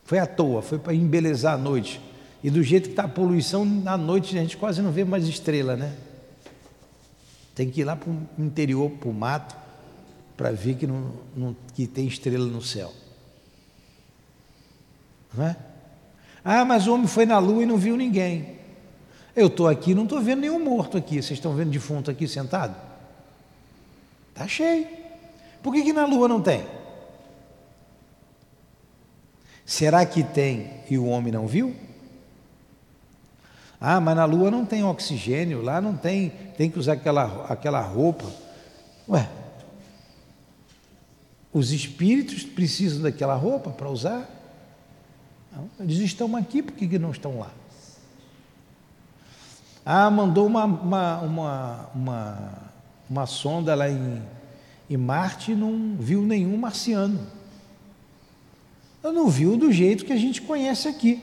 foi 0.05 0.19
à 0.19 0.27
toa, 0.27 0.61
foi 0.61 0.77
para 0.77 0.93
embelezar 0.93 1.55
a 1.55 1.57
noite. 1.57 1.99
E 2.43 2.49
do 2.49 2.61
jeito 2.61 2.85
que 2.85 2.91
está 2.91 3.03
a 3.05 3.07
poluição, 3.07 3.65
na 3.65 3.97
noite 3.97 4.37
a 4.37 4.41
gente 4.41 4.55
quase 4.55 4.81
não 4.81 4.91
vê 4.91 5.03
mais 5.03 5.27
estrela, 5.27 5.75
né? 5.75 5.95
Tem 7.55 7.69
que 7.69 7.81
ir 7.81 7.83
lá 7.83 7.95
para 7.95 8.11
o 8.11 8.27
interior, 8.37 8.91
para 8.91 9.09
o 9.09 9.13
mato, 9.13 9.55
para 10.37 10.51
ver 10.51 10.75
que, 10.75 10.85
não, 10.85 11.11
não, 11.35 11.55
que 11.73 11.87
tem 11.87 12.05
estrela 12.05 12.45
no 12.45 12.61
céu. 12.61 12.93
Não 15.35 15.45
é? 15.45 15.55
Ah, 16.43 16.63
mas 16.63 16.85
o 16.85 16.93
homem 16.93 17.07
foi 17.07 17.25
na 17.25 17.39
lua 17.39 17.63
e 17.63 17.65
não 17.65 17.77
viu 17.77 17.97
ninguém. 17.97 18.55
Eu 19.35 19.47
estou 19.47 19.67
aqui 19.67 19.93
não 19.95 20.03
estou 20.03 20.21
vendo 20.21 20.41
nenhum 20.41 20.63
morto 20.63 20.97
aqui. 20.97 21.15
Vocês 21.15 21.31
estão 21.31 21.55
vendo 21.55 21.71
defunto 21.71 22.11
aqui 22.11 22.27
sentado? 22.27 22.75
Está 24.35 24.49
cheio. 24.49 24.85
Por 25.63 25.73
que, 25.73 25.81
que 25.81 25.93
na 25.93 26.05
lua 26.05 26.27
não 26.27 26.41
tem? 26.41 26.67
Será 29.65 30.05
que 30.05 30.23
tem 30.23 30.81
e 30.89 30.97
o 30.97 31.05
homem 31.05 31.31
não 31.31 31.47
viu? 31.47 31.73
Ah, 33.79 34.01
mas 34.01 34.15
na 34.15 34.25
lua 34.25 34.51
não 34.51 34.65
tem 34.65 34.83
oxigênio, 34.83 35.61
lá 35.61 35.79
não 35.79 35.95
tem, 35.95 36.29
tem 36.57 36.69
que 36.69 36.77
usar 36.77 36.93
aquela, 36.93 37.45
aquela 37.45 37.79
roupa. 37.79 38.25
Ué, 39.07 39.29
os 41.53 41.71
espíritos 41.71 42.43
precisam 42.43 43.01
daquela 43.01 43.35
roupa 43.35 43.69
para 43.69 43.89
usar? 43.89 44.29
Não, 45.49 45.69
eles 45.79 45.99
estão 45.99 46.35
aqui, 46.35 46.61
por 46.61 46.73
que, 46.73 46.99
não 46.99 47.11
estão 47.11 47.39
lá? 47.39 47.51
Ah, 49.85 50.11
mandou 50.11 50.45
uma, 50.45 50.65
uma, 50.65 51.19
uma, 51.21 51.89
uma, 51.95 52.64
uma 53.09 53.25
sonda 53.25 53.75
lá 53.75 53.89
em, 53.89 54.21
em 54.89 54.97
Marte 54.97 55.53
não 55.53 55.95
viu 55.99 56.21
nenhum 56.21 56.57
marciano. 56.57 57.19
Não 59.03 59.29
viu 59.29 59.55
do 59.55 59.71
jeito 59.71 60.03
que 60.03 60.13
a 60.13 60.17
gente 60.17 60.41
conhece 60.41 60.87
aqui. 60.87 61.21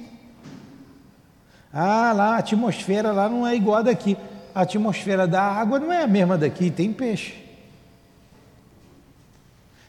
Ah, 1.72 2.12
lá 2.12 2.35
a 2.35 2.39
atmosfera 2.39 3.12
lá 3.12 3.28
não 3.28 3.47
é 3.47 3.57
igual 3.57 3.78
a 3.78 3.83
daqui. 3.83 4.16
A 4.55 4.62
atmosfera 4.62 5.26
da 5.26 5.43
água 5.43 5.80
não 5.80 5.93
é 5.93 6.03
a 6.03 6.07
mesma 6.07 6.37
daqui, 6.37 6.70
tem 6.70 6.93
peixe. 6.93 7.43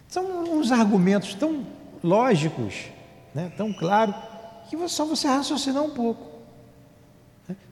São 0.07 0.43
uns 0.43 0.71
argumentos 0.71 1.33
tão 1.33 1.65
lógicos, 2.03 2.85
né, 3.33 3.51
tão 3.57 3.73
claros, 3.73 4.15
que 4.69 4.87
só 4.87 5.05
você 5.05 5.27
raciocinar 5.27 5.83
um 5.83 5.89
pouco. 5.89 6.33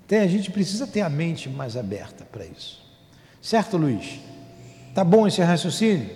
Tem, 0.07 0.19
a 0.19 0.27
gente 0.27 0.51
precisa 0.51 0.85
ter 0.85 1.01
a 1.01 1.09
mente 1.09 1.47
mais 1.49 1.77
aberta 1.77 2.25
para 2.25 2.45
isso. 2.45 2.80
Certo, 3.41 3.75
Luiz? 3.75 4.19
Tá 4.93 5.03
bom 5.03 5.25
esse 5.27 5.41
raciocínio? 5.41 6.07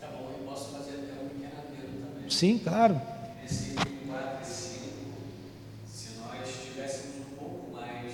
Tá 0.00 0.08
bom, 0.08 0.30
eu 0.38 0.44
posso 0.44 0.70
fazer 0.70 0.92
até 0.92 1.14
um 1.24 1.28
pequeno 1.28 1.52
adendo 1.56 2.06
também. 2.12 2.30
Sim, 2.30 2.58
claro. 2.58 3.00
Esse 3.44 3.70
4 3.72 3.88
e 4.42 4.46
5, 4.46 4.88
se 5.86 6.18
nós 6.18 6.48
tivéssemos 6.62 7.16
um 7.26 7.36
pouco 7.38 7.72
mais 7.72 8.12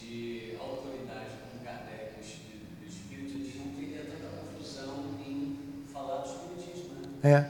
de 0.00 0.56
autoridade 0.60 1.30
com 1.52 1.64
Kardec 1.64 2.14
e 2.18 2.84
o 2.84 2.88
Espírito, 2.88 3.58
não 3.58 3.74
teria 3.74 4.02
tanta 4.04 4.26
confusão 4.42 5.04
em 5.24 5.58
falar 5.92 6.22
do 6.22 6.28
Espiritismo, 6.30 6.94
né? 7.22 7.30
É. 7.30 7.40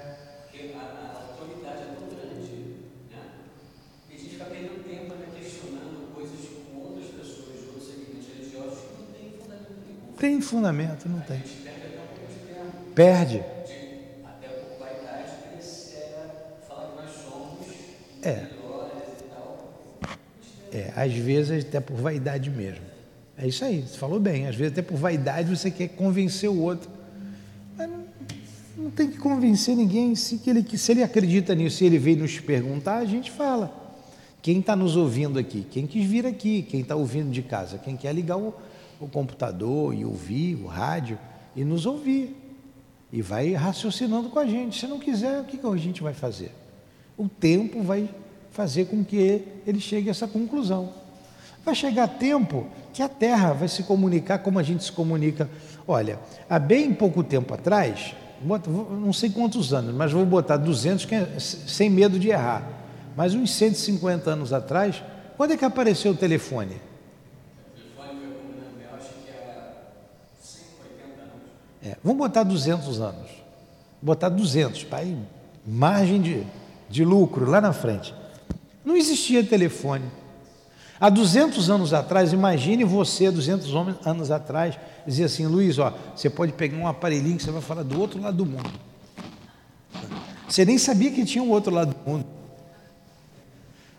Porque 0.42 0.74
a, 0.74 0.78
a 0.78 1.32
autoridade 1.32 1.82
é 1.82 1.94
tão 1.96 2.06
grande, 2.08 2.52
né? 3.10 3.22
E 4.10 4.14
a 4.14 4.18
gente 4.18 4.30
fica 4.30 4.44
perdendo 4.44 4.84
tempo 4.84 5.14
né, 5.14 5.26
questionando 5.40 6.12
coisas 6.14 6.40
com 6.70 6.80
outras 6.80 7.06
pessoas, 7.06 7.58
de 7.58 7.64
outros 7.66 7.86
segmentos 7.86 8.28
religiosos 8.28 8.78
que 8.80 8.92
não 9.00 9.06
tem 9.08 9.32
fundamento 9.40 9.72
nenhum. 9.86 10.09
Tem 10.20 10.38
fundamento, 10.38 11.08
não 11.08 11.18
tem. 11.20 11.42
perde 12.94 13.42
É. 18.22 18.46
É, 20.72 20.92
às 20.94 21.12
vezes 21.14 21.64
até 21.64 21.80
por 21.80 21.96
vaidade 21.96 22.50
mesmo. 22.50 22.84
É 23.36 23.48
isso 23.48 23.64
aí, 23.64 23.80
você 23.80 23.96
falou 23.96 24.20
bem. 24.20 24.46
Às 24.46 24.54
vezes 24.54 24.72
até 24.72 24.82
por 24.82 24.98
vaidade 24.98 25.48
você 25.56 25.70
quer 25.70 25.88
convencer 25.88 26.50
o 26.50 26.60
outro. 26.60 26.90
Mas 27.78 27.88
não, 27.88 28.04
não 28.76 28.90
tem 28.90 29.10
que 29.10 29.16
convencer 29.16 29.74
ninguém. 29.74 30.14
Se, 30.14 30.38
ele, 30.46 30.76
se 30.76 30.92
ele 30.92 31.02
acredita 31.02 31.54
nisso, 31.54 31.78
se 31.78 31.86
ele 31.86 31.98
veio 31.98 32.18
nos 32.18 32.38
perguntar, 32.38 32.98
a 32.98 33.06
gente 33.06 33.30
fala. 33.30 33.74
Quem 34.42 34.60
está 34.60 34.76
nos 34.76 34.96
ouvindo 34.96 35.38
aqui? 35.38 35.66
Quem 35.70 35.86
quis 35.86 36.06
vir 36.06 36.26
aqui? 36.26 36.62
Quem 36.62 36.80
está 36.80 36.94
ouvindo 36.94 37.30
de 37.30 37.40
casa? 37.40 37.78
Quem 37.78 37.96
quer 37.96 38.14
ligar 38.14 38.36
o, 38.36 38.54
o 39.00 39.08
computador 39.08 39.94
e 39.94 40.04
ouvir 40.04 40.56
o 40.56 40.66
rádio 40.66 41.18
e 41.56 41.64
nos 41.64 41.86
ouvir. 41.86 42.36
E 43.12 43.22
vai 43.22 43.52
raciocinando 43.54 44.28
com 44.28 44.38
a 44.38 44.46
gente. 44.46 44.78
Se 44.78 44.86
não 44.86 44.98
quiser, 44.98 45.40
o 45.40 45.44
que, 45.44 45.56
que 45.56 45.66
a 45.66 45.76
gente 45.76 46.02
vai 46.02 46.14
fazer? 46.14 46.52
O 47.16 47.28
tempo 47.28 47.82
vai 47.82 48.08
fazer 48.50 48.86
com 48.86 49.04
que 49.04 49.42
ele 49.66 49.80
chegue 49.80 50.08
a 50.08 50.10
essa 50.12 50.28
conclusão. 50.28 50.92
Vai 51.64 51.74
chegar 51.74 52.08
tempo 52.08 52.66
que 52.92 53.02
a 53.02 53.08
Terra 53.08 53.52
vai 53.52 53.68
se 53.68 53.82
comunicar 53.82 54.38
como 54.38 54.58
a 54.58 54.62
gente 54.62 54.84
se 54.84 54.92
comunica. 54.92 55.48
Olha, 55.86 56.18
há 56.48 56.58
bem 56.58 56.92
pouco 56.94 57.22
tempo 57.22 57.52
atrás, 57.54 58.14
não 58.42 59.12
sei 59.12 59.30
quantos 59.30 59.72
anos, 59.72 59.94
mas 59.94 60.12
vou 60.12 60.24
botar 60.24 60.56
200 60.56 61.04
que 61.04 61.14
é 61.14 61.38
sem 61.38 61.90
medo 61.90 62.18
de 62.18 62.28
errar. 62.28 62.66
Mas 63.16 63.34
uns 63.34 63.52
150 63.54 64.30
anos 64.30 64.52
atrás, 64.52 65.02
quando 65.36 65.52
é 65.52 65.56
que 65.56 65.64
apareceu 65.64 66.12
o 66.12 66.16
telefone? 66.16 66.76
O 66.76 67.76
telefone 67.76 68.20
foi 68.20 68.28
combinando, 68.32 68.80
eu 68.80 68.96
acho 68.96 69.08
que 69.08 69.30
era 69.30 69.74
180 70.40 71.22
anos. 71.22 71.34
É, 71.82 71.96
vamos 72.02 72.18
botar 72.18 72.42
200 72.42 73.00
anos. 73.00 73.30
Botar 74.02 74.28
200, 74.28 74.84
para 74.84 75.06
margem 75.66 76.20
de, 76.20 76.46
de 76.88 77.04
lucro 77.04 77.48
lá 77.48 77.60
na 77.60 77.72
frente. 77.72 78.14
Não 78.84 78.96
existia 78.96 79.44
telefone. 79.44 80.04
Há 80.98 81.08
200 81.08 81.70
anos 81.70 81.94
atrás, 81.94 82.32
imagine 82.32 82.84
você, 82.84 83.30
200 83.30 83.72
homens- 83.74 83.96
anos 84.04 84.30
atrás, 84.30 84.78
dizer 85.06 85.24
assim, 85.24 85.46
Luiz, 85.46 85.78
ó, 85.78 85.94
você 86.14 86.28
pode 86.28 86.52
pegar 86.52 86.76
um 86.76 86.86
aparelhinho 86.86 87.36
que 87.36 87.42
você 87.42 87.50
vai 87.50 87.62
falar 87.62 87.82
do 87.82 87.98
outro 87.98 88.20
lado 88.20 88.36
do 88.36 88.46
mundo. 88.46 88.70
Você 90.46 90.64
nem 90.64 90.76
sabia 90.76 91.10
que 91.10 91.24
tinha 91.24 91.42
um 91.42 91.50
outro 91.50 91.72
lado 91.72 91.94
do 91.94 92.10
mundo. 92.10 92.26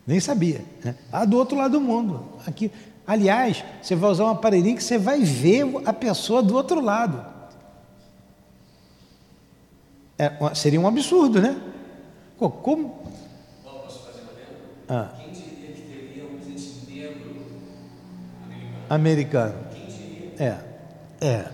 Nem 0.06 0.20
sabia. 0.20 0.64
Né? 0.84 0.96
Ah, 1.12 1.26
do 1.26 1.38
outro 1.38 1.58
lado 1.58 1.72
do 1.72 1.82
mundo. 1.82 2.24
Aqui. 2.46 2.72
Aliás, 3.08 3.64
você 3.82 3.96
vai 3.96 4.12
usar 4.12 4.26
um 4.26 4.30
aparelhinho 4.30 4.76
que 4.76 4.84
você 4.84 4.98
vai 4.98 5.22
ver 5.22 5.66
a 5.86 5.94
pessoa 5.94 6.44
do 6.44 6.56
outro 6.56 6.82
lado. 6.82 7.26
É, 10.22 10.54
seria 10.54 10.80
um 10.80 10.88
absurdo, 10.88 11.42
né? 11.42 11.60
Como? 12.38 12.96
Posso 13.64 14.06
fazer 14.06 14.22
uma? 14.22 14.32
Ah, 14.88 15.10
Quem 15.18 15.32
diria 15.32 15.74
que 15.74 15.82
teria 15.82 16.26
um 16.26 16.38
presidente 16.38 16.94
negro 16.94 17.46
americano? 18.46 18.86
americano. 18.88 19.56
Quem 19.74 19.86
diria? 19.88 20.64
É, 21.20 21.26
é. 21.26 21.52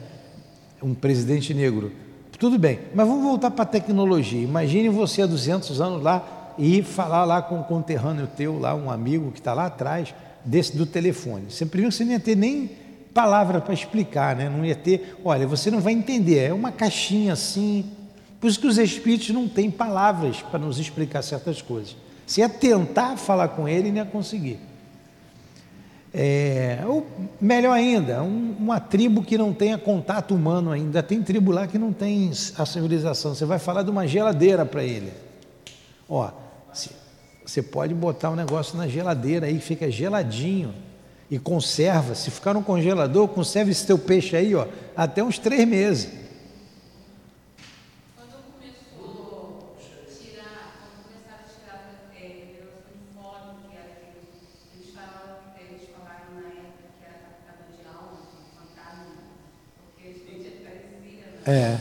Um 0.84 0.94
presidente 0.94 1.54
negro. 1.54 1.94
Tudo 2.38 2.60
bem, 2.60 2.80
mas 2.94 3.08
vamos 3.08 3.24
voltar 3.24 3.52
para 3.52 3.64
a 3.64 3.66
tecnologia. 3.66 4.44
Imagine 4.44 4.90
você 4.90 5.22
há 5.22 5.26
200 5.26 5.80
anos 5.80 6.04
lá 6.04 6.54
e 6.58 6.84
falar 6.84 7.24
lá 7.24 7.42
com 7.42 7.60
um 7.60 7.64
conterrâneo 7.64 8.28
teu, 8.28 8.60
lá, 8.60 8.76
um 8.76 8.92
amigo 8.92 9.32
que 9.32 9.40
está 9.40 9.54
lá 9.54 9.68
atrás, 9.68 10.14
desse 10.44 10.76
do 10.76 10.86
telefone. 10.86 11.50
Você 11.50 11.66
primeiro 11.66 11.94
você 11.94 12.04
não 12.04 12.12
ia 12.12 12.20
ter 12.20 12.36
nem 12.36 12.70
palavra 13.14 13.62
para 13.62 13.74
explicar, 13.74 14.36
né? 14.36 14.50
Não 14.50 14.66
ia 14.66 14.76
ter, 14.76 15.16
olha, 15.24 15.48
você 15.48 15.72
não 15.72 15.80
vai 15.80 15.94
entender, 15.94 16.40
é 16.40 16.54
uma 16.54 16.72
caixinha 16.72 17.32
assim. 17.32 17.94
Por 18.40 18.48
isso 18.48 18.60
que 18.60 18.68
os 18.68 18.78
espíritos 18.78 19.30
não 19.30 19.48
têm 19.48 19.70
palavras 19.72 20.42
para 20.42 20.60
nos 20.60 20.78
explicar 20.80 21.22
certas 21.24 21.62
coisas. 21.62 21.96
Você 22.26 22.42
ia 22.42 22.50
tentar 22.50 23.18
falar 23.18 23.50
com 23.50 23.68
ele 23.68 23.90
não 23.90 23.98
ia 23.98 24.06
conseguir. 24.06 24.60
É, 26.14 26.80
ou 26.86 27.06
melhor 27.40 27.74
ainda, 27.74 28.24
um- 28.24 28.56
uma 28.60 28.80
tribo 28.80 29.22
que 29.24 29.38
não 29.38 29.54
tenha 29.54 29.78
contato 29.78 30.34
humano 30.34 30.72
ainda. 30.72 31.04
Tem 31.04 31.22
tribo 31.22 31.52
lá 31.52 31.68
que 31.68 31.78
não 31.78 31.92
tem 31.94 32.32
a 32.58 32.66
civilização. 32.66 33.36
Você 33.36 33.46
vai 33.46 33.60
falar 33.60 33.84
de 33.84 33.90
uma 33.92 34.08
geladeira 34.08 34.66
para 34.66 34.84
ele. 34.84 35.12
Ó, 36.08 36.30
se- 36.74 36.92
você 37.46 37.62
pode 37.62 37.94
botar 37.94 38.30
um 38.32 38.36
negócio 38.36 38.78
na 38.78 38.88
geladeira 38.88 39.48
aí, 39.48 39.60
fica 39.60 39.90
geladinho. 39.92 40.74
e 41.30 41.38
conserva. 41.38 42.16
Se 42.16 42.32
ficar 42.32 42.54
no 42.54 42.64
congelador, 42.64 43.28
conserva 43.28 43.70
esse 43.70 43.86
teu 43.86 43.98
peixe 44.00 44.34
aí, 44.38 44.56
ó, 44.56 44.66
até 44.96 45.22
uns 45.22 45.38
três 45.38 45.68
meses. 45.68 46.08
Quando 48.16 48.32
começou 48.48 49.76
a 49.76 50.08
tirar, 50.08 50.72
quando 50.80 51.04
começaram 51.04 51.44
a 51.44 51.52
tirar 51.52 52.00
é, 52.16 52.64
o 52.64 52.80
uniforme, 52.96 53.60
que 53.68 53.76
era 53.76 53.92
aquele, 53.92 54.24
eles 54.72 54.96
falaram, 54.96 55.36
eles 55.60 55.84
falaram 55.92 56.32
na 56.40 56.48
época 56.48 56.88
que 56.96 57.04
era 57.04 57.20
captada 57.20 57.64
de 57.76 57.84
alma, 57.92 58.24
de 58.24 58.48
fantasma, 58.56 59.12
porque 59.84 60.08
a 60.08 60.12
gente 60.16 60.64
parecia, 60.64 61.28
né? 61.28 61.37
É. 61.48 61.78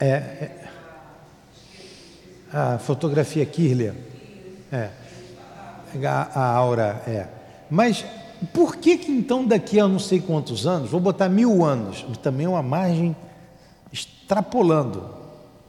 É, 0.00 0.06
é 0.06 0.60
a 2.52 2.78
fotografia 2.78 3.46
Kirlian. 3.46 3.94
É. 4.72 4.90
A, 6.06 6.40
a 6.40 6.46
aura 6.54 7.02
é. 7.06 7.26
Mas 7.70 8.04
por 8.52 8.76
que 8.76 8.96
que 8.98 9.12
então 9.12 9.44
daqui 9.44 9.78
a 9.78 9.86
não 9.86 9.98
sei 9.98 10.20
quantos 10.20 10.66
anos, 10.66 10.90
vou 10.90 11.00
botar 11.00 11.28
mil 11.28 11.64
anos, 11.64 12.04
também 12.22 12.46
é 12.46 12.48
uma 12.48 12.62
margem 12.62 13.14
extrapolando, 13.92 15.08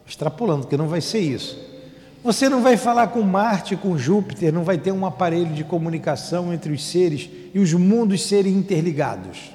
extrapolando, 0.06 0.62
porque 0.62 0.76
não 0.76 0.88
vai 0.88 1.00
ser 1.00 1.20
isso. 1.20 1.58
Você 2.24 2.48
não 2.48 2.62
vai 2.62 2.76
falar 2.76 3.08
com 3.08 3.20
Marte, 3.22 3.76
com 3.76 3.98
Júpiter, 3.98 4.52
não 4.52 4.62
vai 4.62 4.78
ter 4.78 4.92
um 4.92 5.04
aparelho 5.04 5.52
de 5.52 5.64
comunicação 5.64 6.52
entre 6.52 6.72
os 6.72 6.84
seres 6.84 7.28
e 7.52 7.58
os 7.58 7.72
mundos 7.72 8.22
serem 8.22 8.54
interligados. 8.54 9.50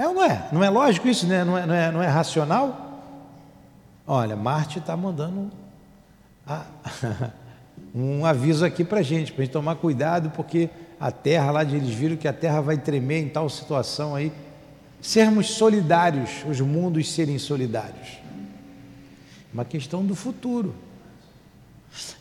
É 0.00 0.08
ou 0.08 0.14
não 0.14 0.24
é? 0.24 0.48
Não 0.50 0.64
é 0.64 0.70
lógico 0.70 1.06
isso, 1.08 1.26
né? 1.26 1.44
não, 1.44 1.58
é, 1.58 1.66
não, 1.66 1.74
é, 1.74 1.92
não 1.92 2.02
é 2.02 2.06
racional? 2.06 3.04
Olha, 4.06 4.34
Marte 4.34 4.78
está 4.78 4.96
mandando 4.96 5.50
a, 6.46 6.64
um 7.94 8.24
aviso 8.24 8.64
aqui 8.64 8.82
para 8.82 9.00
a 9.00 9.02
gente, 9.02 9.30
para 9.30 9.42
a 9.42 9.44
gente 9.44 9.52
tomar 9.52 9.76
cuidado, 9.76 10.30
porque 10.30 10.70
a 10.98 11.12
Terra, 11.12 11.50
lá 11.50 11.62
eles 11.64 11.90
viram 11.90 12.16
que 12.16 12.26
a 12.26 12.32
Terra 12.32 12.62
vai 12.62 12.78
tremer 12.78 13.24
em 13.24 13.28
tal 13.28 13.46
situação 13.50 14.14
aí. 14.14 14.32
Sermos 15.02 15.50
solidários, 15.50 16.46
os 16.48 16.62
mundos 16.62 17.12
serem 17.12 17.38
solidários. 17.38 18.20
Uma 19.52 19.66
questão 19.66 20.02
do 20.02 20.14
futuro. 20.14 20.74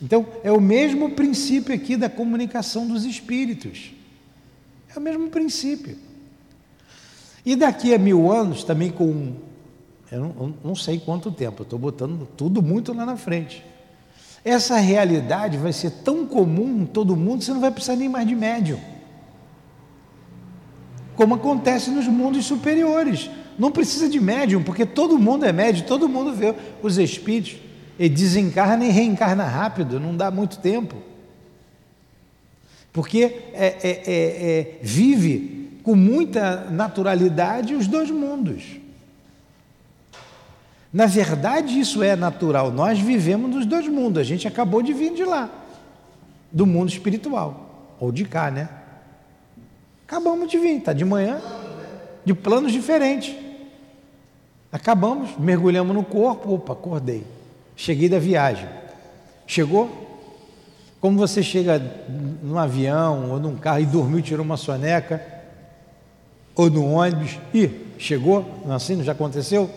Então, 0.01 0.27
é 0.43 0.51
o 0.51 0.59
mesmo 0.59 1.11
princípio 1.11 1.73
aqui 1.73 1.95
da 1.95 2.09
comunicação 2.09 2.85
dos 2.85 3.05
espíritos. 3.05 3.93
É 4.93 4.99
o 4.99 5.01
mesmo 5.01 5.29
princípio. 5.29 6.08
E 7.49 7.55
daqui 7.55 7.95
a 7.95 7.97
mil 7.97 8.31
anos, 8.31 8.63
também 8.63 8.91
com 8.91 9.33
eu 10.11 10.19
não, 10.19 10.35
eu 10.39 10.53
não 10.63 10.75
sei 10.75 10.99
quanto 10.99 11.31
tempo, 11.31 11.63
estou 11.63 11.79
botando 11.79 12.27
tudo 12.37 12.61
muito 12.61 12.93
lá 12.93 13.07
na 13.07 13.17
frente. 13.17 13.65
Essa 14.45 14.77
realidade 14.77 15.57
vai 15.57 15.73
ser 15.73 15.89
tão 16.03 16.27
comum 16.27 16.83
em 16.83 16.85
todo 16.85 17.15
mundo, 17.15 17.43
você 17.43 17.51
não 17.51 17.59
vai 17.59 17.71
precisar 17.71 17.95
nem 17.95 18.07
mais 18.07 18.27
de 18.27 18.35
médium. 18.35 18.79
Como 21.15 21.33
acontece 21.33 21.89
nos 21.89 22.05
mundos 22.07 22.45
superiores. 22.45 23.31
Não 23.57 23.71
precisa 23.71 24.07
de 24.07 24.19
médium, 24.19 24.61
porque 24.61 24.85
todo 24.85 25.17
mundo 25.17 25.43
é 25.43 25.51
médium, 25.51 25.87
todo 25.87 26.07
mundo 26.07 26.31
vê 26.31 26.53
os 26.83 26.99
espíritos. 26.99 27.57
E 27.97 28.07
desencarna 28.07 28.85
e 28.85 28.91
reencarna 28.91 29.43
rápido, 29.43 29.99
não 29.99 30.15
dá 30.15 30.29
muito 30.29 30.59
tempo. 30.59 30.97
Porque 32.93 33.23
é, 33.53 33.65
é, 33.65 33.79
é, 33.81 34.01
é 34.05 34.79
vive 34.83 35.58
com 35.89 35.95
muita 35.95 36.67
naturalidade 36.69 37.73
os 37.73 37.87
dois 37.87 38.11
mundos. 38.11 38.77
Na 40.93 41.07
verdade, 41.07 41.79
isso 41.79 42.03
é 42.03 42.15
natural. 42.15 42.69
Nós 42.69 42.99
vivemos 42.99 43.49
nos 43.49 43.65
dois 43.65 43.87
mundos. 43.87 44.21
A 44.21 44.23
gente 44.23 44.47
acabou 44.47 44.83
de 44.83 44.93
vir 44.93 45.15
de 45.15 45.25
lá, 45.25 45.49
do 46.51 46.67
mundo 46.67 46.89
espiritual, 46.89 47.95
ou 47.99 48.11
de 48.11 48.23
cá, 48.23 48.51
né? 48.51 48.69
Acabamos 50.05 50.47
de 50.51 50.59
vir, 50.59 50.77
está 50.77 50.93
de 50.93 51.03
manhã, 51.03 51.41
de 52.23 52.35
planos 52.35 52.71
diferentes. 52.71 53.35
Acabamos, 54.71 55.39
mergulhamos 55.39 55.95
no 55.95 56.03
corpo, 56.03 56.53
opa, 56.53 56.73
acordei. 56.73 57.25
Cheguei 57.75 58.07
da 58.07 58.19
viagem. 58.19 58.69
Chegou? 59.47 59.89
Como 61.01 61.17
você 61.17 61.41
chega 61.41 61.81
num 62.43 62.59
avião 62.59 63.31
ou 63.31 63.39
num 63.39 63.55
carro 63.55 63.79
e 63.79 63.87
dormiu, 63.87 64.21
tirou 64.21 64.45
uma 64.45 64.57
soneca, 64.57 65.38
ou 66.59 66.69
no 66.69 66.91
ônibus, 66.91 67.39
e 67.53 67.69
chegou? 67.97 68.63
É 68.67 68.71
assim? 68.73 69.01
Já 69.03 69.13
aconteceu? 69.13 69.69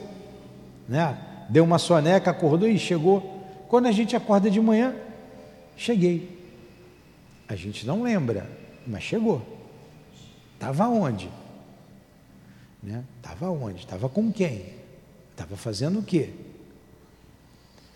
né? 0.88 1.16
Deu 1.48 1.64
uma 1.64 1.78
soneca, 1.78 2.30
acordou 2.30 2.68
e 2.68 2.78
chegou. 2.78 3.40
Quando 3.68 3.86
a 3.86 3.92
gente 3.92 4.16
acorda 4.16 4.50
de 4.50 4.60
manhã, 4.60 4.94
cheguei. 5.76 6.40
A 7.48 7.54
gente 7.54 7.86
não 7.86 8.02
lembra, 8.02 8.50
mas 8.86 9.02
chegou. 9.02 9.40
Estava 10.54 10.88
onde? 10.88 11.30
Né? 12.82 13.04
Estava 13.16 13.50
onde? 13.50 13.78
Estava 13.78 14.08
com 14.08 14.32
quem? 14.32 14.66
Estava 15.30 15.56
fazendo 15.56 16.00
o 16.00 16.02
quê? 16.02 16.30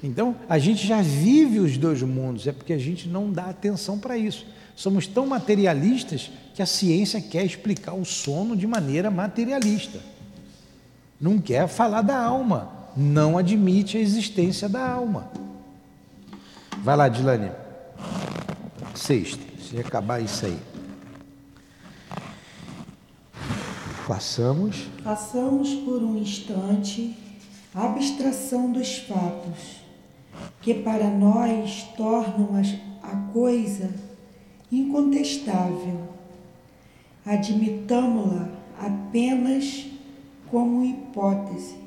Então, 0.02 0.36
a 0.48 0.58
gente 0.58 0.86
já 0.86 1.00
vive 1.02 1.58
os 1.58 1.76
dois 1.76 2.02
mundos, 2.02 2.46
é 2.46 2.52
porque 2.52 2.72
a 2.72 2.78
gente 2.78 3.08
não 3.08 3.32
dá 3.32 3.46
atenção 3.46 3.98
para 3.98 4.16
isso. 4.16 4.46
Somos 4.76 5.08
tão 5.08 5.26
materialistas 5.26 6.30
que 6.54 6.62
a 6.62 6.66
ciência 6.66 7.20
quer 7.20 7.44
explicar 7.44 7.94
o 7.94 8.04
sono 8.04 8.56
de 8.56 8.66
maneira 8.66 9.10
materialista. 9.10 9.98
Não 11.20 11.40
quer 11.40 11.66
falar 11.66 12.02
da 12.02 12.16
alma 12.16 12.76
não 12.96 13.36
admite 13.36 13.98
a 13.98 14.00
existência 14.00 14.68
da 14.68 14.90
alma. 14.90 15.30
Vai 16.78 16.96
lá, 16.96 17.08
Dilane. 17.08 17.52
Sexta, 18.94 19.44
se 19.60 19.78
acabar 19.78 20.20
isso 20.20 20.46
aí. 20.46 20.58
Façamos. 24.06 24.86
Façamos 25.02 25.74
por 25.74 26.02
um 26.02 26.16
instante 26.16 27.14
a 27.74 27.86
abstração 27.86 28.72
dos 28.72 28.98
fatos, 28.98 29.82
que 30.62 30.72
para 30.72 31.10
nós 31.10 31.82
tornam 31.96 32.50
a 33.02 33.16
coisa 33.32 33.92
incontestável. 34.70 36.08
Admitamo-la 37.24 38.48
apenas 38.78 39.86
como 40.50 40.84
hipótese 40.84 41.86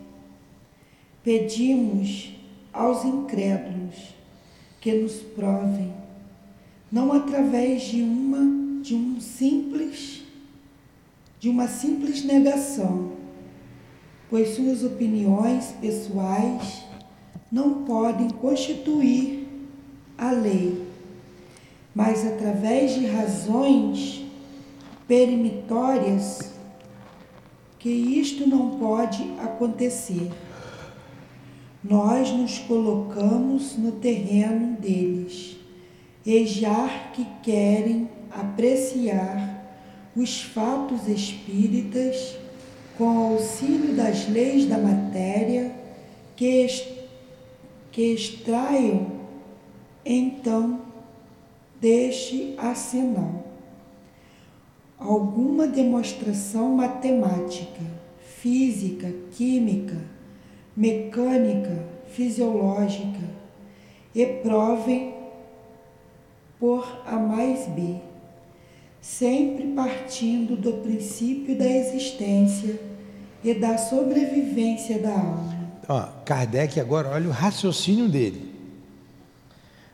Pedimos 1.23 2.33
aos 2.71 3.03
incrédulos 3.03 4.15
que 4.79 4.93
nos 4.93 5.15
provem, 5.15 5.93
não 6.89 7.11
através 7.11 7.83
de 7.83 8.01
uma 8.01 8.81
de 8.81 8.95
um 8.95 9.19
simples 9.19 10.23
de 11.39 11.49
uma 11.49 11.67
simples 11.67 12.23
negação, 12.23 13.11
pois 14.29 14.55
suas 14.55 14.83
opiniões 14.83 15.73
pessoais 15.79 16.83
não 17.51 17.83
podem 17.83 18.29
constituir 18.29 19.47
a 20.17 20.31
lei, 20.31 20.88
mas 21.93 22.25
através 22.25 22.93
de 22.93 23.05
razões 23.07 24.25
perimitórias 25.07 26.53
que 27.79 27.89
isto 27.89 28.47
não 28.47 28.77
pode 28.77 29.23
acontecer. 29.41 30.29
Nós 31.83 32.29
nos 32.31 32.59
colocamos 32.59 33.77
no 33.77 33.93
terreno 33.93 34.75
deles, 34.77 35.57
e 36.25 36.45
já 36.45 37.09
que 37.13 37.25
querem 37.41 38.09
apreciar 38.29 39.57
os 40.15 40.41
fatos 40.41 41.07
espíritas 41.07 42.35
com 42.97 43.17
auxílio 43.17 43.95
das 43.95 44.27
leis 44.27 44.65
da 44.65 44.77
matéria 44.77 45.73
que, 46.35 46.67
que 47.91 48.13
extraiam, 48.13 49.07
então 50.05 50.88
deste 51.79 52.55
arsenal 52.57 53.49
alguma 54.99 55.65
demonstração 55.65 56.75
matemática, 56.75 57.81
física, 58.41 59.11
química, 59.31 59.97
mecânica, 60.75 61.85
fisiológica 62.11 63.29
e 64.13 64.25
provem 64.25 65.13
por 66.59 67.01
A 67.05 67.15
mais 67.15 67.67
B, 67.67 67.95
sempre 68.99 69.67
partindo 69.67 70.57
do 70.57 70.73
princípio 70.81 71.57
da 71.57 71.65
existência 71.65 72.77
e 73.41 73.53
da 73.53 73.77
sobrevivência 73.77 74.99
da 74.99 75.13
alma. 75.13 75.59
Ó, 75.87 76.01
Kardec 76.25 76.79
agora, 76.79 77.09
olha 77.09 77.29
o 77.29 77.31
raciocínio 77.31 78.09
dele. 78.09 78.48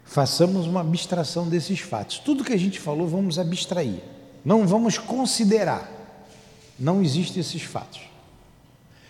Façamos 0.06 0.68
uma 0.68 0.82
abstração 0.82 1.50
desses 1.50 1.80
fatos. 1.80 2.20
Tudo 2.20 2.44
que 2.44 2.54
a 2.54 2.58
gente 2.58 2.80
falou, 2.80 3.08
vamos 3.08 3.38
abstrair. 3.38 4.02
Não 4.46 4.66
vamos 4.68 4.98
considerar. 4.98 5.92
Não 6.80 7.02
existem 7.02 7.42
esses 7.42 7.64
fatos. 7.64 8.02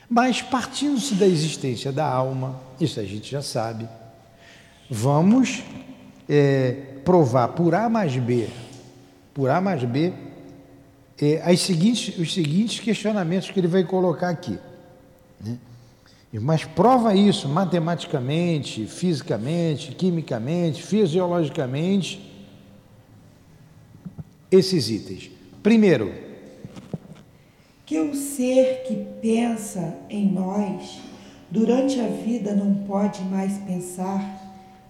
Mas 0.09 0.41
partindo-se 0.41 1.15
da 1.15 1.25
existência 1.25 1.91
da 1.91 2.07
alma, 2.07 2.59
isso 2.79 2.99
a 2.99 3.03
gente 3.03 3.29
já 3.29 3.41
sabe, 3.41 3.87
vamos 4.89 5.63
é, 6.29 6.71
provar 7.03 7.49
por 7.49 7.73
A 7.73 7.89
mais 7.89 8.15
B, 8.15 8.47
por 9.33 9.49
A 9.49 9.59
mais 9.59 9.83
B, 9.83 10.13
é, 11.19 11.55
seguintes, 11.55 12.17
os 12.17 12.33
seguintes 12.33 12.79
questionamentos 12.79 13.49
que 13.49 13.59
ele 13.59 13.67
vai 13.67 13.83
colocar 13.83 14.29
aqui. 14.29 14.57
Né? 15.43 15.57
Mas 16.39 16.63
prova 16.63 17.15
isso 17.15 17.47
matematicamente, 17.47 18.85
fisicamente, 18.85 19.93
quimicamente, 19.93 20.83
fisiologicamente, 20.83 22.33
esses 24.51 24.89
itens. 24.89 25.31
Primeiro, 25.63 26.13
que 27.85 27.99
o 27.99 28.13
ser 28.15 28.83
que 28.87 28.95
pensa 29.21 29.95
em 30.09 30.31
nós 30.31 30.99
durante 31.49 31.99
a 31.99 32.07
vida 32.07 32.53
não 32.53 32.73
pode 32.85 33.21
mais 33.23 33.57
pensar 33.59 34.41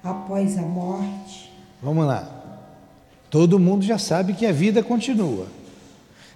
após 0.03 0.57
a 0.57 0.61
morte. 0.61 1.51
Vamos 1.81 2.05
lá. 2.05 2.31
Todo 3.29 3.59
mundo 3.59 3.83
já 3.83 3.97
sabe 3.97 4.33
que 4.33 4.45
a 4.45 4.51
vida 4.51 4.81
continua. 4.81 5.47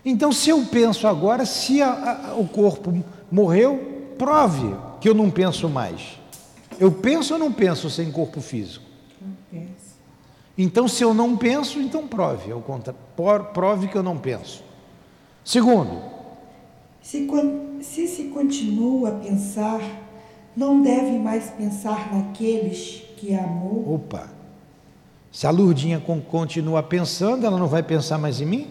Então, 0.04 0.32
se 0.32 0.50
eu 0.50 0.66
penso 0.66 1.08
agora, 1.08 1.46
se 1.46 1.82
a, 1.82 2.32
a, 2.32 2.36
o 2.36 2.48
corpo 2.48 3.04
morreu, 3.32 4.14
prove 4.18 4.89
que 5.00 5.08
eu 5.08 5.14
não 5.14 5.30
penso 5.30 5.70
mais. 5.70 6.20
Eu 6.80 6.92
penso 6.92 7.34
ou 7.34 7.40
não 7.40 7.52
penso 7.52 7.90
sem 7.90 8.12
corpo 8.12 8.42
físico? 8.42 8.86
Não 9.22 9.36
pensa. 9.52 9.96
Então, 10.58 10.88
se 10.88 11.04
eu 11.04 11.14
não 11.14 11.38
penso, 11.38 11.80
então 11.80 12.08
prove. 12.08 12.52
Ao 12.52 12.62
contrário, 12.62 13.00
prove 13.54 13.88
que 13.88 13.98
eu 13.98 14.04
não 14.04 14.18
penso. 14.18 14.64
Segundo, 15.44 16.02
se, 17.02 17.28
se 17.82 18.08
se 18.08 18.24
continua 18.26 19.10
a 19.10 19.12
pensar, 19.14 19.82
não 20.56 20.82
deve 20.82 21.18
mais 21.18 21.50
pensar 21.50 22.14
naqueles 22.14 23.04
que 23.18 23.34
amou. 23.34 23.96
Opa! 23.96 24.30
Se 25.32 25.46
a 25.48 25.52
Lurdinha 25.52 26.02
continua 26.30 26.82
pensando, 26.82 27.46
ela 27.46 27.58
não 27.58 27.68
vai 27.68 27.84
pensar 27.84 28.18
mais 28.18 28.42
em 28.42 28.46
mim? 28.46 28.68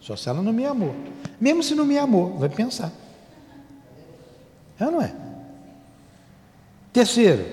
Só 0.00 0.14
se 0.14 0.28
ela 0.28 0.42
não 0.42 0.52
me 0.52 0.64
amou. 0.64 0.94
Mesmo 1.40 1.62
se 1.62 1.74
não 1.74 1.84
me 1.84 1.98
amou, 1.98 2.38
vai 2.38 2.48
pensar. 2.48 2.92
É 4.78 4.84
ou 4.84 4.92
não 4.92 5.02
é? 5.02 5.25
Terceiro, 6.96 7.44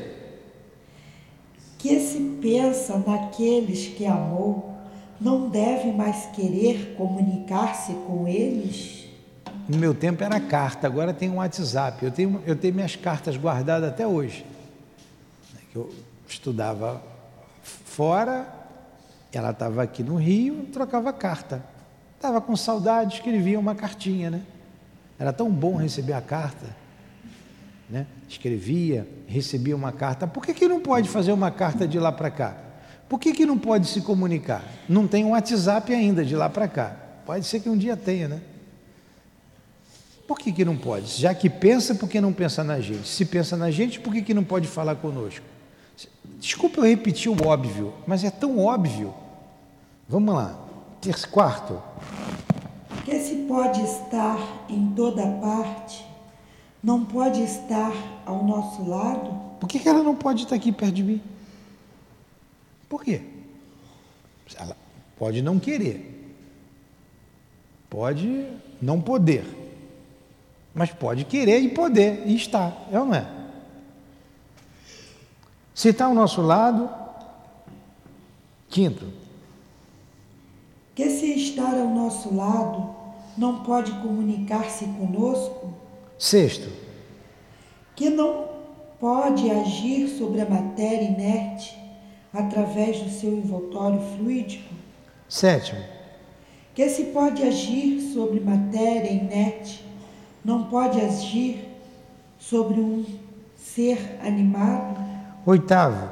que 1.77 1.99
se 1.99 2.17
pensa 2.41 2.97
naqueles 3.05 3.87
que 3.87 4.05
amou, 4.05 4.73
não 5.19 5.49
deve 5.49 5.91
mais 5.91 6.27
querer 6.27 6.95
comunicar-se 6.95 7.91
com 8.07 8.25
eles? 8.25 9.05
No 9.67 9.77
meu 9.77 9.93
tempo 9.93 10.23
era 10.23 10.39
carta, 10.39 10.87
agora 10.87 11.13
tem 11.13 11.29
um 11.29 11.35
WhatsApp. 11.35 12.05
Eu 12.05 12.09
tenho, 12.09 12.41
eu 12.45 12.55
tenho 12.55 12.73
minhas 12.73 12.95
cartas 12.95 13.35
guardadas 13.35 13.89
até 13.89 14.07
hoje. 14.07 14.45
Eu 15.75 15.93
estudava 16.25 17.03
fora, 17.61 18.47
ela 19.33 19.51
estava 19.51 19.83
aqui 19.83 20.03
no 20.03 20.15
Rio, 20.15 20.67
trocava 20.71 21.11
carta. 21.11 21.61
Estava 22.15 22.39
com 22.39 22.55
saudade, 22.55 23.15
escrevia 23.15 23.59
uma 23.59 23.75
cartinha, 23.75 24.29
né? 24.29 24.41
Era 25.19 25.33
tão 25.33 25.51
bom 25.51 25.75
receber 25.75 26.13
a 26.13 26.21
carta 26.21 26.81
né? 27.93 28.07
Escrevia, 28.33 29.07
recebia 29.27 29.75
uma 29.75 29.91
carta. 29.91 30.27
Por 30.27 30.45
que, 30.45 30.53
que 30.53 30.67
não 30.67 30.79
pode 30.79 31.09
fazer 31.09 31.31
uma 31.31 31.51
carta 31.51 31.87
de 31.87 31.99
lá 31.99 32.11
para 32.11 32.29
cá? 32.29 32.57
Por 33.07 33.19
que, 33.19 33.33
que 33.33 33.45
não 33.45 33.57
pode 33.57 33.87
se 33.87 34.01
comunicar? 34.01 34.63
Não 34.87 35.07
tem 35.07 35.23
um 35.23 35.31
WhatsApp 35.31 35.93
ainda 35.93 36.25
de 36.25 36.35
lá 36.35 36.49
para 36.49 36.67
cá. 36.67 36.95
Pode 37.25 37.45
ser 37.45 37.59
que 37.59 37.69
um 37.69 37.77
dia 37.77 37.95
tenha, 37.95 38.27
né? 38.27 38.41
Por 40.27 40.39
que, 40.39 40.51
que 40.51 40.65
não 40.65 40.77
pode? 40.77 41.07
Já 41.07 41.33
que 41.33 41.49
pensa, 41.49 41.93
por 41.93 42.09
que 42.09 42.19
não 42.19 42.33
pensa 42.33 42.63
na 42.63 42.79
gente? 42.79 43.07
Se 43.07 43.25
pensa 43.25 43.55
na 43.55 43.69
gente, 43.69 43.99
por 43.99 44.13
que, 44.13 44.21
que 44.21 44.33
não 44.33 44.43
pode 44.43 44.67
falar 44.67 44.95
conosco? 44.95 45.45
Desculpa 46.39 46.79
eu 46.79 46.85
repetir 46.85 47.31
o 47.31 47.47
óbvio, 47.47 47.93
mas 48.07 48.23
é 48.23 48.31
tão 48.31 48.59
óbvio. 48.59 49.13
Vamos 50.07 50.33
lá. 50.33 50.59
Terço, 51.01 51.29
quarto. 51.29 51.81
Que 53.05 53.19
se 53.19 53.35
pode 53.47 53.81
estar 53.81 54.65
em 54.69 54.91
toda 54.95 55.25
parte 55.41 56.12
não 56.83 57.05
pode 57.05 57.41
estar 57.41 57.93
ao 58.25 58.43
nosso 58.43 58.87
lado? 58.87 59.57
Por 59.59 59.69
que, 59.69 59.79
que 59.79 59.87
ela 59.87 60.03
não 60.03 60.15
pode 60.15 60.43
estar 60.43 60.55
aqui 60.55 60.71
perto 60.71 60.95
de 60.95 61.03
mim? 61.03 61.21
Por 62.89 63.03
quê? 63.03 63.21
Ela 64.55 64.75
pode 65.17 65.41
não 65.41 65.57
querer, 65.57 66.35
pode 67.89 68.47
não 68.81 68.99
poder, 69.01 69.45
mas 70.75 70.91
pode 70.91 71.23
querer 71.23 71.59
e 71.59 71.69
poder, 71.69 72.27
e 72.27 72.35
está, 72.35 72.73
é 72.91 72.99
ou 72.99 73.05
não 73.05 73.15
é? 73.15 73.25
Se 75.73 75.89
está 75.89 76.05
ao 76.05 76.13
nosso 76.13 76.41
lado, 76.41 76.89
quinto. 78.69 79.11
Que 80.93 81.09
se 81.09 81.33
estar 81.33 81.73
ao 81.73 81.89
nosso 81.89 82.35
lado 82.35 82.93
não 83.35 83.63
pode 83.63 83.91
comunicar-se 83.93 84.85
conosco? 84.85 85.82
Sexto, 86.17 86.69
que 87.95 88.09
não 88.09 88.47
pode 88.99 89.49
agir 89.49 90.07
sobre 90.07 90.41
a 90.41 90.49
matéria 90.49 91.03
inerte 91.03 91.77
através 92.33 92.99
do 92.99 93.09
seu 93.09 93.33
envoltório 93.33 93.99
fluídico. 94.15 94.73
Sétimo, 95.27 95.81
que 96.73 96.87
se 96.89 97.05
pode 97.05 97.43
agir 97.43 97.99
sobre 98.13 98.39
matéria 98.39 99.11
inerte, 99.11 99.83
não 100.43 100.65
pode 100.65 100.99
agir 101.01 101.69
sobre 102.39 102.79
um 102.79 103.05
ser 103.55 104.17
animado. 104.21 105.01
Oitavo, 105.45 106.09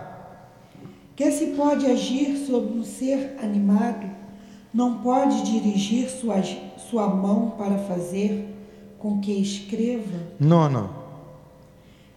que 1.15 1.31
se 1.31 1.47
pode 1.47 1.85
agir 1.85 2.35
sobre 2.45 2.77
um 2.77 2.83
ser 2.83 3.37
animado, 3.41 4.09
não 4.73 4.99
pode 4.99 5.43
dirigir 5.43 6.09
sua, 6.09 6.41
sua 6.77 7.07
mão 7.07 7.51
para 7.51 7.77
fazer 7.77 8.47
com 9.01 9.19
que 9.19 9.31
escreva. 9.31 10.19
Nono. 10.39 10.89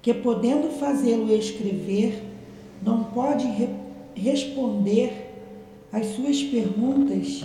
Que 0.02 0.12
podendo 0.12 0.68
fazê-lo 0.78 1.34
escrever, 1.34 2.22
não 2.82 3.04
pode 3.04 3.46
re 3.46 3.68
responder 4.14 5.32
às 5.90 6.06
suas 6.14 6.40
perguntas 6.40 7.42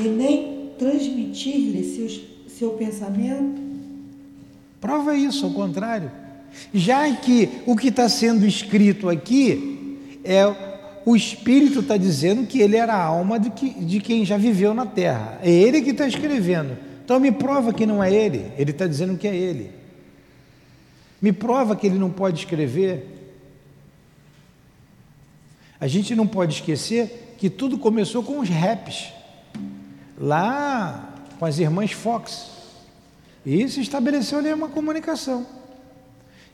e 0.00 0.08
nem 0.08 0.70
transmitir-lhe 0.78 1.84
seu 2.48 2.70
pensamento? 2.70 3.60
Prova 4.80 5.14
isso, 5.14 5.44
ao 5.44 5.52
contrário. 5.52 6.10
Já 6.72 7.10
que 7.14 7.48
o 7.66 7.76
que 7.76 7.88
está 7.88 8.08
sendo 8.08 8.46
escrito 8.46 9.08
aqui 9.08 9.98
é 10.24 10.46
o 11.04 11.16
Espírito 11.16 11.80
está 11.80 11.96
dizendo 11.96 12.46
que 12.46 12.60
ele 12.60 12.76
era 12.76 12.94
a 12.94 13.02
alma 13.02 13.38
de, 13.38 13.50
que, 13.50 13.70
de 13.70 14.00
quem 14.00 14.24
já 14.24 14.36
viveu 14.36 14.72
na 14.72 14.86
terra. 14.86 15.38
É 15.42 15.50
ele 15.50 15.82
que 15.82 15.90
está 15.90 16.06
escrevendo. 16.06 16.91
Então 17.12 17.20
me 17.20 17.30
prova 17.30 17.74
que 17.74 17.84
não 17.84 18.02
é 18.02 18.10
ele, 18.10 18.50
ele 18.56 18.70
está 18.70 18.86
dizendo 18.86 19.18
que 19.18 19.28
é 19.28 19.36
ele. 19.36 19.70
Me 21.20 21.30
prova 21.30 21.76
que 21.76 21.86
ele 21.86 21.98
não 21.98 22.08
pode 22.08 22.38
escrever. 22.38 23.34
A 25.78 25.86
gente 25.86 26.14
não 26.14 26.26
pode 26.26 26.54
esquecer 26.54 27.34
que 27.36 27.50
tudo 27.50 27.76
começou 27.76 28.22
com 28.22 28.38
os 28.38 28.48
raps, 28.48 29.12
lá 30.18 31.14
com 31.38 31.44
as 31.44 31.58
irmãs 31.58 31.92
Fox. 31.92 32.50
E 33.44 33.68
se 33.68 33.82
estabeleceu 33.82 34.38
ali 34.38 34.50
uma 34.50 34.70
comunicação. 34.70 35.46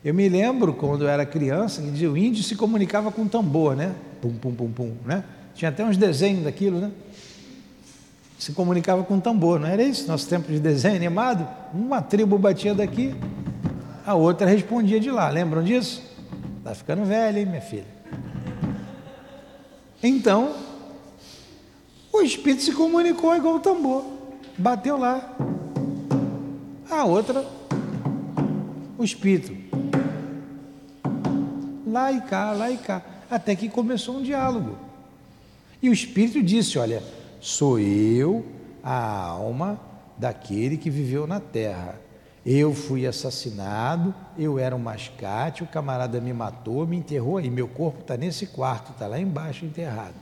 Eu 0.04 0.12
me 0.12 0.28
lembro 0.28 0.74
quando 0.74 1.02
eu 1.04 1.08
era 1.08 1.24
criança 1.24 1.80
que 1.82 2.04
o 2.04 2.16
índio 2.16 2.42
se 2.42 2.56
comunicava 2.56 3.12
com 3.12 3.28
tambor, 3.28 3.76
né? 3.76 3.94
Pum, 4.20 4.32
pum, 4.32 4.52
pum, 4.52 4.72
pum, 4.72 4.96
né? 5.06 5.22
Tinha 5.54 5.68
até 5.68 5.84
uns 5.84 5.96
desenhos 5.96 6.42
daquilo, 6.42 6.80
né? 6.80 6.90
Se 8.38 8.52
comunicava 8.52 9.02
com 9.02 9.18
tambor, 9.18 9.58
não 9.58 9.66
era 9.66 9.82
isso? 9.82 10.06
Nosso 10.06 10.28
tempo 10.28 10.50
de 10.50 10.60
desenho 10.60 10.94
animado, 10.94 11.46
uma 11.74 12.00
tribo 12.00 12.38
batia 12.38 12.72
daqui, 12.72 13.14
a 14.06 14.14
outra 14.14 14.46
respondia 14.46 15.00
de 15.00 15.10
lá. 15.10 15.28
Lembram 15.28 15.62
disso? 15.62 16.02
Está 16.58 16.72
ficando 16.74 17.04
velha, 17.04 17.40
hein, 17.40 17.46
minha 17.46 17.60
filha? 17.60 17.98
Então, 20.00 20.54
o 22.12 22.20
espírito 22.22 22.62
se 22.62 22.72
comunicou 22.72 23.34
igual 23.34 23.56
o 23.56 23.60
tambor, 23.60 24.04
bateu 24.56 24.96
lá. 24.96 25.36
A 26.88 27.04
outra, 27.04 27.44
o 28.96 29.02
espírito, 29.02 29.52
lá 31.86 32.12
e 32.12 32.20
cá, 32.20 32.52
lá 32.52 32.70
e 32.70 32.76
cá, 32.78 33.02
até 33.28 33.56
que 33.56 33.68
começou 33.68 34.16
um 34.16 34.22
diálogo. 34.22 34.78
E 35.82 35.90
o 35.90 35.92
espírito 35.92 36.42
disse: 36.42 36.78
Olha, 36.78 37.02
Sou 37.40 37.78
eu 37.78 38.44
a 38.82 39.26
alma 39.26 39.80
daquele 40.16 40.76
que 40.76 40.90
viveu 40.90 41.26
na 41.26 41.40
terra. 41.40 42.00
Eu 42.44 42.74
fui 42.74 43.06
assassinado, 43.06 44.14
eu 44.38 44.58
era 44.58 44.74
um 44.74 44.78
mascate, 44.78 45.62
o 45.62 45.66
camarada 45.66 46.20
me 46.20 46.32
matou, 46.32 46.86
me 46.86 46.96
enterrou 46.96 47.36
aí. 47.36 47.50
Meu 47.50 47.68
corpo 47.68 48.00
está 48.00 48.16
nesse 48.16 48.46
quarto, 48.46 48.92
está 48.92 49.06
lá 49.06 49.18
embaixo 49.18 49.64
enterrado. 49.64 50.14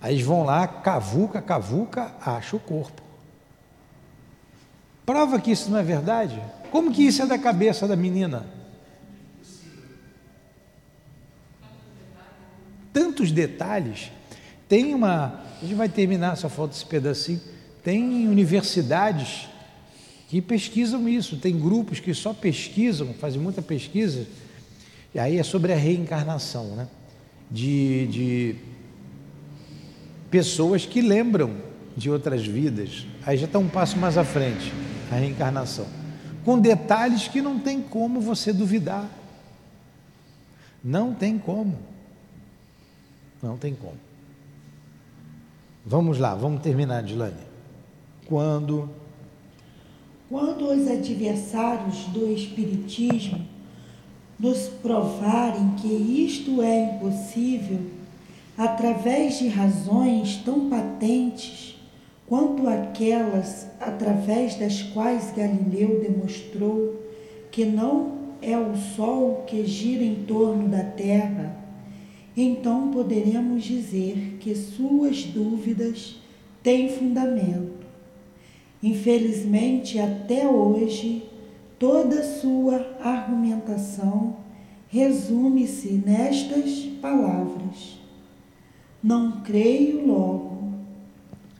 Aí 0.00 0.14
eles 0.14 0.24
vão 0.24 0.44
lá, 0.44 0.66
cavuca, 0.66 1.42
cavuca, 1.42 2.14
acha 2.20 2.56
o 2.56 2.60
corpo. 2.60 3.02
Prova 5.04 5.40
que 5.40 5.50
isso 5.50 5.70
não 5.70 5.78
é 5.78 5.82
verdade? 5.82 6.42
Como 6.70 6.92
que 6.92 7.06
isso 7.06 7.22
é 7.22 7.26
da 7.26 7.38
cabeça 7.38 7.86
da 7.86 7.96
menina? 7.96 8.56
tantos 12.96 13.30
detalhes. 13.30 14.10
Tem 14.68 14.94
uma, 14.94 15.40
a 15.62 15.64
gente 15.64 15.74
vai 15.74 15.88
terminar, 15.88 16.36
só 16.36 16.48
falta 16.48 16.74
esse 16.74 16.84
pedacinho. 16.84 17.40
Tem 17.82 18.26
universidades 18.26 19.48
que 20.28 20.40
pesquisam 20.40 21.08
isso, 21.08 21.36
tem 21.36 21.56
grupos 21.56 22.00
que 22.00 22.12
só 22.12 22.34
pesquisam, 22.34 23.14
fazem 23.14 23.40
muita 23.40 23.62
pesquisa, 23.62 24.26
e 25.14 25.18
aí 25.18 25.38
é 25.38 25.42
sobre 25.42 25.72
a 25.72 25.76
reencarnação, 25.76 26.74
né? 26.74 26.88
De, 27.48 28.06
de 28.08 28.56
pessoas 30.30 30.84
que 30.84 31.00
lembram 31.00 31.56
de 31.96 32.10
outras 32.10 32.44
vidas, 32.44 33.06
aí 33.24 33.36
já 33.36 33.46
está 33.46 33.58
um 33.58 33.68
passo 33.68 33.96
mais 33.98 34.18
à 34.18 34.24
frente, 34.24 34.72
a 35.12 35.14
reencarnação, 35.14 35.86
com 36.44 36.58
detalhes 36.58 37.28
que 37.28 37.40
não 37.40 37.58
tem 37.58 37.80
como 37.80 38.20
você 38.20 38.52
duvidar. 38.52 39.08
Não 40.82 41.14
tem 41.14 41.38
como. 41.38 41.78
Não 43.42 43.56
tem 43.56 43.74
como. 43.74 44.05
Vamos 45.88 46.18
lá, 46.18 46.34
vamos 46.34 46.62
terminar, 46.62 47.00
Dilane. 47.04 47.36
Quando 48.26 48.90
quando 50.28 50.64
os 50.64 50.90
adversários 50.90 52.06
do 52.06 52.28
Espiritismo 52.32 53.46
nos 54.36 54.66
provarem 54.82 55.76
que 55.76 55.86
isto 55.86 56.60
é 56.60 56.96
impossível, 56.96 57.78
através 58.58 59.38
de 59.38 59.46
razões 59.46 60.42
tão 60.44 60.68
patentes 60.68 61.76
quanto 62.26 62.66
aquelas 62.66 63.68
através 63.78 64.56
das 64.56 64.82
quais 64.82 65.32
Galileu 65.36 66.00
demonstrou 66.00 67.00
que 67.52 67.64
não 67.64 68.16
é 68.42 68.58
o 68.58 68.76
Sol 68.76 69.44
que 69.46 69.64
gira 69.64 70.02
em 70.02 70.24
torno 70.24 70.68
da 70.68 70.82
Terra, 70.82 71.56
então 72.36 72.90
poderemos 72.90 73.64
dizer 73.64 74.36
que 74.40 74.54
suas 74.54 75.24
dúvidas 75.24 76.16
têm 76.62 76.88
fundamento. 76.90 77.86
Infelizmente, 78.82 79.98
até 79.98 80.46
hoje, 80.46 81.24
toda 81.78 82.22
sua 82.22 82.96
argumentação 83.00 84.36
resume-se 84.88 85.92
nestas 85.92 86.80
palavras: 87.00 87.98
Não 89.02 89.40
creio 89.40 90.06
logo. 90.06 90.56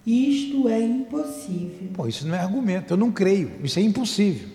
Isto 0.06 0.68
é 0.68 0.80
impossível. 0.80 1.88
Pô, 1.94 2.06
isso 2.06 2.26
não 2.28 2.34
é 2.34 2.38
argumento, 2.38 2.92
eu 2.92 2.96
não 2.96 3.10
creio, 3.10 3.52
isso 3.64 3.78
é 3.78 3.82
impossível. 3.82 4.48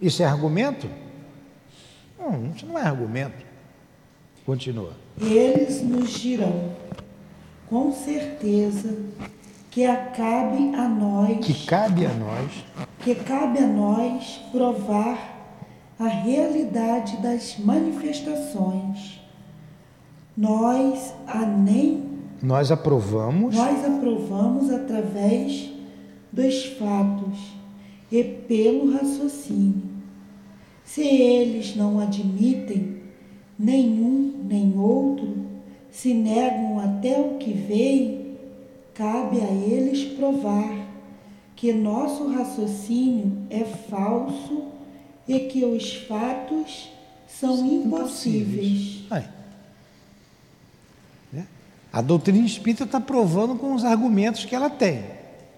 Isso 0.00 0.22
é 0.22 0.26
argumento? 0.26 0.88
Não, 2.18 2.52
isso 2.54 2.66
não 2.66 2.78
é 2.78 2.82
argumento. 2.82 3.44
Continua. 4.44 5.01
Eles 5.20 5.82
nos 5.82 6.10
dirão, 6.10 6.70
com 7.68 7.92
certeza, 7.92 8.96
que 9.72 9.86
cabe 10.14 10.74
a 10.76 10.86
nós 10.86 11.46
que 11.46 11.66
cabe 11.66 12.04
a 12.04 12.12
nós 12.12 12.64
que 13.00 13.14
cabe 13.14 13.58
a 13.58 13.66
nós 13.66 14.40
provar 14.52 15.32
a 15.98 16.06
realidade 16.06 17.16
das 17.22 17.56
manifestações. 17.58 19.20
Nós 20.36 21.14
a 21.26 21.46
nem 21.46 22.04
nós 22.42 22.70
aprovamos 22.70 23.54
nós 23.54 23.84
aprovamos 23.84 24.70
através 24.70 25.70
dos 26.30 26.66
fatos 26.78 27.52
e 28.10 28.22
pelo 28.22 28.92
raciocínio. 28.92 29.90
Se 30.84 31.02
eles 31.02 31.74
não 31.74 31.98
admitem 31.98 33.01
nenhum 33.58 34.44
nem 34.44 34.76
outro, 34.78 35.36
se 35.90 36.14
negam 36.14 36.80
até 36.80 37.20
o 37.20 37.38
que 37.38 37.52
veem, 37.52 38.36
cabe 38.94 39.40
a 39.40 39.50
eles 39.50 40.04
provar 40.16 40.86
que 41.54 41.72
nosso 41.72 42.28
raciocínio 42.28 43.46
é 43.48 43.64
falso 43.64 44.64
e 45.28 45.40
que 45.40 45.64
os 45.64 45.94
fatos 45.94 46.90
são 47.28 47.64
impossíveis. 47.66 49.04
É. 49.10 49.42
A 51.92 52.00
doutrina 52.00 52.46
espírita 52.46 52.84
está 52.84 52.98
provando 52.98 53.54
com 53.54 53.74
os 53.74 53.84
argumentos 53.84 54.46
que 54.46 54.54
ela 54.54 54.70
tem. 54.70 55.04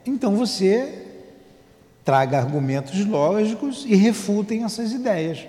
Então 0.04 0.34
você 0.34 1.06
traga 2.04 2.38
argumentos 2.38 3.04
lógicos 3.06 3.84
e 3.86 3.94
refutem 3.94 4.64
essas 4.64 4.92
ideias. 4.92 5.46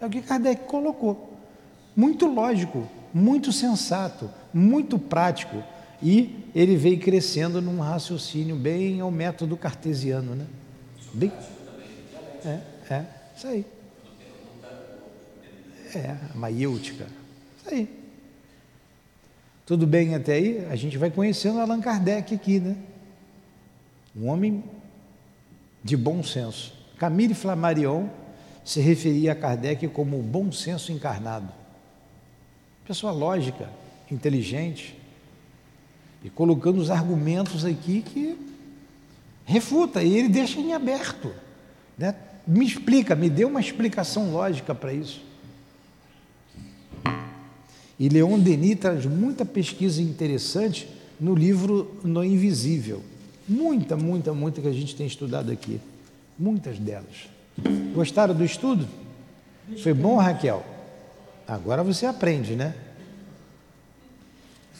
É 0.00 0.06
o 0.06 0.10
que 0.10 0.20
Kardec 0.20 0.64
colocou. 0.64 1.33
Muito 1.96 2.26
lógico, 2.26 2.88
muito 3.12 3.52
sensato, 3.52 4.30
muito 4.52 4.98
prático 4.98 5.62
e 6.02 6.44
ele 6.54 6.76
veio 6.76 6.98
crescendo 6.98 7.62
num 7.62 7.80
raciocínio 7.80 8.56
bem 8.56 9.00
ao 9.00 9.10
método 9.10 9.56
cartesiano, 9.56 10.34
né? 10.34 10.46
Bem, 11.12 11.32
é, 12.44 12.60
é, 12.90 13.04
isso 13.36 13.46
aí. 13.46 13.64
É, 15.94 16.16
a 16.32 16.36
maiêutica. 16.36 17.06
Isso 17.58 17.74
aí. 17.74 17.88
Tudo 19.64 19.86
bem 19.86 20.14
até 20.14 20.34
aí? 20.34 20.66
A 20.70 20.76
gente 20.76 20.98
vai 20.98 21.10
conhecendo 21.10 21.60
Allan 21.60 21.80
Kardec 21.80 22.34
aqui, 22.34 22.60
né? 22.60 22.76
Um 24.14 24.28
homem 24.28 24.62
de 25.82 25.96
bom 25.96 26.22
senso. 26.22 26.74
Camille 26.98 27.34
Flammarion 27.34 28.08
se 28.64 28.80
referia 28.80 29.32
a 29.32 29.34
Kardec 29.34 29.88
como 29.88 30.18
o 30.18 30.22
bom 30.22 30.52
senso 30.52 30.92
encarnado. 30.92 31.48
Pessoa 32.86 33.12
lógica, 33.12 33.70
inteligente, 34.10 34.94
e 36.22 36.30
colocando 36.30 36.78
os 36.78 36.90
argumentos 36.90 37.64
aqui 37.64 38.02
que 38.02 38.36
refuta, 39.44 40.02
e 40.02 40.16
ele 40.16 40.28
deixa 40.28 40.58
em 40.58 40.72
aberto. 40.72 41.32
Né? 41.96 42.14
Me 42.46 42.64
explica, 42.64 43.14
me 43.14 43.28
dê 43.28 43.44
uma 43.44 43.60
explicação 43.60 44.32
lógica 44.32 44.74
para 44.74 44.92
isso. 44.92 45.22
E 47.98 48.08
Leon 48.08 48.38
Denis 48.38 48.78
traz 48.78 49.06
muita 49.06 49.44
pesquisa 49.44 50.02
interessante 50.02 50.88
no 51.20 51.34
livro 51.34 51.98
No 52.02 52.24
Invisível. 52.24 53.02
Muita, 53.48 53.96
muita, 53.96 54.32
muita 54.32 54.60
que 54.60 54.68
a 54.68 54.72
gente 54.72 54.96
tem 54.96 55.06
estudado 55.06 55.52
aqui. 55.52 55.80
Muitas 56.38 56.78
delas. 56.78 57.28
Gostaram 57.94 58.34
do 58.34 58.44
estudo? 58.44 58.88
Foi 59.82 59.94
bom, 59.94 60.16
Raquel? 60.16 60.73
Agora 61.46 61.82
você 61.82 62.06
aprende, 62.06 62.56
né? 62.56 62.74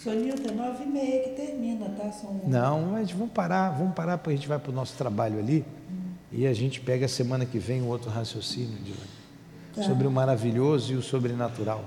Sonilda, 0.02 0.52
nove 0.52 0.84
e 0.84 0.86
meia 0.86 1.22
que 1.24 1.30
termina, 1.30 1.88
tá? 1.90 2.12
São... 2.12 2.40
Não, 2.46 2.82
mas 2.92 3.10
vamos 3.10 3.32
parar, 3.32 3.70
vamos 3.70 3.94
parar 3.94 4.18
porque 4.18 4.34
a 4.34 4.36
gente 4.36 4.48
vai 4.48 4.58
para 4.58 4.70
o 4.70 4.74
nosso 4.74 4.96
trabalho 4.96 5.38
ali 5.38 5.64
hum. 5.90 6.12
e 6.30 6.46
a 6.46 6.52
gente 6.52 6.80
pega 6.80 7.06
a 7.06 7.08
semana 7.08 7.46
que 7.46 7.58
vem 7.58 7.80
um 7.80 7.88
outro 7.88 8.10
raciocínio 8.10 8.78
de, 8.82 8.92
tá. 9.74 9.82
sobre 9.82 10.06
o 10.06 10.10
maravilhoso 10.10 10.92
e 10.92 10.96
o 10.96 11.02
sobrenatural. 11.02 11.84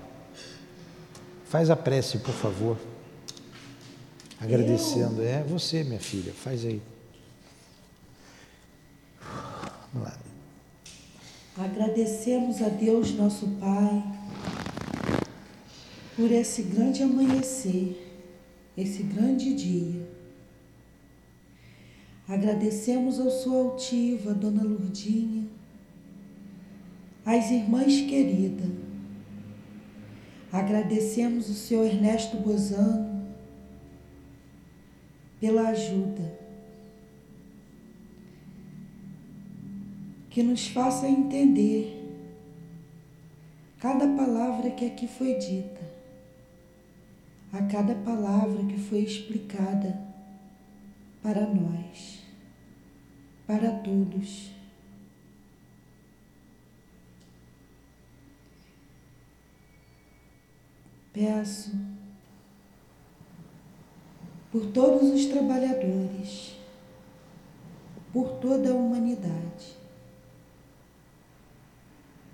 Faz 1.45 1.69
a 1.69 1.75
prece, 1.75 2.17
por 2.17 2.33
favor. 2.33 2.77
Agradecendo. 4.39 5.21
Eu? 5.21 5.27
É 5.27 5.43
você, 5.43 5.83
minha 5.83 5.99
filha, 5.99 6.33
faz 6.33 6.65
aí. 6.65 6.81
Vamos 9.93 10.07
lá. 10.07 10.17
Agradecemos 11.57 12.61
a 12.61 12.69
Deus, 12.69 13.11
nosso 13.13 13.47
Pai, 13.59 14.03
por 16.17 16.31
esse 16.31 16.63
grande 16.63 17.03
amanhecer 17.03 17.95
esse 18.75 19.03
grande 19.03 19.53
dia. 19.53 20.01
Agradecemos 22.27 23.19
ao 23.19 23.29
sua 23.29 23.57
altiva, 23.57 24.33
Dona 24.33 24.63
Lurdinha, 24.63 25.47
às 27.23 27.51
irmãs 27.51 28.01
queridas. 28.01 28.67
Agradecemos 30.51 31.49
o 31.49 31.53
senhor 31.53 31.85
Ernesto 31.85 32.37
Bozano 32.37 33.27
pela 35.39 35.69
ajuda. 35.69 36.35
Que 40.31 40.41
nos 40.41 40.67
faça 40.67 41.07
entender 41.07 41.93
cada 43.79 44.07
palavra 44.07 44.71
que 44.71 44.85
aqui 44.85 45.07
foi 45.07 45.35
dita 45.35 45.86
a 47.51 47.63
cada 47.63 47.95
palavra 47.95 48.63
que 48.65 48.77
foi 48.77 48.99
explicada 48.99 49.99
para 51.21 51.47
nós, 51.47 52.23
para 53.45 53.71
todos. 53.79 54.51
Peço 61.13 61.75
por 64.51 64.67
todos 64.67 65.09
os 65.09 65.25
trabalhadores, 65.25 66.55
por 68.13 68.39
toda 68.39 68.71
a 68.71 68.75
humanidade. 68.75 69.75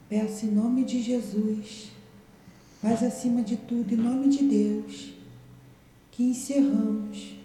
Peço 0.09 0.45
em 0.45 0.51
nome 0.51 0.84
de 0.84 1.01
Jesus 1.01 1.92
mas 2.84 3.01
acima 3.01 3.41
de 3.41 3.55
tudo, 3.55 3.93
em 3.93 3.97
nome 3.97 4.27
de 4.27 4.43
Deus, 4.43 5.13
que 6.11 6.21
encerramos 6.23 7.38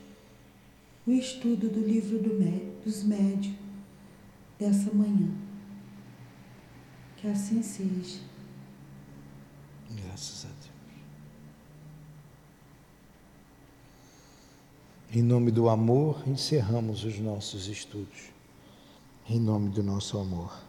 o 1.07 1.12
estudo 1.12 1.70
do 1.70 1.80
livro 1.80 2.18
do 2.18 2.36
dos 2.84 3.05
médios 3.05 3.55
dessa 4.59 4.93
manhã. 4.93 5.30
Que 7.16 7.28
assim 7.28 7.62
seja. 7.62 8.20
Graças 9.91 10.45
a 10.45 10.49
Deus. 10.49 10.68
Em 15.12 15.22
nome 15.22 15.51
do 15.51 15.68
amor, 15.68 16.22
encerramos 16.26 17.05
os 17.05 17.18
nossos 17.18 17.68
estudos. 17.68 18.30
Em 19.28 19.39
nome 19.39 19.70
do 19.70 19.82
nosso 19.82 20.18
amor. 20.18 20.68